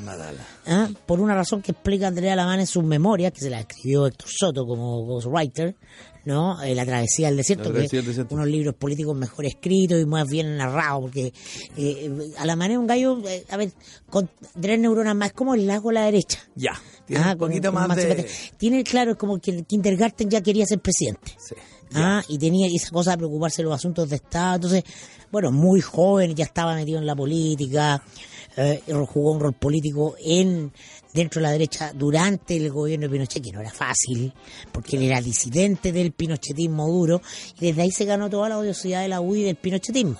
¿ah? 0.68 0.90
por 1.06 1.20
una 1.22 1.34
razón 1.34 1.62
que 1.62 1.72
explica 1.72 2.08
Andrea 2.08 2.34
Alamán 2.34 2.60
en 2.60 2.68
sus 2.68 2.84
memorias, 2.84 3.32
que 3.32 3.40
se 3.40 3.50
la 3.50 3.62
escribió 3.62 4.06
Héctor 4.08 4.28
Soto 4.30 4.66
como 4.66 5.04
ghostwriter, 5.06 5.76
¿no? 6.28 6.62
Eh, 6.62 6.76
la 6.76 6.86
travesía 6.86 7.28
del 7.28 7.38
desierto, 7.38 7.64
La 7.66 7.70
travesía 7.72 7.90
que 7.90 7.98
del 7.98 8.06
desierto. 8.08 8.36
unos 8.36 8.48
libros 8.48 8.76
políticos 8.76 9.16
mejor 9.18 9.46
escritos 9.46 10.00
y 10.00 10.06
más 10.06 10.28
bien 10.28 10.58
narrados, 10.58 11.02
porque 11.02 11.34
eh, 11.78 12.12
Alamán 12.38 12.72
es 12.72 12.78
un 12.78 12.86
gallo, 12.86 13.20
eh, 13.28 13.44
a 13.50 13.58
ver, 13.58 13.72
con 14.10 14.30
tres 14.62 14.80
neuronas 14.80 15.16
más, 15.16 15.34
como 15.34 15.56
el 15.56 15.66
lago 15.66 15.90
a 15.90 15.94
la 15.94 16.06
derecha. 16.06 16.40
Ya. 16.56 16.74
Tiene 17.06 17.24
Ah, 17.24 17.32
un 17.34 17.38
con- 17.40 17.50
poquito 17.50 17.72
con 17.74 17.88
más 17.88 17.96
de. 17.98 18.04
simpatía. 18.04 18.26
Tiene, 18.58 18.84
claro, 18.84 19.12
es 19.12 19.18
como 19.18 19.40
que 19.40 19.52
el 19.52 19.66
Kindergarten 19.66 20.30
ya 20.30 20.42
quería 20.42 20.66
ser 20.66 20.80
presidente. 20.80 21.32
Sí. 21.40 21.56
Ah, 21.96 22.22
y 22.28 22.38
tenía 22.38 22.68
esa 22.68 22.90
cosa 22.92 23.12
de 23.12 23.18
preocuparse 23.18 23.62
de 23.62 23.70
los 23.70 23.76
asuntos 23.76 24.10
de 24.10 24.18
Estado. 24.18 24.56
Entonces, 24.56 24.84
bueno, 25.32 25.52
muy 25.54 25.80
joven, 25.80 26.36
ya 26.36 26.44
estaba 26.44 26.76
metido 26.76 27.00
en 27.00 27.06
la 27.06 27.16
política, 27.16 28.04
eh, 28.58 28.82
jugó 29.08 29.32
un 29.32 29.40
rol 29.40 29.54
político 29.54 30.16
en 30.20 30.72
dentro 31.18 31.40
de 31.42 31.44
la 31.48 31.52
derecha 31.52 31.92
durante 31.94 32.56
el 32.56 32.70
gobierno 32.72 33.08
de 33.08 33.12
Pinochet, 33.12 33.44
que 33.44 33.52
no 33.52 33.60
era 33.62 33.72
fácil, 33.72 34.34
porque 34.72 34.96
él 34.98 35.04
era 35.04 35.20
disidente 35.22 35.92
del 35.92 36.12
pinochetismo 36.12 36.88
duro, 36.88 37.22
y 37.60 37.66
desde 37.68 37.82
ahí 37.82 37.92
se 37.92 38.06
ganó 38.06 38.30
toda 38.30 38.50
la 38.50 38.58
odiosidad 38.58 39.02
de 39.02 39.08
la 39.10 39.20
UDI 39.22 39.44
del 39.44 39.56
pinochetismo. 39.56 40.16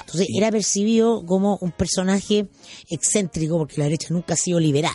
Entonces, 0.00 0.26
Y- 0.28 0.38
era 0.38 0.50
percibido 0.50 1.24
como 1.26 1.58
un 1.60 1.72
personaje 1.72 2.46
excéntrico, 2.90 3.58
porque 3.58 3.78
la 3.78 3.84
derecha 3.84 4.08
nunca 4.10 4.34
ha 4.34 4.36
sido 4.36 4.60
liberal. 4.60 4.94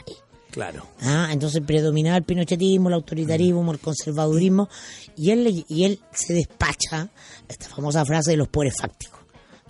Claro. 0.51 0.87
Ah, 1.01 1.29
entonces 1.31 1.61
predominaba 1.65 2.17
el 2.17 2.23
pinochetismo, 2.23 2.87
el 2.87 2.95
autoritarismo, 2.95 3.71
el 3.71 3.79
conservadurismo, 3.79 4.69
y 5.15 5.31
él, 5.31 5.43
le- 5.43 5.65
y 5.67 5.83
él 5.83 5.99
se 6.13 6.33
despacha 6.33 7.09
esta 7.47 7.67
famosa 7.67 8.03
frase 8.05 8.31
de 8.31 8.37
los 8.37 8.47
poderes 8.47 8.75
fácticos. 8.79 9.19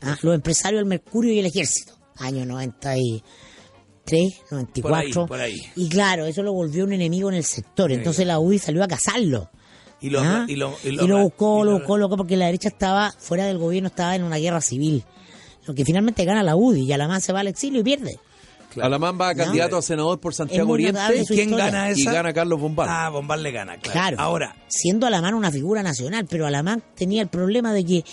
Ah, 0.01 0.17
los 0.21 0.36
empresarios, 0.36 0.80
el 0.80 0.86
mercurio 0.88 1.34
y 1.34 1.39
el 1.39 1.47
ejército. 1.47 1.93
Año 2.17 2.45
93, 4.12 4.41
94. 4.51 4.82
Por 4.82 4.93
ahí, 4.95 5.14
por 5.28 5.41
ahí. 5.41 5.72
Y 5.76 5.89
claro, 5.89 6.26
eso 6.26 6.43
lo 6.43 6.53
volvió 6.53 6.84
un 6.86 6.93
enemigo 6.93 7.30
en 7.30 7.36
el 7.36 7.43
sector. 7.43 7.91
Entonces 7.91 8.26
la 8.26 8.39
UDI 8.39 8.60
salió 8.60 8.84
a 8.84 8.88
cazarlo. 8.88 9.49
Y 9.99 10.10
lo, 10.12 10.20
Ah, 10.22 10.45
y 10.47 10.55
lo, 10.55 10.76
y 10.84 10.91
lo 10.91 11.24
buscó, 11.24 11.64
lo 11.64 11.74
buscó, 11.74 11.97
lo 11.97 12.05
buscó, 12.08 12.18
porque 12.18 12.38
la 12.38 12.45
derecha 12.45 12.68
estaba 12.70 13.12
fuera 13.18 13.45
del 13.45 13.58
gobierno, 13.58 13.88
estaba 13.88 14.16
en 14.16 14.24
una 14.24 14.38
guerra 14.38 14.62
civil. 14.62 15.03
Lo 15.66 15.74
que 15.74 15.84
finalmente 15.84 16.24
gana 16.24 16.43
la 16.43 16.55
UDI 16.55 16.84
y 16.84 16.91
Alamán 16.93 17.20
se 17.20 17.34
va 17.34 17.39
al 17.39 17.47
exilio 17.47 17.82
y 17.82 17.84
pierde. 17.84 18.20
Alamán 18.80 19.18
va 19.20 19.30
a 19.30 19.34
No. 19.34 19.43
candidato 19.43 19.76
a 19.78 19.82
senador 19.82 20.20
por 20.20 20.36
Santiago 20.36 20.72
Oriente 20.74 20.99
¿Quién 21.28 21.49
historia. 21.49 21.66
gana 21.72 21.89
y 21.89 22.01
esa? 22.01 22.12
gana 22.12 22.32
Carlos 22.32 22.60
Bombal. 22.62 22.88
Ah, 22.88 23.10
Bombal 23.10 23.41
le 23.41 23.51
gana, 23.51 23.78
claro. 23.78 23.91
Claro. 23.91 24.18
Ahora, 24.20 24.55
siendo 24.68 25.08
Alamán 25.08 25.34
una 25.34 25.49
figura 25.51 25.82
nacional, 25.82 26.28
pero 26.30 26.45
Alamán 26.45 26.84
tenía 26.95 27.24
el 27.24 27.28
problema 27.28 27.74
de 27.74 27.84
que 27.84 28.05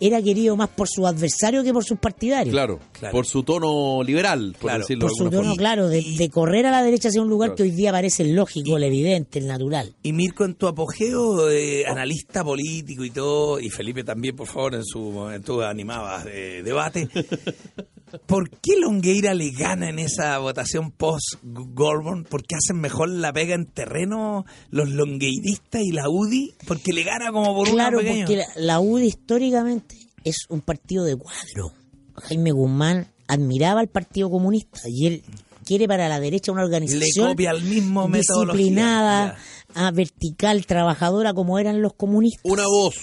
era 0.00 0.22
querido 0.22 0.56
más 0.56 0.68
por 0.68 0.88
su 0.88 1.06
adversario 1.06 1.62
que 1.64 1.72
por 1.72 1.84
sus 1.84 1.98
partidarios. 1.98 2.52
Claro, 2.52 2.78
Claro. 2.92 3.12
por 3.12 3.26
su 3.26 3.42
tono 3.42 4.02
liberal, 4.02 4.52
por 4.52 4.70
Claro, 4.70 4.78
decirlo 4.80 5.02
Por 5.06 5.10
de 5.10 5.16
su 5.16 5.24
tono, 5.30 5.36
forma. 5.42 5.56
claro, 5.56 5.88
de, 5.88 6.02
de 6.16 6.30
correr 6.30 6.66
a 6.66 6.70
la 6.70 6.82
derecha 6.82 7.08
hacia 7.08 7.20
un 7.22 7.28
lugar 7.28 7.48
Claro. 7.50 7.56
que 7.56 7.62
hoy 7.64 7.70
día 7.70 7.92
parece 7.92 8.22
el 8.22 8.34
lógico, 8.34 8.76
el 8.76 8.84
evidente, 8.84 9.38
el 9.38 9.46
natural. 9.46 9.94
y 10.02 10.12
Mirko 10.12 10.44
en 10.44 10.54
tu 10.54 10.66
apogeo, 10.66 11.50
eh, 11.50 11.86
analista 11.86 12.44
político 12.44 13.04
y 13.04 13.10
todo, 13.10 13.60
y 13.60 13.70
Felipe 13.70 14.04
también, 14.04 14.34
por 14.36 14.46
favor, 14.46 14.74
en 14.74 14.84
su 14.84 15.00
momento 15.00 15.62
animabas 15.62 16.24
de 16.24 16.62
debate. 16.62 17.08
¿Por 18.26 18.50
qué 18.50 18.72
Longueira 18.80 19.34
le 19.34 19.50
gana 19.50 19.88
en 19.88 19.98
esa 19.98 20.38
votación 20.38 20.90
post-Gorbon? 20.90 22.24
¿Por 22.24 22.42
qué 22.44 22.56
hacen 22.56 22.80
mejor 22.80 23.08
la 23.10 23.32
pega 23.32 23.54
en 23.54 23.66
terreno 23.66 24.44
los 24.70 24.88
longueiristas 24.88 25.82
y 25.82 25.92
la 25.92 26.08
UDI? 26.08 26.54
Porque 26.66 26.92
le 26.92 27.04
gana 27.04 27.30
como 27.32 27.54
por 27.54 27.68
Claro, 27.70 27.98
una 27.98 28.06
pequeña... 28.08 28.26
porque 28.26 28.36
la, 28.38 28.46
la 28.56 28.80
UDI 28.80 29.06
históricamente 29.06 29.96
es 30.24 30.46
un 30.48 30.60
partido 30.60 31.04
de 31.04 31.16
cuadro. 31.16 31.72
Jaime 32.14 32.50
Guzmán 32.52 33.06
admiraba 33.28 33.80
al 33.80 33.88
Partido 33.88 34.30
Comunista 34.30 34.80
y 34.88 35.06
él 35.06 35.22
quiere 35.64 35.86
para 35.86 36.08
la 36.08 36.18
derecha 36.18 36.50
una 36.50 36.64
organización 36.64 37.26
Le 37.26 37.32
copia 37.32 37.50
el 37.52 37.62
mismo 37.62 38.08
metodología. 38.08 38.54
disciplinada, 38.58 39.36
ah, 39.74 39.90
vertical, 39.92 40.64
trabajadora 40.66 41.34
como 41.34 41.58
eran 41.58 41.82
los 41.82 41.94
comunistas. 41.94 42.42
Una 42.50 42.64
voz, 42.66 42.94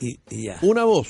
Y, 0.00 0.18
y 0.30 0.44
ya. 0.46 0.58
una 0.62 0.84
voz. 0.84 1.08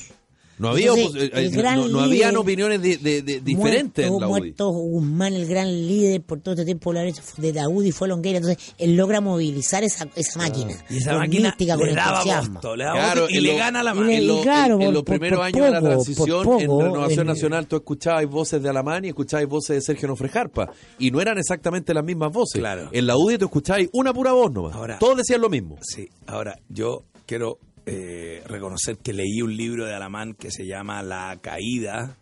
No 0.59 0.69
había, 0.69 0.91
Entonces, 0.93 1.23
eh, 1.23 1.31
eh, 1.35 1.51
no, 1.51 1.63
no 1.63 1.87
líder- 1.87 2.03
habían 2.05 2.37
opiniones 2.37 2.83
de- 2.83 2.99
de- 2.99 3.23
de- 3.23 3.41
diferentes 3.41 4.09
muerto, 4.11 4.17
en 4.17 4.21
la 4.21 4.29
UDI. 4.29 4.41
muerto 4.41 4.69
Guzmán, 4.71 5.33
el 5.35 5.47
gran 5.47 5.69
líder 5.69 6.23
por 6.23 6.41
todo 6.41 6.55
este 6.55 6.65
tiempo 6.65 6.93
de 6.93 7.53
la 7.53 7.69
UDI 7.69 7.91
fue 7.91 8.07
Longueira. 8.09 8.39
Entonces, 8.39 8.75
él 8.79 8.95
logra 8.97 9.21
movilizar 9.21 9.83
esa, 9.83 10.09
esa 10.15 10.39
máquina. 10.39 10.75
Y 10.91 10.99
esa 10.99 11.13
con 11.13 11.21
máquina 11.21 11.49
mística, 11.49 11.77
con 11.77 11.87
le 11.87 11.95
daba 11.95 12.23
gusto, 12.41 12.77
le 12.77 12.85
daba 12.85 12.99
Claro, 12.99 13.21
gusto 13.23 13.37
y 13.37 13.41
le 13.41 13.53
lo- 13.53 13.59
gana 13.59 13.83
la 13.83 13.95
mano. 13.95 14.11
en, 14.11 14.27
lo- 14.27 14.41
claro, 14.43 14.75
en- 14.77 14.81
en 14.83 14.87
por- 14.89 14.95
los 14.95 15.03
por- 15.03 15.15
primeros 15.19 15.39
por 15.39 15.47
años 15.47 15.65
de 15.67 15.71
la 15.73 15.81
transición, 15.81 16.45
poco, 16.45 16.61
en 16.61 16.69
Renovación 16.81 17.21
en- 17.21 17.27
Nacional, 17.27 17.67
tú 17.67 17.77
escuchabas 17.77 18.27
voces 18.27 18.63
de 18.63 18.69
Alamán 18.69 19.05
y 19.05 19.09
escuchabas 19.09 19.47
voces 19.49 19.77
de 19.77 19.81
Sergio 19.81 20.09
Nofrejarpa. 20.09 20.71
Y 20.99 21.11
no 21.11 21.21
eran 21.21 21.39
exactamente 21.39 21.93
las 21.95 22.05
mismas 22.05 22.31
voces. 22.33 22.61
Claro. 22.61 22.89
En 22.93 23.07
la 23.07 23.17
UDI 23.17 23.39
tú 23.39 23.47
escuchabas 23.47 23.83
una 23.93 24.13
pura 24.13 24.33
voz 24.33 24.53
nomás. 24.53 24.75
Ahora- 24.75 24.99
Todos 24.99 25.17
decían 25.17 25.41
lo 25.41 25.49
mismo. 25.49 25.79
Sí, 25.83 26.09
ahora 26.27 26.59
yo 26.69 27.05
quiero 27.27 27.59
eh, 27.87 28.43
reconocer 28.47 28.99
que 28.99 29.13
leí 29.13 29.43
un 29.43 29.57
libro 29.57 29.87
de 29.87 29.95
Alamán 29.95 30.35
que 30.35 30.51
se 30.51 30.67
llama 30.67 31.03
La 31.03 31.39
caída 31.41 32.17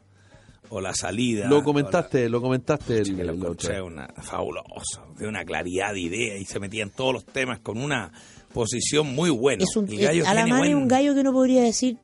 o 0.70 0.80
La 0.80 0.94
salida. 0.94 1.48
Lo 1.48 1.62
comentaste, 1.64 2.28
lo 2.28 2.40
comentaste. 2.40 2.98
el- 2.98 3.16
que 3.16 3.24
lo 3.24 3.32
el- 3.32 3.38
encontré 3.38 3.82
una, 3.82 4.06
fabuloso, 4.22 5.02
de 5.18 5.26
una 5.26 5.44
claridad 5.44 5.92
de 5.92 6.00
idea 6.00 6.36
y 6.38 6.44
se 6.44 6.60
metía 6.60 6.82
en 6.84 6.90
todos 6.90 7.12
los 7.12 7.24
temas 7.26 7.58
con 7.60 7.78
una 7.78 8.12
posición 8.54 9.12
muy 9.14 9.30
buena. 9.30 9.64
es 9.64 9.76
un, 9.76 9.88
El 9.88 9.98
gallo 9.98 10.26
Alamán 10.26 10.64
es 10.64 10.74
un 10.74 10.88
gallo 10.88 11.14
que 11.14 11.20
uno 11.20 11.32
podría 11.32 11.62
decir 11.62 11.98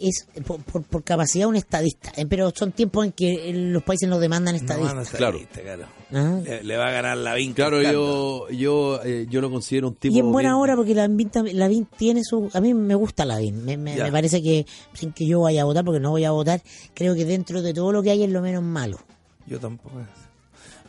es 0.00 0.26
por, 0.46 0.60
por- 0.62 0.82
por 0.84 1.04
capacidad 1.04 1.46
un 1.48 1.56
estadista, 1.56 2.12
eh, 2.16 2.26
pero 2.26 2.50
son 2.54 2.72
tiempos 2.72 3.04
en 3.06 3.12
que 3.12 3.50
eh, 3.50 3.52
los 3.52 3.82
países 3.82 4.08
nos 4.08 4.20
demandan 4.20 4.54
estadistas. 4.56 4.94
no 4.94 5.02
está 5.02 5.18
Claro. 5.18 5.38
claro. 5.52 5.84
Ah. 6.12 6.40
Le, 6.42 6.64
le 6.64 6.76
va 6.76 6.88
a 6.88 6.90
ganar 6.90 7.16
la 7.18 7.34
vinca. 7.34 7.54
Claro, 7.68 7.80
yo, 7.82 8.48
yo, 8.50 9.00
eh, 9.04 9.26
yo 9.30 9.40
lo 9.40 9.50
considero 9.50 9.88
un 9.88 9.94
tipo. 9.94 10.14
Y 10.14 10.18
en 10.18 10.32
buena 10.32 10.50
bien- 10.50 10.60
hora 10.62 10.76
porque 10.76 10.94
Lavín, 10.94 11.30
tam- 11.30 11.52
Lavín 11.52 11.86
tiene 11.96 12.22
su... 12.24 12.50
A 12.52 12.60
mí 12.60 12.74
me 12.74 12.94
gusta 12.96 13.24
Lavín. 13.24 13.64
Me, 13.64 13.76
me, 13.76 13.96
me 13.96 14.10
parece 14.12 14.42
que, 14.42 14.66
sin 14.94 15.12
que 15.12 15.26
yo 15.26 15.40
vaya 15.40 15.62
a 15.62 15.64
votar, 15.64 15.84
porque 15.84 16.00
no 16.00 16.10
voy 16.10 16.24
a 16.24 16.30
votar, 16.32 16.60
creo 16.94 17.14
que 17.14 17.24
dentro 17.24 17.62
de 17.62 17.72
todo 17.74 17.92
lo 17.92 18.02
que 18.02 18.10
hay 18.10 18.24
es 18.24 18.30
lo 18.30 18.40
menos 18.42 18.62
malo. 18.62 18.98
Yo 19.46 19.60
tampoco. 19.60 19.96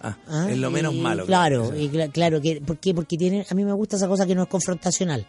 Ah, 0.03 0.18
¿ah? 0.28 0.47
es 0.49 0.57
lo 0.57 0.70
Y- 0.70 0.74
menos 0.74 0.95
malo. 0.95 1.26
Claro, 1.28 1.72
Sí. 1.76 1.84
y 1.84 1.89
cla- 1.89 2.12
claro. 2.12 2.41
que 2.41 2.59
¿Por 2.59 2.78
qué? 2.80 2.93
Porque 2.95 3.18
tiene, 3.18 3.45
a 3.47 3.53
mí 3.53 3.64
me 3.64 3.74
gusta 3.74 3.97
esa 3.97 4.07
cosa 4.07 4.26
que 4.26 4.34
no 4.34 4.41
es 4.43 4.49
confrontacional. 4.49 5.28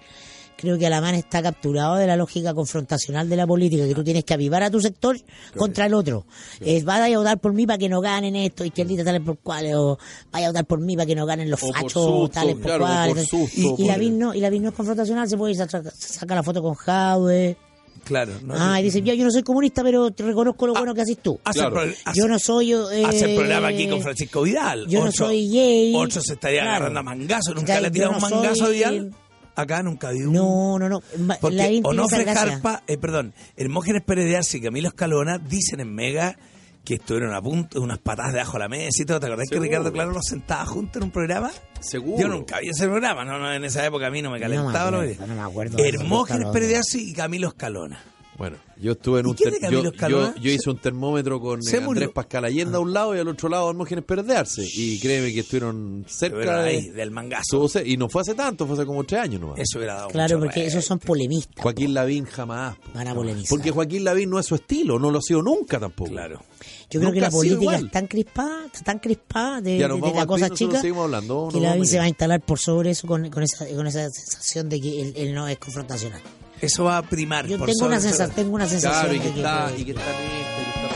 Creo 0.57 0.79
que 0.79 0.87
Alamán 0.87 1.15
está 1.17 1.43
capturado 1.43 1.97
de 1.97 2.07
la 2.07 2.17
lógica 2.17 2.55
confrontacional 2.55 3.29
de 3.29 3.37
la 3.37 3.47
política, 3.47 3.85
que 3.87 3.95
tú 3.95 4.05
tienes 4.05 4.25
que 4.25 4.35
avivar 4.35 4.63
a 4.63 4.71
tu 4.71 4.81
sector 4.81 5.17
contra 5.57 5.87
el 5.87 5.95
otro. 5.95 6.25
Es, 6.61 6.85
vaya 6.85 7.15
a 7.15 7.19
votar 7.19 7.39
por 7.41 7.53
mí 7.53 7.67
para 7.67 7.79
que 7.79 7.89
no 7.89 8.01
ganen 8.01 8.37
esto, 8.37 8.65
izquierdita 8.65 9.03
tales 9.05 9.23
por 9.23 9.39
cuales, 9.39 9.75
o 9.75 9.99
vaya 10.31 10.47
a 10.47 10.51
votar 10.51 10.65
por 10.67 10.81
mí 10.81 10.95
para 10.97 11.07
que 11.07 11.15
no 11.17 11.27
ganen 11.27 11.51
los 11.51 11.63
O 11.63 11.67
por 11.67 11.75
fachos 11.77 11.93
susto, 11.93 12.29
tales 12.29 12.55
por 12.55 12.65
claro, 12.65 12.85
cuales. 12.85 13.29
por 13.31 13.41
susto, 13.41 13.61
y, 13.61 13.65
y 13.67 13.71
por- 13.77 13.87
Lavín 13.87 14.19
no, 14.19 14.35
y 14.35 14.41
Lavín 14.41 14.63
no 14.63 14.69
es 14.69 14.75
confrontacional, 14.75 15.29
se 15.29 15.37
puede 15.37 15.53
ir, 15.53 15.59
saca, 15.59 15.83
saca 15.91 16.35
la 16.35 16.43
foto 16.43 16.63
con 16.63 16.75
Jadwe. 16.75 17.57
Claro. 18.05 18.33
¿no? 18.43 18.55
Ah, 18.57 18.81
y 18.81 18.85
dice, 18.85 19.01
yo, 19.03 19.15
yo 19.15 19.25
no 19.25 19.31
soy 19.31 19.43
comunista, 19.45 19.83
pero 19.85 20.11
te 20.11 20.25
reconozco 20.25 20.67
lo 20.67 20.73
bueno 20.75 20.93
que 20.93 21.03
haces 21.03 21.19
tú. 21.19 21.39
Hace, 21.45 21.61
Claro. 21.61 21.75
pro- 21.75 21.83
hace- 22.05 22.19
Yo 22.19 22.27
no 22.27 22.37
soy... 22.39 22.73
Eh, 22.73 23.05
hace 23.07 23.31
el 23.31 23.37
programa 23.37 23.69
aquí 23.69 23.87
con 23.89 24.01
Francisco 24.01 24.43
Vidal. 24.43 24.89
Yo 24.89 25.05
no 25.05 25.13
soy 25.13 25.49
gay. 25.51 25.93
Otro 25.95 26.21
se 26.21 26.33
estaría 26.33 26.63
Claro. 26.63 26.77
agarrando 26.87 26.99
a 27.01 27.03
mangazo. 27.05 27.55
Nunca 27.55 27.81
le 27.81 27.87
ha 27.87 27.91
tirado 27.93 28.13
Yo 28.13 28.17
un 28.17 28.23
mangazo 28.31 28.65
a 28.65 28.69
Vidal. 28.71 29.15
Acá 29.55 29.83
nunca 29.83 30.09
habido 30.09 30.29
un- 30.31 30.35
No, 30.37 30.79
no, 30.79 30.89
no. 30.89 31.03
Porque 31.41 31.79
esa 31.79 31.89
Onofre. 31.89 32.25
Jarpa, 32.25 32.83
eh, 32.87 32.97
perdón, 32.97 33.35
Hermógenes 33.57 34.03
Pérez 34.03 34.25
de 34.27 34.37
Arce 34.39 34.59
y 34.59 34.61
Camilo 34.63 34.89
Escalona 34.89 35.39
dicen 35.39 35.81
en 35.81 35.95
Mega 35.95 36.37
que 36.85 36.95
estuvieron 36.95 37.33
a 37.35 37.41
punto 37.41 37.79
de 37.79 37.85
unas 37.85 37.99
patadas 37.99 38.33
de 38.53 38.59
la 38.59 38.69
mesa 38.69 39.03
y 39.03 39.05
todo. 39.05 39.21
¿Te 39.21 39.27
acordás 39.27 39.45
que 39.49 39.55
Seguro. 39.55 39.69
Ricardo 39.71 39.93
Claro 39.93 40.11
los 40.13 40.25
sentaba 40.25 40.65
juntos 40.67 40.97
en 40.97 41.03
un 41.05 41.11
programa? 41.11 41.51
Seguro. 41.81 42.21
Yo 42.21 42.29
nunca 42.29 42.59
vi 42.61 42.71
ese 42.71 42.87
programa, 42.89 43.25
no, 43.25 43.39
no, 43.39 43.53
en 43.53 43.65
esa 43.65 43.85
época 43.87 44.07
a 44.07 44.11
mí 44.11 44.21
no 44.23 44.31
me 44.31 44.41
No 44.41 44.49
me 44.49 44.55
calentaba. 44.57 44.89
acuerdo, 44.89 45.03
que- 45.21 45.27
no 45.27 45.35
me 45.35 45.41
acuerdo 45.43 45.77
de 45.77 45.89
eso, 45.89 46.01
Hermógenes. 46.01 46.49
Pérez 46.49 46.69
de 46.71 46.77
Arce 46.79 46.99
y 46.99 47.13
Camilo 47.13 47.49
Escalona. 47.49 48.01
Bueno, 48.39 48.57
yo 48.83 48.93
estuve 48.93 49.21
en 49.21 49.27
¿Y 49.27 49.31
un 49.31 49.37
ter- 49.37 49.71
yo, 49.71 49.83
Escalona? 49.85 50.35
yo, 50.37 50.43
yo 50.43 50.51
hice 50.51 50.69
un 50.71 50.79
termómetro 50.79 51.41
con 51.41 51.61
eh, 51.61 51.63
Se 51.63 51.77
murió. 51.81 52.03
Andrés 52.03 52.11
Pascal 52.15 52.45
Allende 52.45 52.77
a 52.77 52.81
un 52.81 52.93
lado 52.93 53.15
y 53.17 53.19
al 53.21 53.29
otro 53.29 53.49
lado 53.49 53.71
Hermógenes 53.71 54.05
Perdearse. 54.05 54.65
Y 54.75 54.99
créeme 54.99 55.33
que 55.33 55.41
estuvieron 55.41 56.05
cerca 56.09 56.63
de, 56.63 56.91
del 56.93 57.11
mangazo. 57.11 57.69
Y 57.85 57.97
no 57.97 58.09
fue 58.09 58.23
hace 58.23 58.35
tanto, 58.35 58.67
fue 58.67 58.75
hace 58.77 58.85
como 58.85 59.05
tres 59.05 59.21
años 59.23 59.41
nomás. 59.41 59.59
Eso 59.61 59.79
hubiera 59.79 59.95
dado 59.95 60.09
Claro, 60.09 60.37
mucho 60.39 60.47
porque 60.47 60.67
esos 60.67 60.85
son 60.85 60.99
polemistas. 60.99 61.63
Joaquín 61.63 61.95
Lavín 61.95 62.25
jamás. 62.25 62.77
po. 62.77 62.91
Van 62.95 63.09
a 63.09 63.15
polemizar. 63.15 63.49
Porque 63.49 63.71
Joaquín 63.71 64.05
Lavín 64.05 64.29
no 64.31 64.39
es 64.39 64.47
su 64.47 64.57
estilo, 64.57 64.99
no 64.99 65.11
lo 65.11 65.19
ha 65.19 65.23
sido 65.23 65.41
nunca 65.43 65.79
tampoco. 65.79 66.11
Claro. 66.11 66.43
Yo 66.91 67.01
creo 67.01 67.13
que 67.13 67.21
la 67.21 67.31
política 67.31 67.63
igual. 67.63 67.87
es 67.87 67.91
tan 67.91 68.07
crispada, 68.07 68.67
está 68.67 68.81
tan 68.83 68.99
crispada 68.99 69.61
de, 69.63 69.79
Ya 69.79 69.89
de- 69.89 70.01
de 70.01 70.13
la 70.13 70.27
cosa 70.27 70.51
chica 70.51 70.81
seguimos 70.81 71.05
hablando, 71.05 71.49
que 71.49 71.55
nos 71.55 71.63
la 71.63 71.71
vamos 71.71 71.89
se 71.89 71.99
va 71.99 72.05
a 72.05 72.09
instalar 72.09 72.41
por 72.43 72.59
sobre 72.59 72.91
eso 72.91 73.07
con, 73.07 73.31
con 73.31 73.43
esa, 73.43 73.67
con 73.69 73.87
esa 73.87 74.11
sensación 74.11 74.69
de 74.69 74.79
que 74.81 75.01
él, 75.01 75.13
él 75.17 75.35
no 75.35 75.49
es 75.49 75.57
confrontacional. 75.59 76.21
Eso 76.63 76.85
va 76.85 76.99
a 76.99 77.03
primar. 77.03 77.47
Yo 77.47 77.59
por 77.59 77.67
tengo 77.69 77.85
una, 77.87 78.01
sobre- 78.01 78.15
sensa- 78.17 78.35
tengo 78.35 78.55
una 78.55 78.67
sensación 78.69 79.01
Claro, 79.03 79.15
y 79.15 79.19
de 79.19 79.25
que 79.25 79.33
que 79.33 79.39
está, 79.41 79.65
puede- 79.67 79.81
y 79.81 79.85
que 79.85 79.91
está 79.91 80.03
en 80.11 80.31
esta, 80.31 80.61
y 80.61 80.65
que 80.65 80.71
está 80.71 80.92